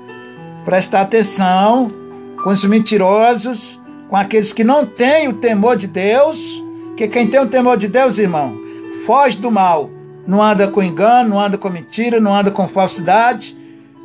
prestar 0.64 1.00
atenção 1.00 1.99
com 2.42 2.50
os 2.50 2.64
mentirosos, 2.64 3.80
com 4.08 4.16
aqueles 4.16 4.52
que 4.52 4.64
não 4.64 4.84
têm 4.84 5.28
o 5.28 5.34
temor 5.34 5.76
de 5.76 5.86
Deus, 5.86 6.62
que 6.96 7.06
quem 7.08 7.28
tem 7.28 7.40
o 7.40 7.48
temor 7.48 7.76
de 7.76 7.88
Deus, 7.88 8.18
irmão, 8.18 8.58
foge 9.06 9.38
do 9.38 9.50
mal, 9.50 9.90
não 10.26 10.42
anda 10.42 10.68
com 10.68 10.82
engano, 10.82 11.30
não 11.30 11.40
anda 11.40 11.56
com 11.56 11.70
mentira, 11.70 12.20
não 12.20 12.34
anda 12.34 12.50
com 12.50 12.68
falsidade, 12.68 13.56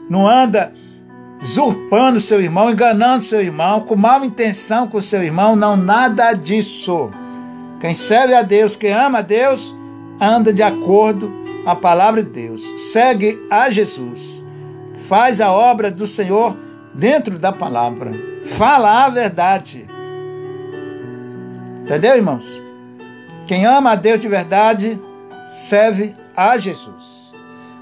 não 0.09 0.27
anda 0.27 0.73
usurpando 1.41 2.21
seu 2.21 2.41
irmão, 2.41 2.71
enganando 2.71 3.23
seu 3.23 3.41
irmão, 3.41 3.81
com 3.81 3.95
má 3.95 4.17
intenção 4.25 4.87
com 4.87 5.01
seu 5.01 5.23
irmão, 5.23 5.55
não 5.55 5.75
nada 5.75 6.33
disso. 6.33 7.11
Quem 7.79 7.93
serve 7.93 8.33
a 8.33 8.41
Deus, 8.41 8.75
quem 8.75 8.91
ama 8.91 9.19
a 9.19 9.21
Deus, 9.21 9.75
anda 10.19 10.53
de 10.53 10.63
acordo 10.63 11.31
com 11.63 11.69
a 11.69 11.75
palavra 11.75 12.23
de 12.23 12.29
Deus, 12.29 12.61
segue 12.91 13.39
a 13.49 13.69
Jesus, 13.69 14.43
faz 15.09 15.41
a 15.41 15.51
obra 15.51 15.91
do 15.91 16.07
Senhor 16.07 16.55
dentro 16.95 17.37
da 17.37 17.51
palavra, 17.51 18.11
fala 18.57 19.05
a 19.05 19.09
verdade. 19.09 19.85
Entendeu, 21.83 22.15
irmãos? 22.15 22.61
Quem 23.47 23.65
ama 23.65 23.91
a 23.91 23.95
Deus 23.95 24.19
de 24.19 24.27
verdade, 24.27 24.99
serve 25.51 26.15
a 26.35 26.57
Jesus. 26.57 27.33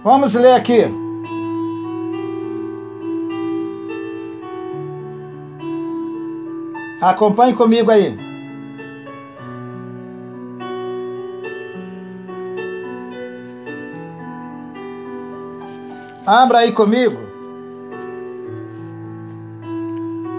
Vamos 0.03 0.33
ler 0.33 0.55
aqui. 0.55 0.83
Acompanhe 7.01 7.53
comigo 7.53 7.91
aí. 7.91 8.17
Abra 16.25 16.59
aí 16.59 16.71
comigo. 16.71 17.32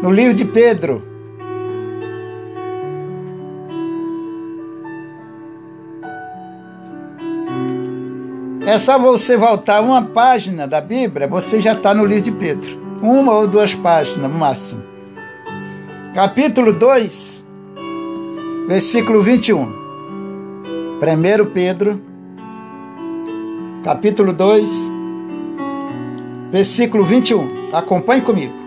No 0.04 0.12
livro 0.12 0.34
de 0.34 0.44
Pedro. 0.44 1.02
É 8.66 8.78
só 8.78 8.98
você 8.98 9.34
voltar 9.34 9.80
uma 9.80 10.02
página 10.02 10.68
da 10.68 10.78
Bíblia, 10.78 11.26
você 11.26 11.58
já 11.58 11.72
está 11.72 11.94
no 11.94 12.04
livro 12.04 12.24
de 12.24 12.32
Pedro. 12.32 12.68
Uma 13.00 13.32
ou 13.32 13.48
duas 13.48 13.72
páginas, 13.72 14.30
no 14.30 14.38
máximo. 14.38 14.82
Capítulo 16.14 16.74
2, 16.74 17.42
versículo 18.68 19.22
21. 19.22 19.62
1 19.62 21.46
Pedro, 21.54 21.98
capítulo 23.82 24.34
2, 24.34 24.68
versículo 26.52 27.04
21. 27.04 27.70
Acompanhe 27.72 28.20
comigo. 28.20 28.63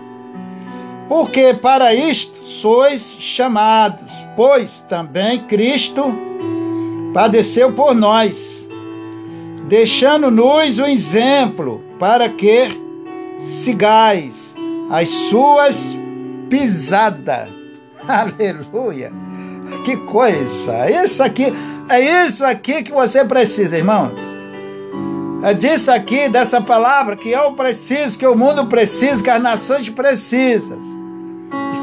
Porque 1.08 1.54
para 1.54 1.94
isto 1.94 2.44
sois 2.44 3.16
chamados, 3.18 4.12
pois 4.36 4.80
também 4.80 5.40
Cristo 5.40 6.04
padeceu 7.14 7.72
por 7.72 7.94
nós 7.94 8.68
deixando-nos 9.68 10.78
o 10.78 10.86
exemplo 10.86 11.82
para 11.98 12.28
que 12.30 12.80
sigais 13.40 14.54
as 14.90 15.08
suas 15.08 15.96
pisadas. 16.48 17.48
Aleluia! 18.08 19.12
Que 19.84 19.96
coisa! 19.96 20.90
Isso 20.90 21.22
aqui 21.22 21.52
é 21.88 22.26
isso 22.26 22.44
aqui 22.44 22.82
que 22.82 22.92
você 22.92 23.24
precisa, 23.24 23.76
irmãos. 23.76 24.18
É 25.42 25.54
disso 25.54 25.90
aqui, 25.92 26.28
dessa 26.28 26.60
palavra 26.60 27.16
que 27.16 27.30
eu 27.30 27.52
preciso, 27.52 28.18
que 28.18 28.26
o 28.26 28.34
mundo 28.34 28.66
precisa, 28.66 29.22
que 29.22 29.30
as 29.30 29.40
nações 29.40 29.88
precisam. 29.88 30.97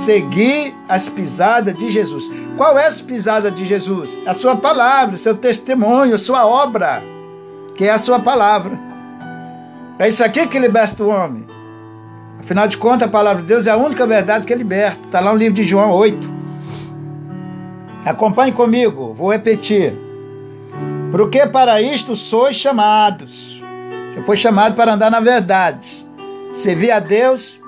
Seguir 0.03 0.75
as 0.87 1.09
pisadas 1.09 1.75
de 1.75 1.91
Jesus. 1.91 2.29
Qual 2.57 2.77
é 2.77 2.85
as 2.85 3.01
pisadas 3.01 3.53
de 3.53 3.65
Jesus? 3.65 4.19
A 4.25 4.33
sua 4.33 4.55
palavra, 4.55 5.17
seu 5.17 5.35
testemunho, 5.35 6.17
sua 6.17 6.45
obra 6.45 7.15
que 7.75 7.85
é 7.85 7.91
a 7.91 7.97
sua 7.97 8.19
palavra. 8.19 8.77
É 9.99 10.07
isso 10.07 10.23
aqui 10.23 10.47
que 10.47 10.57
liberta 10.57 11.03
o 11.03 11.09
homem. 11.09 11.45
Afinal 12.39 12.67
de 12.67 12.77
contas, 12.77 13.07
a 13.07 13.11
palavra 13.11 13.41
de 13.41 13.47
Deus 13.47 13.67
é 13.67 13.71
a 13.71 13.77
única 13.77 14.05
verdade 14.07 14.45
que 14.45 14.55
liberta. 14.55 14.99
Está 15.05 15.19
lá 15.19 15.31
no 15.31 15.37
livro 15.37 15.55
de 15.55 15.65
João 15.65 15.91
8. 15.91 16.35
Acompanhe 18.05 18.51
comigo, 18.51 19.13
vou 19.13 19.31
repetir. 19.31 19.97
Porque 21.11 21.45
para 21.47 21.81
isto 21.81 22.15
sois 22.15 22.55
chamados. 22.55 23.61
Você 24.13 24.21
foi 24.23 24.37
chamado 24.37 24.75
para 24.75 24.93
andar 24.93 25.09
na 25.09 25.19
verdade. 25.19 26.05
Servir 26.53 26.91
a 26.91 26.99
Deus 26.99 27.59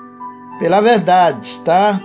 pela 0.60 0.82
verdade, 0.82 1.60
tá? 1.64 2.00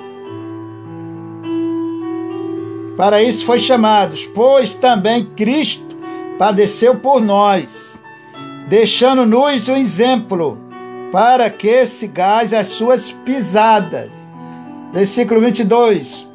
Para 2.96 3.22
isso 3.22 3.44
foi 3.46 3.58
chamados, 3.58 4.26
pois 4.26 4.74
também 4.74 5.24
Cristo 5.24 5.96
padeceu 6.38 6.96
por 6.96 7.20
nós 7.20 7.92
deixando-nos 8.72 9.68
um 9.68 9.76
exemplo 9.76 10.58
para 11.12 11.50
que 11.50 11.84
sigais 11.84 12.54
as 12.54 12.68
suas 12.68 13.10
pisadas. 13.10 14.12
Versículo 14.94 15.42
22. 15.42 16.26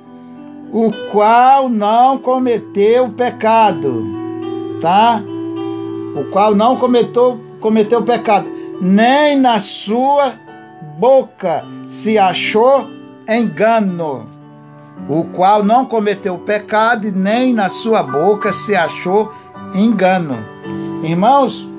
O 0.72 0.92
qual 1.12 1.68
não 1.68 2.20
cometeu 2.20 3.10
pecado, 3.10 4.06
tá? 4.82 5.20
O 6.16 6.26
qual 6.26 6.54
não 6.54 6.76
cometeu, 6.76 7.40
cometeu 7.60 8.04
pecado, 8.04 8.48
nem 8.80 9.36
na 9.36 9.60
sua 9.60 10.34
boca 10.98 11.64
se 11.88 12.18
achou 12.18 12.90
engano. 13.30 14.28
O 15.08 15.26
qual 15.26 15.64
não 15.64 15.86
cometeu 15.86 16.40
pecado, 16.40 17.12
nem 17.12 17.54
na 17.54 17.70
sua 17.70 18.02
boca 18.02 18.52
se 18.52 18.76
achou 18.76 19.32
engano. 19.76 20.36
Irmãos, 21.04 21.70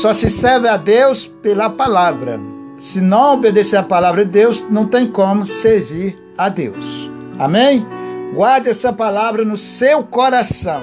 só 0.00 0.12
se 0.12 0.30
serve 0.30 0.68
a 0.68 0.76
Deus 0.76 1.26
pela 1.26 1.68
palavra. 1.68 2.38
Se 2.78 3.00
não 3.00 3.34
obedecer 3.34 3.76
a 3.76 3.82
palavra 3.82 4.24
de 4.24 4.30
Deus, 4.30 4.64
não 4.70 4.86
tem 4.86 5.08
como 5.08 5.44
servir 5.46 6.16
a 6.38 6.48
Deus. 6.48 7.10
Amém? 7.36 7.84
Guarde 8.32 8.68
essa 8.68 8.92
palavra 8.92 9.44
no 9.44 9.56
seu 9.56 10.04
coração. 10.04 10.82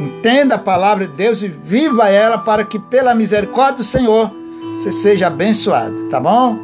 Entenda 0.00 0.54
a 0.54 0.58
palavra 0.58 1.06
de 1.06 1.12
Deus 1.12 1.42
e 1.42 1.48
viva 1.48 2.08
ela 2.08 2.38
para 2.38 2.64
que, 2.64 2.78
pela 2.78 3.14
misericórdia 3.14 3.78
do 3.78 3.84
Senhor, 3.84 4.43
você 4.76 4.92
seja 4.92 5.28
abençoado, 5.28 6.08
tá 6.10 6.20
bom? 6.20 6.58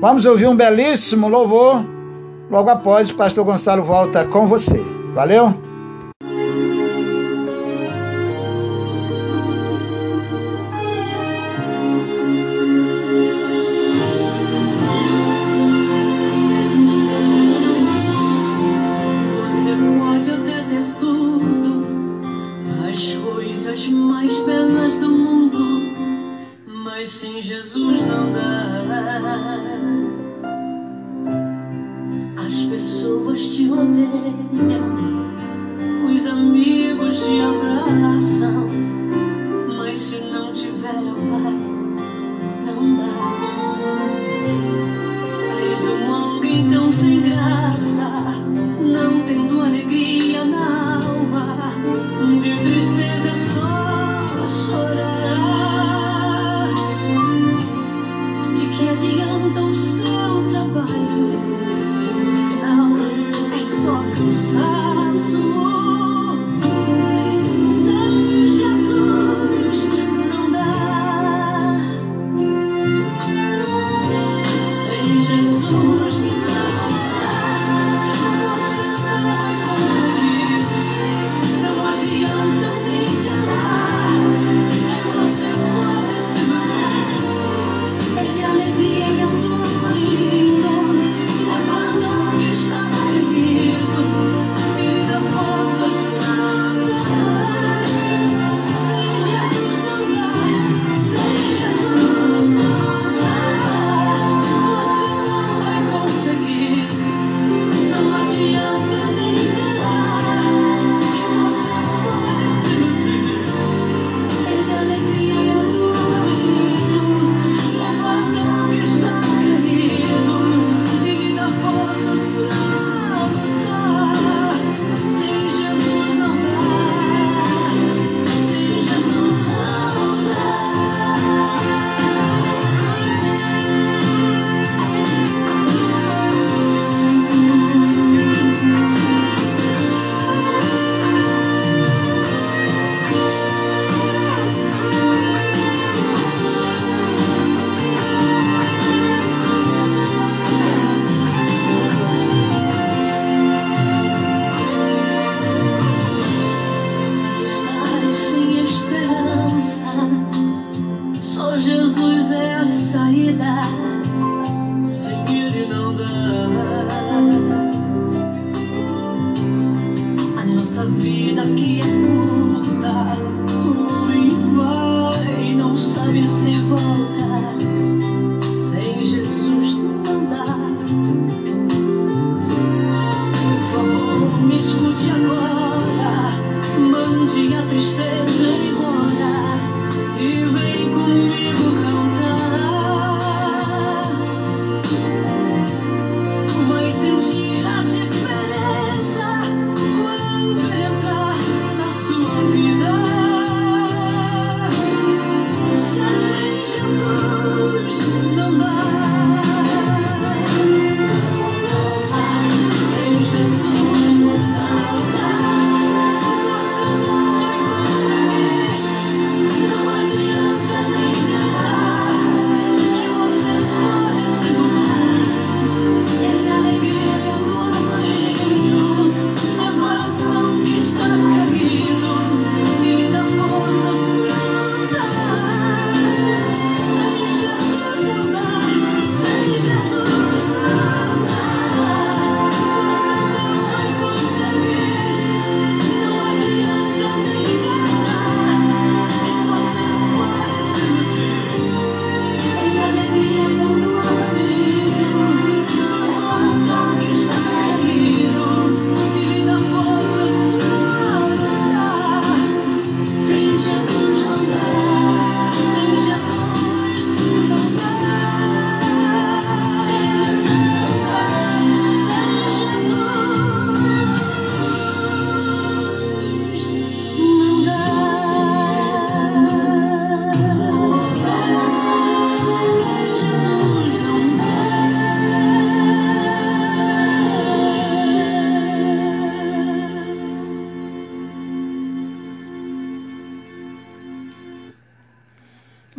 Vamos 0.00 0.24
ouvir 0.24 0.46
um 0.46 0.54
belíssimo 0.54 1.28
louvor. 1.28 1.84
Logo 2.50 2.70
após, 2.70 3.10
o 3.10 3.14
pastor 3.14 3.44
Gonçalo 3.44 3.82
volta 3.82 4.24
com 4.24 4.46
você. 4.46 4.80
Valeu? 5.14 5.65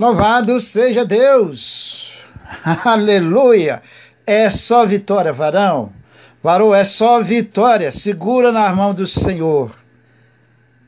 Louvado 0.08 0.62
seja 0.62 1.04
Deus! 1.04 2.14
Aleluia! 2.86 3.82
É 4.26 4.50
só 4.50 4.86
vitória, 4.86 5.34
varão. 5.34 5.92
Varou, 6.42 6.74
é 6.74 6.86
só 6.86 7.22
vitória. 7.22 7.92
Segura 7.92 8.50
na 8.50 8.74
mão 8.74 8.94
do 8.94 9.06
Senhor. 9.06 9.76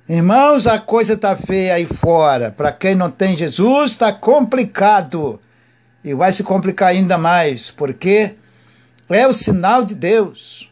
Irmãos, 0.07 0.67
a 0.67 0.80
coisa 0.80 1.15
está 1.15 1.36
feia 1.36 1.74
aí 1.74 1.86
fora. 1.86 2.49
Para 2.49 2.72
quem 2.72 2.95
não 2.95 3.11
tem 3.11 3.36
Jesus, 3.36 3.91
está 3.91 4.13
complicado. 4.13 5.38
E 6.01 6.13
vai 6.13 6.32
se 6.32 6.41
complicar 6.41 6.88
ainda 6.88 7.17
mais, 7.17 7.70
porque 7.70 8.36
é 9.09 9.28
o 9.28 9.34
sinal 9.34 9.84
de 9.84 9.95
Deus. 9.95 10.72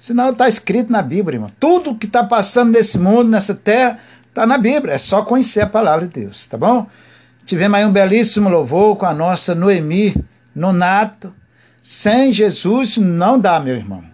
O 0.00 0.04
sinal 0.04 0.30
está 0.30 0.48
escrito 0.48 0.92
na 0.92 1.02
Bíblia, 1.02 1.38
irmão. 1.38 1.50
Tudo 1.58 1.96
que 1.96 2.06
está 2.06 2.22
passando 2.22 2.70
nesse 2.70 2.96
mundo, 2.96 3.30
nessa 3.30 3.52
terra, 3.52 3.98
está 4.28 4.46
na 4.46 4.58
Bíblia. 4.58 4.94
É 4.94 4.98
só 4.98 5.22
conhecer 5.22 5.62
a 5.62 5.66
palavra 5.66 6.06
de 6.06 6.20
Deus, 6.20 6.46
tá 6.46 6.56
bom? 6.56 6.86
Tivemos 7.50 7.80
aí 7.80 7.84
um 7.84 7.90
belíssimo 7.90 8.48
louvor 8.48 8.94
com 8.94 9.06
a 9.06 9.12
nossa 9.12 9.56
Noemi 9.56 10.14
Nonato. 10.54 11.34
Sem 11.82 12.32
Jesus 12.32 12.96
não 12.96 13.40
dá, 13.40 13.58
meu 13.58 13.74
irmão. 13.74 14.04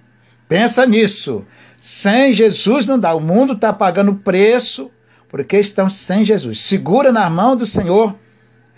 Pensa 0.49 0.87
nisso. 0.87 1.45
Sem 1.79 2.33
Jesus 2.33 2.87
não 2.87 2.99
dá. 2.99 3.13
O 3.13 3.21
mundo 3.21 3.53
está 3.53 3.75
pagando 3.75 4.15
preço 4.15 4.91
porque 5.29 5.59
estão 5.59 5.91
sem 5.91 6.25
Jesus. 6.25 6.63
Segura 6.63 7.13
na 7.13 7.29
mão 7.29 7.55
do 7.55 7.67
Senhor, 7.67 8.17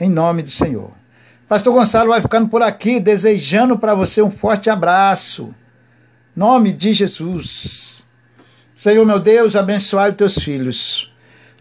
em 0.01 0.11
nome 0.11 0.43
do 0.43 0.51
Senhor. 0.51 0.91
Pastor 1.49 1.73
Gonçalo 1.73 2.09
vai 2.09 2.21
ficando 2.21 2.49
por 2.49 2.61
aqui, 2.61 2.99
desejando 2.99 3.79
para 3.79 3.95
você 3.95 4.21
um 4.23 4.31
forte 4.33 4.69
abraço. 4.69 5.55
Nome 6.35 6.73
de 6.73 6.95
Jesus. 6.95 8.03
Senhor 8.75 9.07
meu 9.07 9.21
Deus, 9.21 9.55
abençoai 9.55 10.11
os 10.11 10.17
teus 10.17 10.35
filhos. 10.35 11.08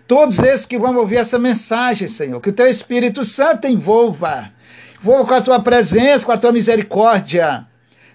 Todos 0.08 0.40
esses 0.40 0.66
que 0.66 0.80
vão 0.80 0.96
ouvir 0.96 1.18
essa 1.18 1.38
mensagem, 1.38 2.08
Senhor, 2.08 2.40
que 2.40 2.50
o 2.50 2.54
teu 2.54 2.68
Espírito 2.68 3.24
Santo 3.24 3.68
envolva. 3.68 4.52
Envolva 5.00 5.26
com 5.26 5.34
a 5.34 5.42
tua 5.42 5.60
presença, 5.60 6.26
com 6.26 6.32
a 6.32 6.38
tua 6.38 6.52
misericórdia. 6.52 7.68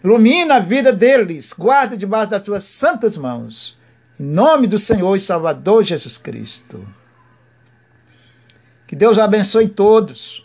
Ilumina 0.02 0.56
a 0.56 0.60
vida 0.60 0.92
deles, 0.92 1.52
guarda 1.52 1.96
debaixo 1.96 2.30
das 2.30 2.42
tuas 2.42 2.64
santas 2.64 3.16
mãos. 3.16 3.78
Em 4.18 4.24
nome 4.24 4.66
do 4.66 4.78
Senhor 4.78 5.14
e 5.14 5.20
Salvador 5.20 5.84
Jesus 5.84 6.16
Cristo. 6.16 6.86
Que 8.88 8.96
Deus 8.96 9.18
abençoe 9.18 9.68
todos 9.68 10.42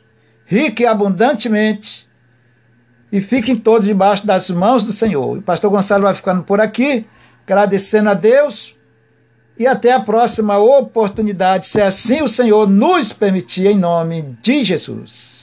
rica 0.48 0.82
e 0.82 0.86
abundantemente, 0.86 2.08
e 3.12 3.22
fiquem 3.22 3.56
todos 3.56 3.86
debaixo 3.86 4.26
das 4.26 4.50
mãos 4.50 4.82
do 4.82 4.94
Senhor. 4.94 5.38
O 5.38 5.42
pastor 5.42 5.70
Gonçalo 5.70 6.04
vai 6.04 6.16
ficando 6.16 6.42
por 6.42 6.60
aqui, 6.60 7.06
agradecendo 7.46 8.10
a 8.10 8.14
Deus, 8.14 8.76
e 9.60 9.66
até 9.66 9.94
a 9.94 10.00
próxima 10.00 10.58
oportunidade, 10.58 11.68
se 11.68 11.82
assim 11.82 12.22
o 12.22 12.30
Senhor 12.30 12.68
nos 12.68 13.12
permitir, 13.12 13.68
em 13.68 13.78
nome 13.78 14.38
de 14.42 14.64
Jesus. 14.64 15.37